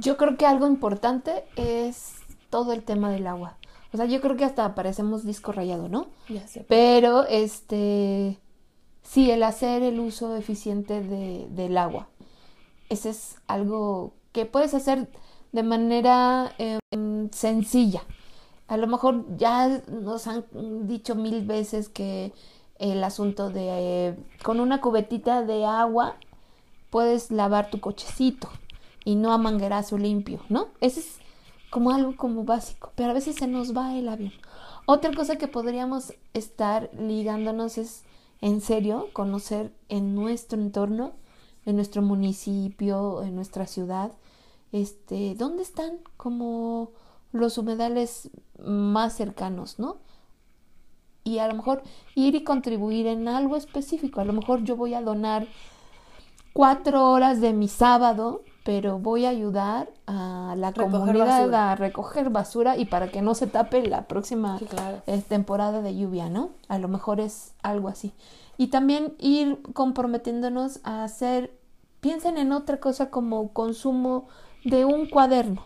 Yo 0.00 0.16
creo 0.16 0.36
que 0.36 0.46
algo 0.46 0.66
importante 0.66 1.44
es 1.56 2.14
todo 2.48 2.72
el 2.72 2.82
tema 2.82 3.10
del 3.10 3.26
agua. 3.26 3.56
O 3.92 3.96
sea, 3.96 4.06
yo 4.06 4.20
creo 4.20 4.36
que 4.36 4.44
hasta 4.44 4.74
parecemos 4.74 5.24
disco 5.24 5.52
rayado, 5.52 5.88
¿no? 5.88 6.06
Ya 6.28 6.46
sé. 6.46 6.64
Pero, 6.68 7.26
este, 7.26 8.38
sí, 9.02 9.30
el 9.30 9.42
hacer 9.42 9.82
el 9.82 10.00
uso 10.00 10.36
eficiente 10.36 11.02
de, 11.02 11.48
del 11.50 11.76
agua. 11.76 12.08
Ese 12.88 13.10
es 13.10 13.36
algo 13.46 14.14
que 14.32 14.46
puedes 14.46 14.74
hacer 14.74 15.10
de 15.52 15.62
manera 15.62 16.54
eh, 16.58 16.78
sencilla. 17.32 18.02
A 18.68 18.76
lo 18.76 18.86
mejor 18.86 19.24
ya 19.36 19.82
nos 19.88 20.26
han 20.28 20.44
dicho 20.86 21.14
mil 21.14 21.44
veces 21.44 21.88
que 21.88 22.32
el 22.78 23.02
asunto 23.04 23.50
de 23.50 23.66
eh, 24.08 24.16
con 24.42 24.60
una 24.60 24.80
cubetita 24.80 25.42
de 25.42 25.66
agua 25.66 26.16
puedes 26.88 27.30
lavar 27.30 27.70
tu 27.70 27.80
cochecito 27.80 28.48
y 29.10 29.16
no 29.16 29.32
a 29.32 29.38
manguerazo 29.38 29.98
limpio, 29.98 30.38
¿no? 30.48 30.68
Ese 30.80 31.00
es 31.00 31.18
como 31.68 31.90
algo 31.90 32.16
como 32.16 32.44
básico, 32.44 32.92
pero 32.94 33.10
a 33.10 33.14
veces 33.14 33.34
se 33.34 33.48
nos 33.48 33.76
va 33.76 33.98
el 33.98 34.08
avión. 34.08 34.32
Otra 34.86 35.12
cosa 35.12 35.34
que 35.34 35.48
podríamos 35.48 36.14
estar 36.32 36.90
ligándonos 36.96 37.76
es, 37.76 38.04
en 38.40 38.60
serio, 38.60 39.08
conocer 39.12 39.74
en 39.88 40.14
nuestro 40.14 40.60
entorno, 40.60 41.14
en 41.66 41.74
nuestro 41.74 42.02
municipio, 42.02 43.24
en 43.24 43.34
nuestra 43.34 43.66
ciudad, 43.66 44.12
este, 44.70 45.34
dónde 45.34 45.64
están 45.64 45.98
como 46.16 46.92
los 47.32 47.58
humedales 47.58 48.30
más 48.64 49.16
cercanos, 49.16 49.80
¿no? 49.80 49.96
Y 51.24 51.38
a 51.38 51.48
lo 51.48 51.54
mejor 51.54 51.82
ir 52.14 52.36
y 52.36 52.44
contribuir 52.44 53.08
en 53.08 53.26
algo 53.26 53.56
específico. 53.56 54.20
A 54.20 54.24
lo 54.24 54.34
mejor 54.34 54.62
yo 54.62 54.76
voy 54.76 54.94
a 54.94 55.02
donar 55.02 55.48
cuatro 56.52 57.10
horas 57.10 57.40
de 57.40 57.52
mi 57.52 57.66
sábado 57.66 58.44
pero 58.70 59.00
voy 59.00 59.24
a 59.24 59.30
ayudar 59.30 59.90
a 60.06 60.54
la 60.56 60.72
comunidad 60.72 61.52
a 61.52 61.74
recoger 61.74 62.30
basura 62.30 62.76
y 62.76 62.84
para 62.84 63.10
que 63.10 63.20
no 63.20 63.34
se 63.34 63.48
tape 63.48 63.84
la 63.88 64.06
próxima 64.06 64.60
temporada 65.28 65.82
de 65.82 65.96
lluvia, 65.96 66.28
¿no? 66.28 66.50
A 66.68 66.78
lo 66.78 66.86
mejor 66.86 67.18
es 67.18 67.52
algo 67.64 67.88
así. 67.88 68.12
Y 68.58 68.68
también 68.68 69.16
ir 69.18 69.60
comprometiéndonos 69.72 70.78
a 70.84 71.02
hacer, 71.02 71.58
piensen 72.00 72.38
en 72.38 72.52
otra 72.52 72.78
cosa 72.78 73.10
como 73.10 73.52
consumo 73.52 74.28
de 74.64 74.84
un 74.84 75.08
cuaderno. 75.08 75.64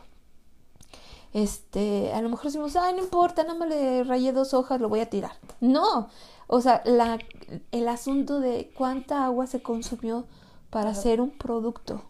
Este, 1.34 2.10
a 2.14 2.22
lo 2.22 2.30
mejor 2.30 2.46
decimos, 2.46 2.74
ay, 2.74 2.94
no 2.94 3.00
importa, 3.00 3.42
nada 3.42 3.58
más 3.58 3.68
le 3.68 4.02
rayé 4.04 4.32
dos 4.32 4.54
hojas, 4.54 4.80
lo 4.80 4.88
voy 4.88 5.00
a 5.00 5.10
tirar. 5.10 5.32
No, 5.60 6.08
o 6.46 6.62
sea, 6.62 6.80
la, 6.86 7.18
el 7.70 7.86
asunto 7.86 8.40
de 8.40 8.72
cuánta 8.74 9.26
agua 9.26 9.46
se 9.46 9.60
consumió 9.60 10.24
para 10.70 10.88
hacer 10.88 11.20
un 11.20 11.32
producto 11.32 12.00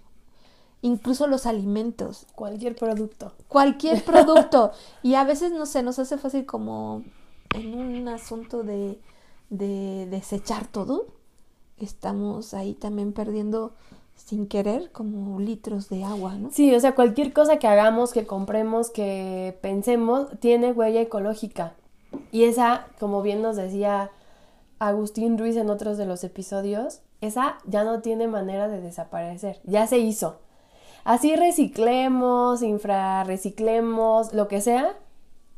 incluso 0.85 1.27
los 1.27 1.47
alimentos. 1.47 2.27
Cualquier 2.35 2.77
producto. 2.77 3.33
Cualquier 3.49 4.05
producto. 4.05 4.73
y 5.03 5.15
a 5.15 5.25
veces, 5.25 5.51
no 5.51 5.67
sé, 5.67 5.83
nos 5.83 5.99
hace 5.99 6.19
fácil 6.19 6.45
como 6.45 7.03
en 7.55 7.75
un 7.75 8.09
asunto 8.09 8.63
de, 8.63 9.01
de 9.49 10.07
desechar 10.11 10.67
todo. 10.67 11.07
Estamos 11.79 12.53
ahí 12.53 12.75
también 12.75 13.13
perdiendo 13.13 13.73
sin 14.15 14.47
querer 14.47 14.93
como 14.93 15.41
litros 15.41 15.89
de 15.89 16.05
agua, 16.05 16.35
¿no? 16.35 16.51
Sí, 16.53 16.73
o 16.75 16.79
sea, 16.79 16.95
cualquier 16.95 17.33
cosa 17.33 17.59
que 17.59 17.67
hagamos, 17.67 18.13
que 18.13 18.27
compremos, 18.27 18.91
que 18.91 19.59
pensemos, 19.63 20.29
tiene 20.39 20.73
huella 20.73 21.01
ecológica. 21.01 21.75
Y 22.31 22.45
esa, 22.45 22.87
como 23.01 23.23
bien 23.23 23.41
nos 23.41 23.57
decía 23.57 24.11
Agustín 24.79 25.39
Ruiz 25.39 25.57
en 25.57 25.71
otros 25.71 25.97
de 25.97 26.07
los 26.07 26.23
episodios, 26.25 27.01
esa 27.23 27.57
ya 27.67 27.85
no 27.85 28.03
tiene 28.03 28.29
manera 28.29 28.69
de 28.69 28.83
desaparecer, 28.83 29.61
ya 29.65 29.87
se 29.87 29.99
hizo. 29.99 30.44
Así 31.05 31.37
reciclemos, 31.37 32.63
infrarreciclemos, 32.63 34.33
lo 34.33 34.49
que 34.49 34.63
sea, 34.63 34.97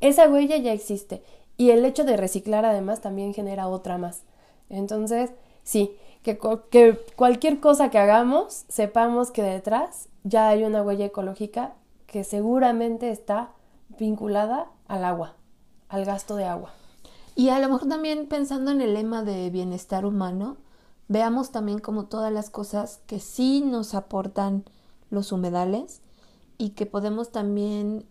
esa 0.01 0.29
huella 0.29 0.57
ya 0.57 0.73
existe. 0.73 1.23
Y 1.57 1.71
el 1.71 1.85
hecho 1.85 2.05
de 2.05 2.17
reciclar 2.17 2.65
además 2.65 3.01
también 3.01 3.33
genera 3.33 3.69
otra 3.69 3.97
más. 3.97 4.23
Entonces, 4.69 5.31
sí, 5.63 5.97
que, 6.23 6.39
que 6.71 6.99
cualquier 7.15 7.61
cosa 7.61 7.91
que 7.91 7.99
hagamos, 7.99 8.65
sepamos 8.69 9.31
que 9.31 9.43
detrás 9.43 10.09
ya 10.25 10.49
hay 10.49 10.65
una 10.65 10.83
huella 10.83 11.07
ecológica 11.07 11.75
que 12.07 12.25
seguramente 12.25 13.11
está 13.11 13.51
vinculada 13.99 14.67
al 14.89 15.05
agua, 15.05 15.37
al 15.89 16.05
gasto 16.05 16.35
de 16.35 16.45
agua. 16.45 16.73
Y 17.37 17.51
a 17.51 17.61
lo 17.61 17.69
mejor 17.69 17.89
también 17.89 18.27
pensando 18.27 18.73
en 18.73 18.81
el 18.81 18.95
lema 18.95 19.23
de 19.23 19.51
bienestar 19.51 20.05
humano, 20.05 20.57
veamos 21.07 21.53
también 21.53 21.79
como 21.79 22.07
todas 22.07 22.33
las 22.33 22.51
cosas 22.51 23.01
que 23.07 23.21
sí 23.21 23.63
nos 23.65 23.95
aportan 23.95 24.65
los 25.11 25.33
humedales 25.33 26.01
y 26.59 26.71
que 26.71 26.87
podemos 26.87 27.31
también 27.31 28.07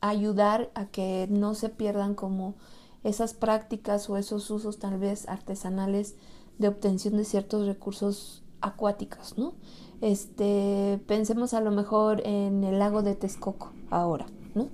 ayudar 0.00 0.70
a 0.74 0.86
que 0.86 1.28
no 1.30 1.54
se 1.54 1.68
pierdan 1.68 2.14
como 2.14 2.54
esas 3.04 3.34
prácticas 3.34 4.08
o 4.10 4.16
esos 4.16 4.50
usos 4.50 4.78
tal 4.78 4.98
vez 4.98 5.28
artesanales 5.28 6.16
de 6.58 6.68
obtención 6.68 7.16
de 7.16 7.24
ciertos 7.24 7.66
recursos 7.66 8.42
acuáticos, 8.60 9.36
¿no? 9.36 9.54
Este, 10.00 11.00
pensemos 11.06 11.54
a 11.54 11.60
lo 11.60 11.70
mejor 11.70 12.20
en 12.26 12.64
el 12.64 12.78
lago 12.78 13.02
de 13.02 13.14
Texcoco 13.14 13.72
ahora, 13.90 14.26
¿no? 14.54 14.68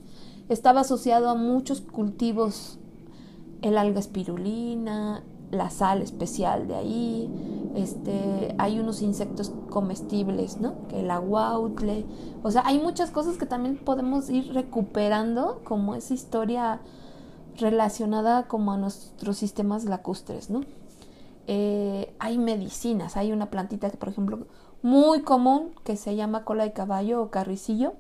Estaba 0.49 0.81
asociado 0.81 1.29
a 1.29 1.35
muchos 1.35 1.81
cultivos 1.81 2.79
el 3.61 3.77
alga 3.77 4.01
espirulina, 4.01 5.23
la 5.51 5.71
sal 5.71 6.03
especial 6.03 6.69
de 6.69 6.75
ahí, 6.75 7.31
este, 7.75 8.55
hay 8.59 8.81
unos 8.81 9.03
insectos 9.03 9.53
comestibles, 9.71 10.59
¿no? 10.59 10.87
Que 10.89 11.01
el 11.01 11.11
aguautle, 11.11 12.07
o 12.43 12.51
sea, 12.51 12.63
hay 12.67 12.81
muchas 12.81 13.11
cosas 13.11 13.37
que 13.37 13.47
también 13.47 13.79
podemos 13.79 14.29
ir 14.31 14.53
recuperando 14.53 15.61
como 15.65 15.95
esa 15.95 16.15
historia 16.15 16.81
relacionada 17.57 18.47
como 18.47 18.73
a 18.73 18.77
nuestros 18.77 19.37
sistemas 19.37 19.85
lacustres, 19.85 20.51
¿no? 20.51 20.61
Eh, 21.47 22.15
hay 22.19 22.37
medicinas, 22.37 23.17
hay 23.17 23.33
una 23.33 23.51
plantita 23.51 23.91
que, 23.91 23.97
por 23.97 24.11
ejemplo, 24.11 24.47
muy 24.83 25.23
común 25.23 25.73
que 25.85 25.97
se 25.97 26.15
llama 26.15 26.45
cola 26.45 26.65
de 26.65 26.73
caballo 26.73 27.23
o 27.23 27.31
carricillo, 27.31 27.95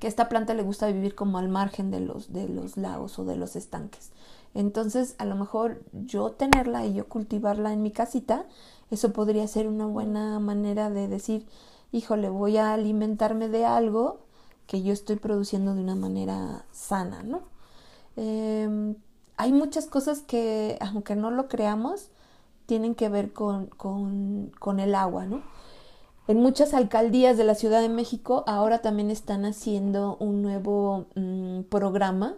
que 0.00 0.08
esta 0.08 0.28
planta 0.28 0.52
le 0.54 0.62
gusta 0.62 0.88
vivir 0.88 1.14
como 1.14 1.38
al 1.38 1.48
margen 1.48 1.90
de 1.90 2.00
los, 2.00 2.32
de 2.32 2.48
los 2.48 2.76
lagos 2.76 3.18
o 3.18 3.24
de 3.24 3.36
los 3.36 3.56
estanques. 3.56 4.12
Entonces, 4.56 5.16
a 5.18 5.26
lo 5.26 5.34
mejor 5.34 5.82
yo 5.92 6.32
tenerla 6.32 6.86
y 6.86 6.94
yo 6.94 7.06
cultivarla 7.08 7.74
en 7.74 7.82
mi 7.82 7.90
casita, 7.90 8.46
eso 8.90 9.12
podría 9.12 9.46
ser 9.48 9.68
una 9.68 9.86
buena 9.86 10.40
manera 10.40 10.88
de 10.88 11.08
decir, 11.08 11.46
híjole, 11.92 12.30
voy 12.30 12.56
a 12.56 12.72
alimentarme 12.72 13.50
de 13.50 13.66
algo 13.66 14.20
que 14.66 14.82
yo 14.82 14.94
estoy 14.94 15.16
produciendo 15.16 15.74
de 15.74 15.82
una 15.82 15.94
manera 15.94 16.64
sana, 16.72 17.22
¿no? 17.22 17.42
Em, 18.16 18.96
hay 19.36 19.52
muchas 19.52 19.86
cosas 19.86 20.20
que, 20.20 20.78
aunque 20.80 21.16
no 21.16 21.30
lo 21.30 21.48
creamos, 21.48 22.08
tienen 22.64 22.94
que 22.94 23.10
ver 23.10 23.34
con, 23.34 23.66
con, 23.66 24.80
el 24.80 24.94
agua, 24.94 25.26
¿no? 25.26 25.42
En 26.28 26.40
muchas 26.40 26.72
alcaldías 26.72 27.36
de 27.36 27.44
la 27.44 27.54
Ciudad 27.54 27.82
de 27.82 27.90
México 27.90 28.42
ahora 28.46 28.80
también 28.80 29.10
están 29.10 29.44
haciendo 29.44 30.16
un 30.18 30.40
nuevo 30.40 31.06
mm, 31.14 31.64
programa 31.64 32.36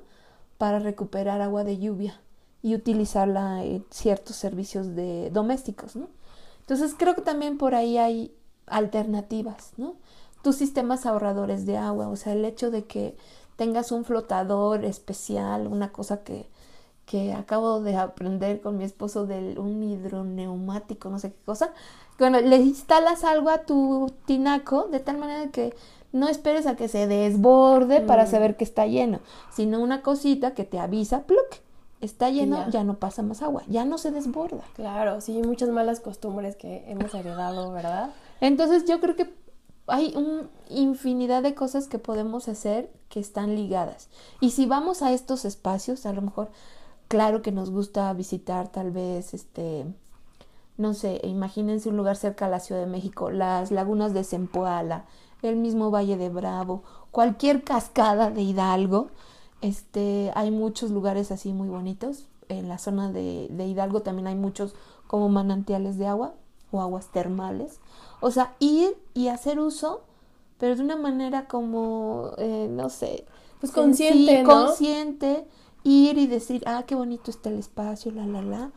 para 0.59 0.80
recuperar 0.80 1.40
agua 1.40 1.64
de 1.64 1.78
lluvia 1.78 2.20
y 2.62 2.74
utilizarla 2.74 3.64
en 3.64 3.84
ciertos 3.90 4.36
servicios 4.36 4.94
de 4.94 5.30
domésticos, 5.30 5.96
¿no? 5.96 6.09
Entonces 6.61 6.94
creo 6.98 7.14
que 7.14 7.22
también 7.22 7.56
por 7.56 7.74
ahí 7.74 7.96
hay 7.96 8.34
alternativas, 8.66 9.72
¿no? 9.76 9.94
Tus 10.42 10.56
sistemas 10.56 11.06
ahorradores 11.06 11.64
de 11.64 11.78
agua, 11.78 12.09
o 12.09 12.16
sea, 12.16 12.32
el 12.32 12.44
hecho 12.44 12.70
de 12.70 12.84
que 12.84 13.16
tengas 13.56 13.90
un 13.92 14.04
flotador 14.04 14.84
especial, 14.84 15.66
una 15.66 15.92
cosa 15.92 16.22
que, 16.22 16.48
que 17.06 17.32
acabo 17.32 17.80
de 17.80 17.96
aprender 17.96 18.61
con 18.61 18.76
mi 18.76 18.84
esposo 18.84 19.26
de 19.26 19.59
un 19.59 19.82
hidroneumático, 19.82 21.09
no 21.09 21.18
sé 21.18 21.32
qué 21.32 21.40
cosa. 21.44 21.72
Bueno, 22.18 22.40
le 22.40 22.56
instalas 22.56 23.24
algo 23.24 23.50
a 23.50 23.62
tu 23.62 24.12
tinaco 24.26 24.88
de 24.88 25.00
tal 25.00 25.18
manera 25.18 25.50
que 25.50 25.74
no 26.12 26.28
esperes 26.28 26.66
a 26.66 26.76
que 26.76 26.88
se 26.88 27.06
desborde 27.06 28.00
para 28.00 28.24
mm. 28.24 28.28
saber 28.28 28.56
que 28.56 28.64
está 28.64 28.86
lleno, 28.86 29.20
sino 29.50 29.80
una 29.80 30.02
cosita 30.02 30.54
que 30.54 30.64
te 30.64 30.78
avisa, 30.78 31.22
pluk, 31.22 31.46
está 32.00 32.30
lleno, 32.30 32.68
ya. 32.70 32.84
no 32.84 32.94
pasa 32.94 33.22
más 33.22 33.42
agua, 33.42 33.62
ya 33.68 33.84
no 33.84 33.98
se 33.98 34.11
desborda. 34.11 34.62
Claro, 34.74 35.20
sí, 35.20 35.40
muchas 35.42 35.68
malas 35.68 36.00
costumbres 36.00 36.56
que 36.56 36.84
hemos 36.88 37.14
heredado, 37.14 37.72
¿verdad? 37.72 38.11
Entonces 38.40 38.84
yo 38.86 39.00
creo 39.00 39.16
que 39.16 39.34
hay 39.86 40.14
una 40.16 40.48
infinidad 40.68 41.42
de 41.42 41.54
cosas 41.54 41.88
que 41.88 41.98
podemos 41.98 42.48
hacer 42.48 42.90
que 43.09 43.20
están 43.20 43.54
ligadas. 43.56 44.09
Y 44.40 44.50
si 44.50 44.66
vamos 44.66 45.02
a 45.02 45.12
estos 45.12 45.44
espacios, 45.44 46.06
a 46.06 46.12
lo 46.12 46.22
mejor, 46.22 46.50
claro 47.09 47.42
que 47.42 47.52
nos 47.52 47.70
gusta 47.70 48.12
visitar 48.12 48.68
tal 48.68 48.90
vez, 48.90 49.34
este, 49.34 49.86
no 50.76 50.94
sé, 50.94 51.20
imagínense 51.24 51.88
un 51.88 51.96
lugar 51.96 52.16
cerca 52.16 52.46
a 52.46 52.50
la 52.50 52.61
Ciudad 52.61 52.82
de 52.82 52.86
México, 52.86 53.30
las 53.30 53.70
lagunas 53.70 54.12
de 54.12 54.24
Zempoala, 54.24 55.06
el 55.43 55.57
mismo 55.57 55.91
Valle 55.91 56.16
de 56.16 56.28
Bravo, 56.28 56.82
cualquier 57.11 57.62
cascada 57.64 58.30
de 58.30 58.43
Hidalgo, 58.43 59.09
este, 59.61 60.32
hay 60.34 60.51
muchos 60.51 60.91
lugares 60.91 61.30
así 61.30 61.53
muy 61.53 61.68
bonitos. 61.68 62.26
En 62.49 62.68
la 62.68 62.78
zona 62.78 63.12
de, 63.12 63.49
de 63.51 63.66
Hidalgo 63.66 64.01
también 64.01 64.26
hay 64.26 64.34
muchos 64.34 64.74
como 65.07 65.28
manantiales 65.28 65.99
de 65.99 66.07
agua 66.07 66.34
o 66.70 66.80
aguas 66.80 67.09
termales. 67.09 67.80
O 68.20 68.30
sea, 68.30 68.55
ir 68.59 68.97
y 69.14 69.28
hacer 69.28 69.61
uso, 69.61 70.03
pero 70.59 70.76
de 70.76 70.82
una 70.82 70.97
manera 70.97 71.47
como, 71.47 72.32
eh, 72.39 72.68
no 72.70 72.89
sé, 72.89 73.26
pues 73.61 73.72
consciente, 73.72 74.43
¿no? 74.43 74.49
consciente, 74.49 75.47
ir 75.84 76.18
y 76.18 76.26
decir, 76.26 76.62
ah, 76.66 76.84
qué 76.86 76.95
bonito 76.95 77.30
está 77.30 77.51
el 77.51 77.59
espacio, 77.59 78.12
la, 78.12 78.26
la, 78.26 78.43
la, 78.43 78.70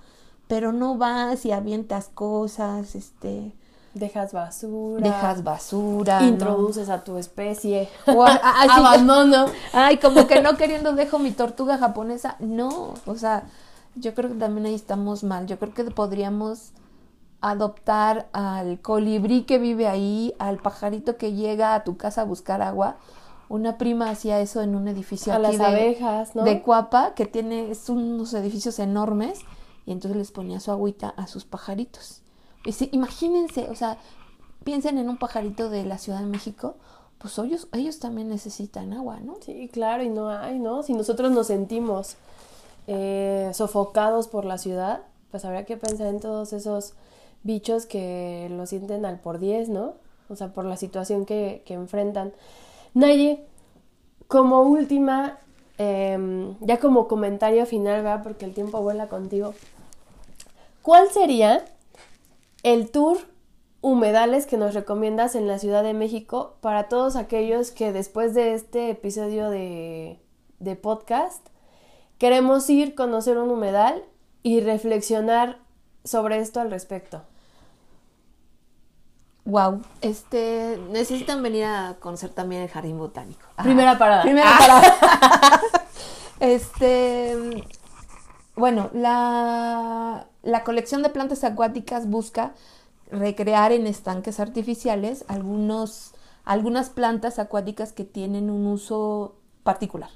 pero 0.48 0.74
no 0.74 0.98
vas 0.98 1.46
y 1.46 1.52
avientas 1.52 2.10
cosas, 2.10 2.96
este, 2.96 3.54
Dejas 3.94 4.32
basura. 4.32 5.04
Dejas 5.04 5.44
basura. 5.44 6.24
Introduces 6.24 6.90
a 6.90 7.04
tu 7.04 7.18
especie. 7.18 7.90
O 8.08 8.26
Abandono. 8.26 9.48
Ay, 9.74 9.98
como 9.98 10.28
que 10.28 10.42
no 10.42 10.56
queriendo 10.56 10.94
dejo 10.94 11.20
mi 11.20 11.32
tortuga 11.32 11.78
japonesa. 11.78 12.38
No, 12.40 12.94
o 13.06 13.16
sea, 13.16 13.44
yo 13.96 14.14
creo 14.14 14.30
que 14.30 14.38
también 14.38 14.68
ahí 14.68 14.76
estamos 14.76 15.24
mal. 15.24 15.46
Yo 15.46 15.60
creo 15.60 15.74
que 15.74 15.84
podríamos 15.86 16.72
adoptar 17.42 18.30
al 18.32 18.80
colibrí 18.80 19.44
que 19.44 19.58
vive 19.58 19.88
ahí, 19.88 20.34
al 20.40 20.58
pajarito 20.58 21.18
que 21.18 21.34
llega 21.34 21.76
a 21.76 21.84
tu 21.84 21.98
casa 21.98 22.22
a 22.22 22.26
buscar 22.26 22.62
agua. 22.62 22.98
Una 23.50 23.78
prima 23.78 24.10
hacía 24.10 24.40
eso 24.40 24.62
en 24.62 24.76
un 24.76 24.88
edificio 24.88 25.34
a 25.34 25.36
aquí 25.36 25.44
las 25.44 25.58
de, 25.58 25.66
abejas, 25.66 26.36
¿no? 26.36 26.44
de 26.44 26.62
Cuapa, 26.62 27.14
que 27.16 27.26
tiene 27.26 27.74
unos 27.90 28.34
edificios 28.34 28.80
enormes, 28.80 29.42
y 29.86 29.92
entonces 29.92 30.16
les 30.16 30.32
ponía 30.32 30.62
su 30.62 30.72
agüita 30.72 31.10
a 31.18 31.28
sus 31.28 31.44
pajaritos 31.44 32.21
imagínense, 32.92 33.70
o 33.70 33.76
sea, 33.76 33.98
piensen 34.64 34.98
en 34.98 35.10
un 35.10 35.18
pajarito 35.18 35.70
de 35.70 35.84
la 35.84 35.98
Ciudad 35.98 36.20
de 36.20 36.28
México, 36.28 36.76
pues 37.18 37.38
ellos, 37.38 37.68
ellos 37.74 38.00
también 38.00 38.30
necesitan 38.30 38.94
agua, 38.94 39.20
¿no? 39.20 39.36
Sí, 39.46 39.70
claro, 39.72 40.04
y 40.04 40.10
no 40.10 40.30
hay, 40.30 40.60
¿no? 40.60 40.82
Si 40.84 40.94
nosotros 40.94 41.32
nos 41.32 41.48
sentimos 41.48 42.16
eh, 42.88 43.52
sofocados 43.54 44.28
por 44.28 44.46
la 44.46 44.58
ciudad, 44.58 45.02
pues 45.30 45.46
habría 45.46 45.66
que 45.66 45.78
pensar 45.78 46.08
en 46.08 46.20
todos 46.20 46.52
esos 46.54 46.94
bichos 47.44 47.86
que 47.86 48.48
lo 48.52 48.66
sienten 48.66 49.06
al 49.06 49.20
por 49.20 49.40
diez, 49.40 49.70
¿no? 49.70 49.94
O 50.30 50.36
sea, 50.36 50.54
por 50.54 50.66
la 50.66 50.78
situación 50.78 51.26
que, 51.26 51.62
que 51.66 51.76
enfrentan. 51.76 52.34
Nadie, 52.94 53.46
como 54.28 54.64
última, 54.64 55.38
em, 55.78 56.56
ya 56.60 56.80
como 56.80 57.08
comentario 57.08 57.66
final, 57.66 58.04
¿verdad? 58.04 58.24
Porque 58.24 58.46
el 58.46 58.54
tiempo 58.54 58.82
vuela 58.82 59.08
contigo. 59.08 59.54
¿Cuál 60.82 61.10
sería 61.10 61.64
el 62.64 62.92
tour 62.92 63.18
humedales 63.82 64.46
que 64.46 64.58
nos 64.58 64.74
recomiendas 64.74 65.36
en 65.36 65.48
la 65.48 65.58
Ciudad 65.58 65.84
de 65.84 65.94
México 65.94 66.58
para 66.62 66.88
todos 66.88 67.16
aquellos 67.16 67.72
que 67.72 67.92
después 67.92 68.34
de 68.34 68.54
este 68.54 68.92
episodio 68.92 69.50
de, 69.50 70.20
de 70.60 70.76
podcast 70.76 71.48
queremos 72.20 72.70
ir, 72.70 72.94
conocer 72.94 73.38
un 73.38 73.50
humedal 73.50 74.04
y 74.44 74.60
reflexionar 74.62 75.58
sobre 76.04 76.40
esto 76.40 76.60
al 76.60 76.70
respecto. 76.70 77.24
Wow, 79.46 79.82
este 80.02 80.80
necesitan 80.92 81.42
venir 81.42 81.66
a 81.66 81.96
conocer 82.00 82.30
también 82.30 82.62
el 82.62 82.70
jardín 82.70 83.00
botánico. 83.00 83.48
Primera 83.64 83.98
parada. 83.98 84.22
Primera 84.22 84.52
ah. 84.54 84.60
parada. 84.60 85.62
este 86.40 87.66
bueno, 88.56 88.92
la 88.94 90.28
la 90.44 90.64
colección 90.64 91.04
de 91.04 91.10
plantas 91.10 91.44
acuáticas 91.44 92.10
busca 92.10 92.54
recrear 93.12 93.72
en 93.72 93.88
estanques 93.88 94.40
artificiales 94.40 95.26
algunos, 95.28 96.14
algunas 96.46 96.90
plantas 96.90 97.40
acuáticas 97.40 97.94
que 97.94 98.06
tienen 98.06 98.50
un 98.50 98.66
uso 98.66 99.36
particular. 99.64 100.10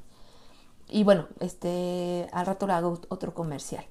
Y 0.89 1.03
bueno, 1.03 1.27
este, 1.39 2.27
al 2.31 2.45
rato 2.45 2.67
le 2.67 2.73
hago 2.73 2.99
otro 3.09 3.33
comercial. 3.33 3.85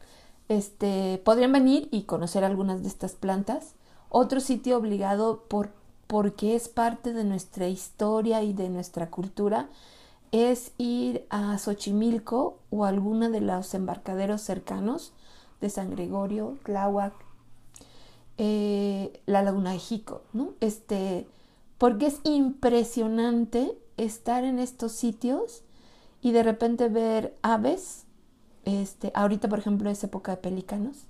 Este, 0.48 1.20
podrían 1.24 1.52
venir 1.52 1.88
y 1.90 2.02
conocer 2.02 2.44
algunas 2.44 2.82
de 2.82 2.88
estas 2.88 3.12
plantas. 3.12 3.74
Otro 4.08 4.40
sitio 4.40 4.76
obligado 4.76 5.44
por, 5.48 5.70
porque 6.06 6.54
es 6.54 6.68
parte 6.68 7.12
de 7.12 7.24
nuestra 7.24 7.68
historia 7.68 8.42
y 8.42 8.52
de 8.52 8.68
nuestra 8.68 9.10
cultura 9.10 9.68
es 10.32 10.72
ir 10.78 11.26
a 11.30 11.56
Xochimilco 11.58 12.58
o 12.70 12.84
alguna 12.84 13.28
de 13.28 13.40
los 13.40 13.72
embarcaderos 13.74 14.40
cercanos 14.40 15.12
de 15.60 15.70
San 15.70 15.90
Gregorio, 15.90 16.58
Tláhuac, 16.64 17.14
eh, 18.36 19.20
la 19.26 19.42
Laguna 19.42 19.72
de 19.72 19.78
Jico, 19.78 20.22
¿no? 20.32 20.54
Este, 20.60 21.26
porque 21.78 22.06
es 22.06 22.20
impresionante 22.24 23.78
estar 23.96 24.44
en 24.44 24.58
estos 24.58 24.92
sitios 24.92 25.62
y 26.20 26.32
de 26.32 26.42
repente 26.42 26.88
ver 26.88 27.36
aves. 27.42 28.04
Este, 28.64 29.12
ahorita, 29.14 29.48
por 29.48 29.58
ejemplo, 29.58 29.90
es 29.90 30.02
época 30.02 30.32
de 30.32 30.38
pelícanos. 30.38 31.04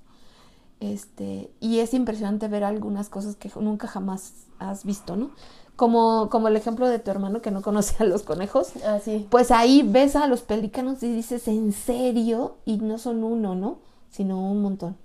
Este, 0.80 1.51
y 1.61 1.78
es 1.78 1.95
impresionante 1.95 2.49
ver 2.49 2.64
algunas 2.64 3.09
cosas 3.09 3.36
que 3.36 3.51
nunca 3.59 3.86
jamás 3.86 4.47
has 4.59 4.84
visto, 4.84 5.16
¿no? 5.16 5.30
Como, 5.76 6.28
como 6.30 6.49
el 6.49 6.57
ejemplo 6.57 6.88
de 6.88 6.99
tu 6.99 7.11
hermano 7.11 7.40
que 7.40 7.51
no 7.51 7.62
conocía 7.62 7.99
a 8.01 8.05
los 8.05 8.22
conejos. 8.22 8.72
Ah, 8.84 8.99
pues 9.30 9.51
ahí 9.51 9.82
ves 9.82 10.14
a 10.14 10.26
los 10.26 10.42
pelícanos 10.42 11.03
y 11.03 11.12
dices, 11.12 11.49
¿en 11.49 11.72
serio? 11.72 12.57
Y 12.64 12.76
no 12.78 12.99
son 12.99 13.24
uno, 13.24 13.55
¿no? 13.55 13.78
Sino 14.14 14.38
un 14.38 14.62
montón. 14.62 14.96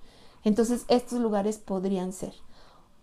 Entonces 0.44 0.84
estos 0.88 1.18
lugares 1.20 1.58
podrían 1.58 2.12
ser. 2.12 2.32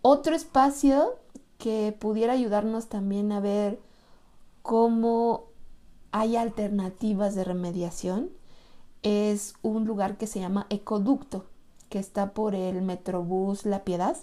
Otro 0.00 0.34
espacio 0.34 1.16
que 1.58 1.94
pudiera 1.98 2.32
ayudarnos 2.32 2.88
también 2.88 3.30
a 3.30 3.40
ver 3.40 3.78
cómo 4.62 5.44
hay 6.10 6.36
alternativas 6.36 7.34
de 7.34 7.44
remediación 7.44 8.30
es 9.02 9.54
un 9.60 9.84
lugar 9.84 10.16
que 10.16 10.26
se 10.26 10.40
llama 10.40 10.66
Ecoducto, 10.70 11.44
que 11.90 11.98
está 11.98 12.32
por 12.32 12.54
el 12.54 12.80
Metrobús 12.80 13.66
La 13.66 13.84
Piedad. 13.84 14.16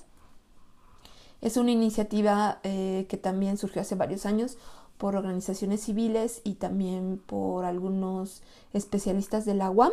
Es 1.42 1.56
una 1.58 1.72
iniciativa 1.72 2.60
eh, 2.64 3.06
que 3.10 3.18
también 3.18 3.58
surgió 3.58 3.84
hace 3.84 3.94
varios 3.94 4.26
años 4.26 4.58
por 4.98 5.16
organizaciones 5.16 5.82
civiles 5.82 6.42
y 6.44 6.56
también 6.56 7.22
por 7.24 7.66
algunos 7.66 8.42
especialistas 8.74 9.46
de 9.46 9.54
la 9.54 9.70
UAM, 9.70 9.92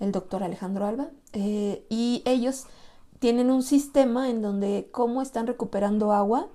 el 0.00 0.12
doctor 0.12 0.42
Alejandro 0.42 0.86
Alba, 0.86 1.08
eh, 1.32 1.84
y 1.88 2.22
ellos 2.24 2.64
tienen 3.18 3.50
un 3.50 3.62
sistema 3.62 4.28
en 4.28 4.42
donde 4.42 4.88
cómo 4.92 5.22
están 5.22 5.46
recuperando 5.46 6.12
agua, 6.12 6.48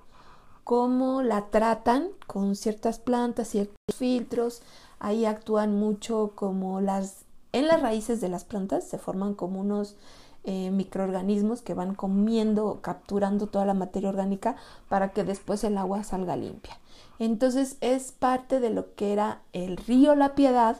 cómo 0.63 1.21
la 1.21 1.47
tratan 1.47 2.09
con 2.27 2.55
ciertas 2.55 2.99
plantas, 2.99 3.49
ciertos 3.49 3.95
filtros, 3.95 4.61
ahí 4.99 5.25
actúan 5.25 5.75
mucho 5.75 6.33
como 6.35 6.81
las, 6.81 7.25
en 7.51 7.67
las 7.67 7.81
raíces 7.81 8.21
de 8.21 8.29
las 8.29 8.45
plantas 8.45 8.87
se 8.87 8.97
forman 8.97 9.33
como 9.33 9.59
unos 9.59 9.95
eh, 10.43 10.71
microorganismos 10.71 11.61
que 11.61 11.73
van 11.73 11.93
comiendo, 11.93 12.79
capturando 12.81 13.47
toda 13.47 13.65
la 13.65 13.73
materia 13.73 14.09
orgánica 14.09 14.55
para 14.89 15.11
que 15.11 15.23
después 15.23 15.63
el 15.63 15.77
agua 15.77 16.03
salga 16.03 16.35
limpia. 16.35 16.79
Entonces 17.19 17.77
es 17.81 18.11
parte 18.11 18.59
de 18.59 18.71
lo 18.71 18.95
que 18.95 19.13
era 19.13 19.41
el 19.53 19.77
río 19.77 20.15
La 20.15 20.33
Piedad, 20.33 20.77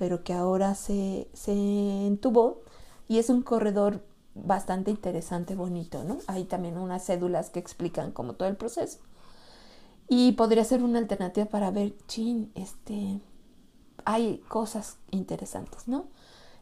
pero 0.00 0.24
que 0.24 0.32
ahora 0.32 0.74
se, 0.74 1.28
se 1.34 1.52
entubó 1.52 2.62
y 3.06 3.18
es 3.18 3.28
un 3.28 3.42
corredor 3.42 4.02
bastante 4.34 4.90
interesante, 4.90 5.54
bonito, 5.54 6.04
¿no? 6.04 6.16
Hay 6.26 6.44
también 6.44 6.78
unas 6.78 7.04
cédulas 7.04 7.50
que 7.50 7.58
explican 7.58 8.10
como 8.10 8.32
todo 8.32 8.48
el 8.48 8.56
proceso. 8.56 8.98
Y 10.08 10.32
podría 10.32 10.64
ser 10.64 10.82
una 10.82 10.98
alternativa 10.98 11.44
para 11.44 11.70
ver, 11.70 11.98
chin, 12.06 12.50
este, 12.54 13.20
hay 14.06 14.38
cosas 14.48 14.96
interesantes, 15.10 15.86
¿no? 15.86 16.06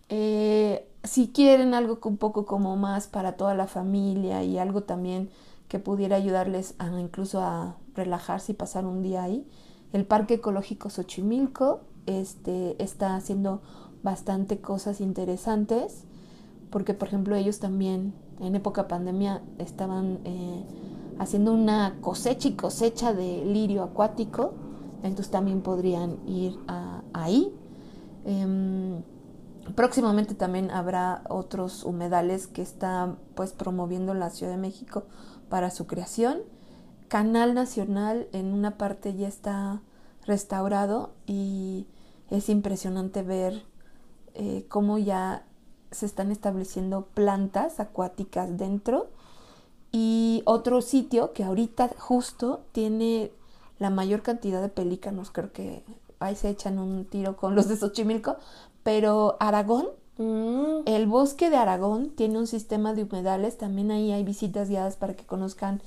Eh, 0.08 0.90
si 1.04 1.28
quieren 1.28 1.74
algo 1.74 2.00
un 2.06 2.16
poco 2.16 2.44
como 2.44 2.74
más 2.74 3.06
para 3.06 3.36
toda 3.36 3.54
la 3.54 3.68
familia 3.68 4.42
y 4.42 4.58
algo 4.58 4.82
también 4.82 5.30
que 5.68 5.78
pudiera 5.78 6.16
ayudarles 6.16 6.74
a 6.80 6.88
incluso 6.98 7.40
a 7.40 7.76
relajarse 7.94 8.50
y 8.50 8.56
pasar 8.56 8.84
un 8.84 9.00
día 9.00 9.22
ahí. 9.22 9.46
El 9.92 10.06
Parque 10.06 10.34
Ecológico 10.34 10.90
Xochimilco 10.90 11.82
este, 12.08 12.82
está 12.82 13.16
haciendo 13.16 13.60
bastante 14.02 14.60
cosas 14.60 15.00
interesantes 15.00 16.04
porque 16.70 16.94
por 16.94 17.08
ejemplo 17.08 17.34
ellos 17.34 17.58
también 17.58 18.14
en 18.40 18.54
época 18.54 18.86
pandemia 18.88 19.42
estaban 19.58 20.20
eh, 20.24 20.64
haciendo 21.18 21.52
una 21.52 21.96
cosecha 22.00 22.48
y 22.48 22.52
cosecha 22.52 23.12
de 23.12 23.44
lirio 23.44 23.82
acuático 23.82 24.54
entonces 25.02 25.30
también 25.30 25.62
podrían 25.62 26.18
ir 26.26 26.56
ahí 27.12 27.52
em, 28.24 29.02
próximamente 29.74 30.34
también 30.34 30.70
habrá 30.70 31.22
otros 31.28 31.84
humedales 31.84 32.46
que 32.46 32.62
está 32.62 33.16
pues 33.34 33.52
promoviendo 33.52 34.14
la 34.14 34.30
Ciudad 34.30 34.52
de 34.52 34.58
México 34.58 35.04
para 35.48 35.70
su 35.70 35.86
creación. 35.86 36.38
Canal 37.08 37.54
Nacional 37.54 38.28
en 38.32 38.52
una 38.52 38.76
parte 38.76 39.14
ya 39.14 39.28
está 39.28 39.80
restaurado 40.26 41.12
y 41.26 41.86
es 42.30 42.48
impresionante 42.48 43.22
ver 43.22 43.64
eh, 44.34 44.64
cómo 44.68 44.98
ya 44.98 45.44
se 45.90 46.06
están 46.06 46.30
estableciendo 46.30 47.06
plantas 47.14 47.80
acuáticas 47.80 48.56
dentro. 48.58 49.08
Y 49.90 50.42
otro 50.44 50.82
sitio 50.82 51.32
que 51.32 51.44
ahorita 51.44 51.90
justo 51.96 52.60
tiene 52.72 53.32
la 53.78 53.90
mayor 53.90 54.22
cantidad 54.22 54.60
de 54.60 54.68
pelícanos, 54.68 55.30
creo 55.30 55.52
que 55.52 55.82
ahí 56.18 56.36
se 56.36 56.50
echan 56.50 56.78
un 56.78 57.06
tiro 57.06 57.36
con 57.36 57.54
los 57.54 57.68
de 57.68 57.76
Xochimilco, 57.76 58.36
pero 58.82 59.36
Aragón 59.40 59.86
Mm. 60.18 60.82
El 60.86 61.06
bosque 61.06 61.48
de 61.48 61.56
Aragón 61.56 62.10
tiene 62.10 62.38
un 62.38 62.46
sistema 62.48 62.92
de 62.92 63.04
humedales, 63.04 63.56
también 63.56 63.90
ahí 63.90 64.12
hay 64.12 64.24
visitas 64.24 64.68
guiadas 64.68 64.96
para 64.96 65.14
que 65.14 65.24
conozcan 65.24 65.80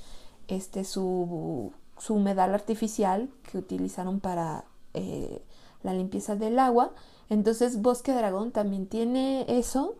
este 0.48 0.84
su, 0.84 1.72
su 1.98 2.14
humedal 2.14 2.54
artificial 2.54 3.28
que 3.50 3.58
utilizaron 3.58 4.20
para 4.20 4.64
eh, 4.94 5.42
la 5.82 5.94
limpieza 5.94 6.36
del 6.36 6.58
agua. 6.58 6.92
Entonces 7.28 7.80
Bosque 7.80 8.12
de 8.12 8.18
Aragón 8.18 8.52
también 8.52 8.86
tiene 8.86 9.44
eso, 9.48 9.94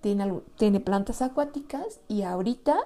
tiene, 0.00 0.40
tiene 0.56 0.80
plantas 0.80 1.22
acuáticas 1.22 2.00
y 2.08 2.22
ahorita 2.22 2.76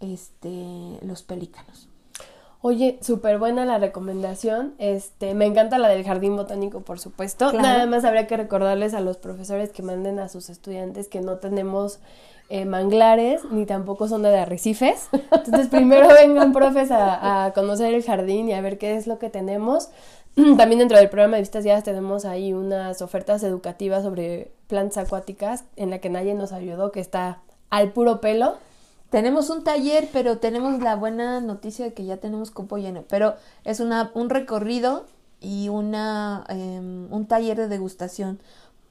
este, 0.00 0.98
los 1.02 1.22
pelícanos. 1.22 1.88
Oye, 2.66 2.98
súper 3.02 3.38
buena 3.38 3.66
la 3.66 3.76
recomendación. 3.76 4.72
Este, 4.78 5.34
me 5.34 5.44
encanta 5.44 5.76
la 5.76 5.88
del 5.88 6.02
jardín 6.02 6.34
botánico, 6.34 6.80
por 6.80 6.98
supuesto. 6.98 7.52
Nada 7.52 7.84
más 7.84 8.06
habría 8.06 8.26
que 8.26 8.38
recordarles 8.38 8.94
a 8.94 9.00
los 9.00 9.18
profesores 9.18 9.70
que 9.70 9.82
manden 9.82 10.18
a 10.18 10.30
sus 10.30 10.48
estudiantes 10.48 11.08
que 11.08 11.20
no 11.20 11.36
tenemos 11.36 11.98
eh, 12.48 12.66
manglares 12.66 13.42
ni 13.50 13.66
tampoco 13.66 14.08
son 14.08 14.22
de 14.22 14.38
arrecifes. 14.38 15.08
Entonces, 15.12 15.68
primero 15.68 16.08
vengan 16.14 16.54
profes 16.54 16.90
a, 16.90 17.52
conocer 17.54 17.92
el 17.92 18.02
jardín 18.02 18.48
y 18.48 18.54
a 18.54 18.62
ver 18.62 18.78
qué 18.78 18.96
es 18.96 19.06
lo 19.06 19.18
que 19.18 19.28
tenemos. 19.28 19.90
También 20.56 20.80
dentro 20.80 20.98
del 20.98 21.08
programa 21.08 21.36
de 21.36 21.42
Vistas 21.42 21.62
Guiadas 21.62 21.84
tenemos 21.84 22.24
ahí 22.24 22.52
unas 22.52 23.02
ofertas 23.02 23.44
educativas 23.44 24.02
sobre 24.02 24.50
plantas 24.66 25.06
acuáticas 25.06 25.64
en 25.76 25.90
la 25.90 26.00
que 26.00 26.10
nadie 26.10 26.34
nos 26.34 26.52
ayudó, 26.52 26.90
que 26.90 26.98
está 26.98 27.40
al 27.70 27.92
puro 27.92 28.20
pelo. 28.20 28.56
Tenemos 29.10 29.48
un 29.48 29.62
taller, 29.62 30.08
pero 30.12 30.38
tenemos 30.38 30.80
la 30.80 30.96
buena 30.96 31.40
noticia 31.40 31.84
de 31.84 31.94
que 31.94 32.04
ya 32.04 32.16
tenemos 32.16 32.50
cupo 32.50 32.78
lleno. 32.78 33.04
Pero 33.08 33.36
es 33.62 33.78
una, 33.78 34.10
un 34.14 34.28
recorrido 34.28 35.04
y 35.40 35.68
una, 35.68 36.44
em, 36.48 37.12
un 37.12 37.26
taller 37.26 37.56
de 37.56 37.68
degustación 37.68 38.40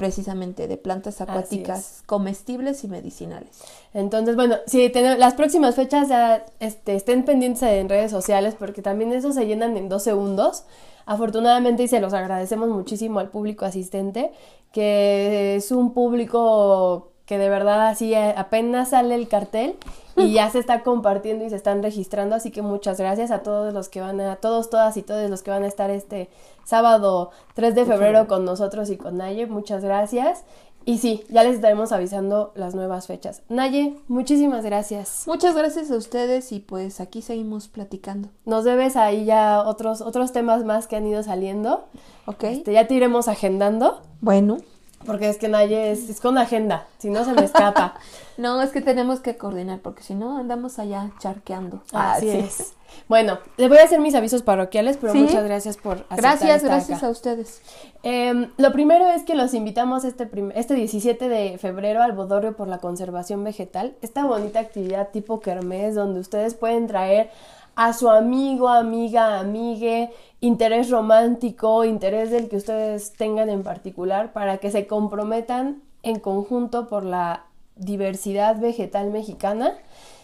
precisamente 0.04 0.68
de 0.68 0.76
plantas 0.76 1.22
acuáticas 1.22 2.04
comestibles 2.06 2.84
y 2.84 2.90
medicinales. 2.90 3.64
Entonces, 3.94 4.36
bueno, 4.36 4.58
si 4.68 4.90
tenemos, 4.90 5.18
las 5.18 5.34
próximas 5.34 5.76
fechas 5.76 6.10
ya 6.10 6.46
este, 6.60 6.96
estén 6.96 7.24
pendientes 7.24 7.64
en 7.64 7.88
redes 7.88 8.12
sociales 8.12 8.54
porque 8.60 8.82
también 8.82 9.14
eso 9.14 9.32
se 9.32 9.46
llenan 9.46 9.78
en 9.78 9.88
dos 9.88 10.04
segundos. 10.04 10.66
Afortunadamente 11.06 11.84
y 11.84 11.88
se 11.88 12.02
los 12.02 12.14
agradecemos 12.14 12.68
muchísimo 12.68 13.22
al 13.22 13.30
público 13.30 13.64
asistente, 13.64 14.34
que 14.74 15.56
es 15.56 15.72
un 15.72 15.94
público 15.94 17.13
que 17.26 17.38
de 17.38 17.50
verdad 17.50 17.88
así 17.88 18.14
eh, 18.14 18.34
apenas 18.38 18.90
sale 18.90 19.16
el 19.16 19.28
cartel 19.28 19.76
y 20.16 20.34
ya 20.34 20.50
se 20.50 20.60
está 20.60 20.84
compartiendo 20.84 21.46
y 21.46 21.50
se 21.50 21.56
están 21.56 21.82
registrando, 21.82 22.36
así 22.36 22.52
que 22.52 22.62
muchas 22.62 22.98
gracias 23.00 23.32
a 23.32 23.40
todos 23.40 23.74
los 23.74 23.90
que 23.90 24.02
van 24.02 24.20
a, 24.22 24.36
todos, 24.36 24.70
todas 24.70 24.98
y 24.98 25.02
todos 25.02 25.30
los 25.30 25.42
que 25.42 25.52
van 25.52 25.64
a 25.64 25.68
estar 25.68 25.90
este 25.90 26.30
sábado 26.66 27.32
3 27.56 27.76
de 27.76 27.86
febrero 27.86 28.28
con 28.28 28.46
nosotros 28.46 28.90
y 28.90 28.98
con 28.98 29.18
Naye, 29.18 29.48
muchas 29.48 29.84
gracias. 29.84 30.44
Y 30.86 30.98
sí, 30.98 31.24
ya 31.30 31.44
les 31.44 31.56
estaremos 31.56 31.94
avisando 31.94 32.52
las 32.56 32.76
nuevas 32.76 33.08
fechas. 33.08 33.42
Naye, 33.48 33.96
muchísimas 34.10 34.66
gracias. 34.66 35.24
Muchas 35.28 35.56
gracias 35.56 35.90
a 35.90 35.96
ustedes 35.96 36.52
y 36.52 36.60
pues 36.60 37.00
aquí 37.00 37.22
seguimos 37.22 37.70
platicando. 37.70 38.28
Nos 38.46 38.66
debes 38.66 38.98
ahí 38.98 39.24
ya 39.24 39.64
otros, 39.64 40.02
otros 40.02 40.34
temas 40.34 40.66
más 40.66 40.88
que 40.88 40.98
han 40.98 41.08
ido 41.08 41.24
saliendo. 41.24 41.86
Ok. 42.26 42.44
Este, 42.44 42.74
ya 42.74 42.86
te 42.86 42.96
iremos 42.96 43.30
agendando. 43.30 44.02
Bueno. 44.20 44.58
Porque 45.06 45.30
es 45.30 45.38
que 45.38 45.48
Naye 45.48 45.92
es, 45.92 46.20
con 46.22 46.38
agenda, 46.38 46.88
si 46.98 47.10
no 47.10 47.26
se 47.26 47.34
me 47.34 47.44
escapa. 47.44 47.96
no, 48.38 48.62
es 48.62 48.72
que 48.72 48.82
tenemos 48.82 49.20
que 49.20 49.38
coordinar, 49.38 49.80
porque 49.80 50.04
si 50.04 50.16
no 50.16 50.38
andamos 50.38 50.80
allá 50.80 51.12
charqueando. 51.20 51.82
Así 51.92 52.30
es. 52.30 52.74
Bueno, 53.08 53.40
les 53.58 53.70
voy 53.70 53.80
a 53.80 53.84
hacer 53.84 54.00
mis 54.00 54.14
avisos 54.14 54.44
parroquiales, 54.44 54.98
pero 54.98 55.16
muchas 55.16 55.44
gracias 55.44 55.78
por 55.78 56.06
Gracias, 56.16 56.64
gracias 56.64 57.04
a 57.04 57.10
ustedes. 57.10 57.62
Em, 58.04 58.52
lo 58.58 58.72
primero 58.72 59.08
es 59.08 59.24
que 59.24 59.36
los 59.36 59.54
invitamos 59.54 60.04
este, 60.04 60.30
este 60.56 60.76
17 60.76 61.28
de 61.28 61.58
febrero 61.58 62.04
al 62.04 62.12
Bodorrio 62.12 62.56
por 62.56 62.68
la 62.68 62.78
Conservación 62.78 63.44
Vegetal. 63.44 63.96
Esta 64.02 64.26
bonita 64.26 64.60
actividad 64.60 65.10
tipo 65.10 65.40
kermés 65.40 65.96
donde 65.96 66.20
ustedes 66.20 66.54
pueden 66.54 66.88
traer 66.88 67.32
a 67.76 67.94
su 67.94 68.10
amigo, 68.10 68.70
amiga, 68.70 69.40
amigue, 69.40 70.12
interés 70.42 70.90
romántico, 70.90 71.86
interés 71.86 72.32
del 72.32 72.50
que 72.50 72.58
ustedes 72.58 73.14
tengan 73.14 73.50
en 73.50 73.64
particular, 73.64 74.34
para 74.34 74.58
que 74.58 74.72
se 74.72 74.88
comprometan 74.88 75.82
en 76.04 76.20
conjunto 76.20 76.88
por 76.88 77.04
la 77.04 77.46
diversidad 77.76 78.60
vegetal 78.60 79.10
mexicana. 79.10 79.74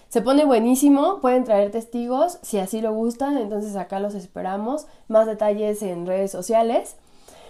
Se 0.09 0.21
pone 0.21 0.43
buenísimo, 0.43 1.19
pueden 1.21 1.43
traer 1.43 1.71
testigos 1.71 2.39
si 2.41 2.57
así 2.57 2.81
lo 2.81 2.93
gustan, 2.93 3.37
entonces 3.37 3.75
acá 3.75 3.99
los 3.99 4.15
esperamos. 4.15 4.87
Más 5.07 5.27
detalles 5.27 5.81
en 5.83 6.05
redes 6.05 6.31
sociales. 6.31 6.95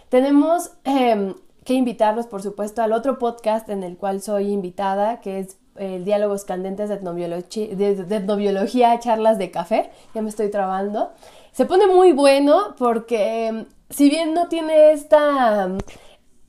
Tenemos 0.09 0.71
em, 0.83 1.35
que 1.63 1.73
invitarlos, 1.73 2.27
por 2.27 2.41
supuesto, 2.41 2.81
al 2.81 2.91
otro 2.91 3.17
podcast 3.17 3.69
en 3.69 3.83
el 3.83 3.95
cual 3.95 4.21
soy 4.21 4.51
invitada, 4.51 5.21
que 5.21 5.39
es 5.39 5.57
Diálogos 5.79 6.43
Candentes 6.43 6.89
de 6.89 6.95
etnobiología, 6.95 8.89
de, 8.91 8.99
charlas 8.99 9.37
de 9.37 9.51
café, 9.51 9.89
ya 10.13 10.21
me 10.21 10.29
estoy 10.29 10.49
trabando. 10.49 11.11
Se 11.51 11.65
pone 11.65 11.87
muy 11.87 12.11
bueno 12.11 12.75
porque 12.77 13.47
em, 13.47 13.65
si 13.89 14.09
bien 14.09 14.33
no 14.33 14.47
tiene 14.47 14.91
esta, 14.91 15.69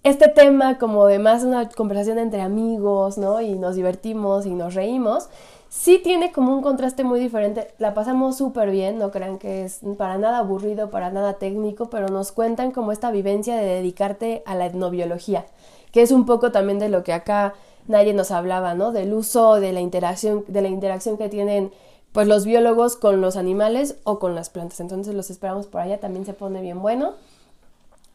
este 0.02 0.28
tema 0.28 0.78
como 0.78 1.06
de 1.06 1.18
más 1.18 1.44
una 1.44 1.68
conversación 1.68 2.18
entre 2.18 2.40
amigos, 2.42 3.18
¿no? 3.18 3.40
Y 3.40 3.54
nos 3.54 3.76
divertimos 3.76 4.46
y 4.46 4.50
nos 4.50 4.74
reímos, 4.74 5.28
sí 5.68 6.00
tiene 6.02 6.32
como 6.32 6.54
un 6.54 6.62
contraste 6.62 7.04
muy 7.04 7.20
diferente. 7.20 7.68
La 7.78 7.94
pasamos 7.94 8.36
súper 8.36 8.70
bien, 8.70 8.98
no 8.98 9.10
crean 9.10 9.38
que 9.38 9.64
es 9.64 9.80
para 9.96 10.18
nada 10.18 10.38
aburrido, 10.38 10.90
para 10.90 11.10
nada 11.10 11.34
técnico, 11.34 11.88
pero 11.88 12.08
nos 12.08 12.32
cuentan 12.32 12.72
como 12.72 12.92
esta 12.92 13.10
vivencia 13.10 13.56
de 13.56 13.64
dedicarte 13.64 14.42
a 14.46 14.54
la 14.54 14.66
etnobiología, 14.66 15.46
que 15.92 16.02
es 16.02 16.10
un 16.10 16.26
poco 16.26 16.52
también 16.52 16.78
de 16.78 16.88
lo 16.88 17.04
que 17.04 17.12
acá 17.12 17.54
nadie 17.88 18.12
nos 18.12 18.30
hablaba, 18.30 18.74
¿no? 18.74 18.92
Del 18.92 19.12
uso 19.12 19.54
de 19.54 19.72
la 19.72 19.80
interacción, 19.80 20.44
de 20.48 20.62
la 20.62 20.68
interacción 20.68 21.16
que 21.16 21.28
tienen 21.28 21.72
pues 22.12 22.26
los 22.26 22.44
biólogos 22.44 22.96
con 22.96 23.20
los 23.20 23.36
animales 23.36 23.96
o 24.04 24.18
con 24.18 24.34
las 24.34 24.50
plantas. 24.50 24.80
Entonces 24.80 25.14
los 25.14 25.30
esperamos 25.30 25.66
por 25.66 25.80
allá, 25.80 25.98
también 25.98 26.26
se 26.26 26.32
pone 26.32 26.60
bien 26.60 26.82
bueno. 26.82 27.14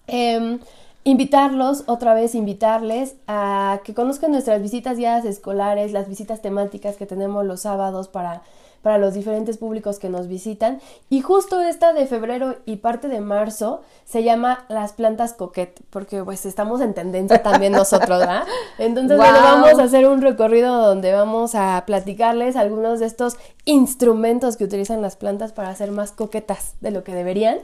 Em, 0.07 0.59
invitarlos, 1.03 1.83
otra 1.87 2.13
vez 2.13 2.35
invitarles 2.35 3.15
a 3.27 3.79
que 3.83 3.93
conozcan 3.93 4.31
nuestras 4.31 4.61
visitas 4.61 4.97
guiadas 4.97 5.25
escolares, 5.25 5.91
las 5.93 6.09
visitas 6.09 6.41
temáticas 6.41 6.97
que 6.97 7.05
tenemos 7.05 7.45
los 7.45 7.61
sábados 7.61 8.07
para 8.07 8.41
para 8.85 8.99
los 8.99 9.15
diferentes 9.15 9.57
públicos 9.57 9.97
que 9.97 10.09
nos 10.09 10.27
visitan. 10.27 10.79
Y 11.09 11.21
justo 11.21 11.59
esta 11.59 11.91
de 11.91 12.05
febrero 12.05 12.57
y 12.67 12.75
parte 12.75 13.07
de 13.07 13.19
marzo 13.19 13.81
se 14.05 14.21
llama 14.21 14.63
las 14.69 14.93
plantas 14.93 15.33
coquet, 15.33 15.81
porque 15.89 16.23
pues 16.23 16.45
estamos 16.45 16.81
en 16.81 16.93
tendencia 16.93 17.41
también 17.41 17.71
nosotros, 17.73 18.19
¿verdad? 18.19 18.43
Entonces 18.77 19.17
vamos 19.17 19.79
a 19.79 19.83
hacer 19.85 20.07
un 20.07 20.21
recorrido 20.21 20.77
donde 20.77 21.13
vamos 21.13 21.55
a 21.55 21.83
platicarles 21.87 22.55
algunos 22.55 22.99
de 22.99 23.07
estos 23.07 23.37
instrumentos 23.65 24.55
que 24.55 24.65
utilizan 24.65 25.01
las 25.01 25.15
plantas 25.15 25.51
para 25.51 25.73
ser 25.73 25.89
más 25.89 26.11
coquetas 26.11 26.75
de 26.79 26.91
lo 26.91 27.03
que 27.03 27.15
deberían. 27.15 27.57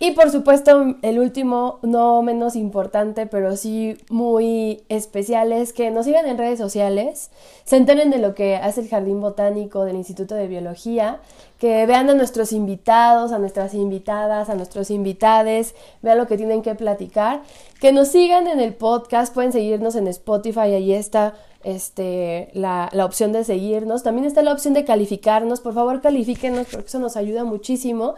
Y 0.00 0.12
por 0.12 0.30
supuesto, 0.30 0.94
el 1.02 1.18
último, 1.18 1.80
no 1.82 2.22
menos 2.22 2.54
importante, 2.54 3.26
pero 3.26 3.56
sí 3.56 3.96
muy 4.08 4.84
especial, 4.88 5.50
es 5.50 5.72
que 5.72 5.90
nos 5.90 6.06
sigan 6.06 6.26
en 6.26 6.38
redes 6.38 6.58
sociales, 6.58 7.30
se 7.64 7.76
enteren 7.76 8.10
de 8.10 8.18
lo 8.18 8.34
que 8.36 8.54
hace 8.54 8.82
el 8.82 8.88
Jardín 8.88 9.20
Botánico 9.20 9.84
del 9.84 9.96
Instituto 9.96 10.36
de 10.36 10.46
Biología, 10.46 11.20
que 11.58 11.84
vean 11.86 12.08
a 12.10 12.14
nuestros 12.14 12.52
invitados, 12.52 13.32
a 13.32 13.40
nuestras 13.40 13.74
invitadas, 13.74 14.48
a 14.48 14.54
nuestros 14.54 14.92
invitades, 14.92 15.74
vean 16.00 16.18
lo 16.18 16.28
que 16.28 16.36
tienen 16.36 16.62
que 16.62 16.76
platicar, 16.76 17.42
que 17.80 17.92
nos 17.92 18.06
sigan 18.06 18.46
en 18.46 18.60
el 18.60 18.74
podcast, 18.74 19.34
pueden 19.34 19.50
seguirnos 19.50 19.96
en 19.96 20.06
Spotify, 20.06 20.60
ahí 20.60 20.92
está 20.92 21.34
este, 21.64 22.50
la, 22.52 22.88
la 22.92 23.04
opción 23.04 23.32
de 23.32 23.42
seguirnos, 23.42 24.04
también 24.04 24.28
está 24.28 24.42
la 24.42 24.52
opción 24.52 24.74
de 24.74 24.84
calificarnos, 24.84 25.58
por 25.58 25.74
favor 25.74 26.00
califíquenos 26.00 26.68
porque 26.70 26.86
eso 26.86 27.00
nos 27.00 27.16
ayuda 27.16 27.42
muchísimo. 27.42 28.14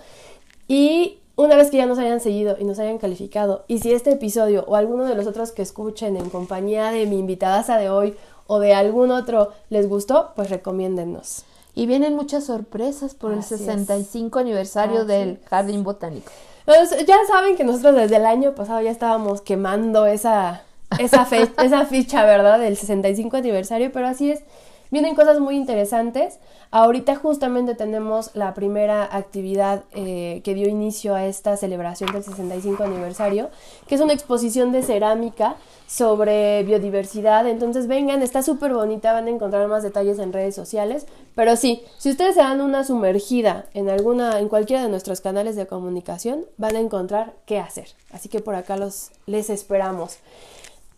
Y 0.68 1.19
una 1.40 1.56
vez 1.56 1.70
que 1.70 1.78
ya 1.78 1.86
nos 1.86 1.98
hayan 1.98 2.20
seguido 2.20 2.56
y 2.58 2.64
nos 2.64 2.78
hayan 2.78 2.98
calificado, 2.98 3.64
y 3.66 3.78
si 3.78 3.92
este 3.92 4.12
episodio 4.12 4.64
o 4.68 4.76
alguno 4.76 5.04
de 5.04 5.14
los 5.14 5.26
otros 5.26 5.52
que 5.52 5.62
escuchen 5.62 6.16
en 6.16 6.30
compañía 6.30 6.90
de 6.90 7.06
mi 7.06 7.18
invitada 7.18 7.78
de 7.78 7.90
hoy 7.90 8.16
o 8.46 8.58
de 8.58 8.74
algún 8.74 9.10
otro 9.10 9.50
les 9.68 9.88
gustó, 9.88 10.32
pues 10.36 10.50
recomiéndennos. 10.50 11.44
Y 11.74 11.86
vienen 11.86 12.16
muchas 12.16 12.44
sorpresas 12.44 13.14
por 13.14 13.32
el 13.32 13.42
65 13.42 14.38
aniversario 14.38 15.04
del 15.04 15.38
Jardín 15.48 15.84
Botánico. 15.84 16.30
Pues, 16.64 17.06
ya 17.06 17.16
saben 17.26 17.56
que 17.56 17.64
nosotros 17.64 17.94
desde 17.94 18.16
el 18.16 18.26
año 18.26 18.54
pasado 18.54 18.80
ya 18.82 18.90
estábamos 18.90 19.40
quemando 19.40 20.06
esa, 20.06 20.62
esa, 20.98 21.26
esa 21.62 21.86
ficha, 21.86 22.24
¿verdad? 22.24 22.58
Del 22.58 22.76
65 22.76 23.36
aniversario, 23.36 23.92
pero 23.92 24.08
así 24.08 24.32
es. 24.32 24.42
Vienen 24.90 25.14
cosas 25.14 25.38
muy 25.38 25.54
interesantes. 25.54 26.38
Ahorita 26.72 27.14
justamente 27.14 27.74
tenemos 27.74 28.30
la 28.34 28.54
primera 28.54 29.04
actividad 29.04 29.84
eh, 29.92 30.40
que 30.44 30.54
dio 30.54 30.68
inicio 30.68 31.14
a 31.14 31.26
esta 31.26 31.56
celebración 31.56 32.12
del 32.12 32.24
65 32.24 32.82
aniversario, 32.82 33.50
que 33.86 33.94
es 33.94 34.00
una 34.00 34.12
exposición 34.12 34.72
de 34.72 34.82
cerámica 34.82 35.56
sobre 35.86 36.62
biodiversidad. 36.64 37.46
Entonces 37.46 37.86
vengan, 37.86 38.22
está 38.22 38.42
súper 38.42 38.74
bonita, 38.74 39.12
van 39.12 39.26
a 39.26 39.30
encontrar 39.30 39.66
más 39.68 39.82
detalles 39.82 40.18
en 40.18 40.32
redes 40.32 40.54
sociales. 40.54 41.06
Pero 41.36 41.56
sí, 41.56 41.82
si 41.98 42.10
ustedes 42.10 42.34
se 42.34 42.40
dan 42.40 42.60
una 42.60 42.84
sumergida 42.84 43.66
en 43.74 43.88
alguna, 43.88 44.40
en 44.40 44.48
cualquiera 44.48 44.82
de 44.82 44.88
nuestros 44.88 45.20
canales 45.20 45.54
de 45.54 45.66
comunicación, 45.66 46.46
van 46.56 46.74
a 46.76 46.80
encontrar 46.80 47.34
qué 47.46 47.58
hacer. 47.58 47.88
Así 48.12 48.28
que 48.28 48.40
por 48.40 48.56
acá 48.56 48.76
los 48.76 49.10
les 49.26 49.50
esperamos. 49.50 50.18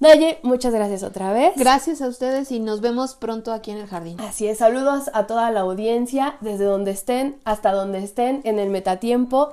Naye, 0.02 0.40
muchas 0.42 0.74
gracias 0.74 1.04
otra 1.04 1.32
vez. 1.32 1.52
Gracias 1.54 2.02
a 2.02 2.08
ustedes 2.08 2.50
y 2.50 2.58
nos 2.58 2.80
vemos 2.80 3.14
pronto 3.14 3.52
aquí 3.52 3.70
en 3.70 3.78
el 3.78 3.86
jardín. 3.86 4.20
Así 4.20 4.48
es, 4.48 4.58
saludos 4.58 5.08
a 5.14 5.28
toda 5.28 5.48
la 5.52 5.60
audiencia, 5.60 6.34
desde 6.40 6.64
donde 6.64 6.90
estén 6.90 7.36
hasta 7.44 7.70
donde 7.70 8.02
estén, 8.02 8.40
en 8.42 8.58
el 8.58 8.68
metatiempo. 8.68 9.52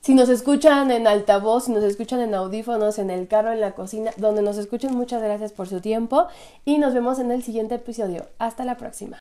Si 0.00 0.14
nos 0.14 0.28
escuchan 0.28 0.90
en 0.90 1.06
altavoz, 1.06 1.66
si 1.66 1.70
nos 1.70 1.84
escuchan 1.84 2.18
en 2.18 2.34
audífonos, 2.34 2.98
en 2.98 3.10
el 3.10 3.28
carro, 3.28 3.52
en 3.52 3.60
la 3.60 3.76
cocina, 3.76 4.10
donde 4.16 4.42
nos 4.42 4.58
escuchen, 4.58 4.92
muchas 4.92 5.22
gracias 5.22 5.52
por 5.52 5.68
su 5.68 5.80
tiempo 5.80 6.26
y 6.64 6.78
nos 6.78 6.92
vemos 6.92 7.20
en 7.20 7.30
el 7.30 7.44
siguiente 7.44 7.76
episodio. 7.76 8.26
Hasta 8.40 8.64
la 8.64 8.76
próxima. 8.76 9.20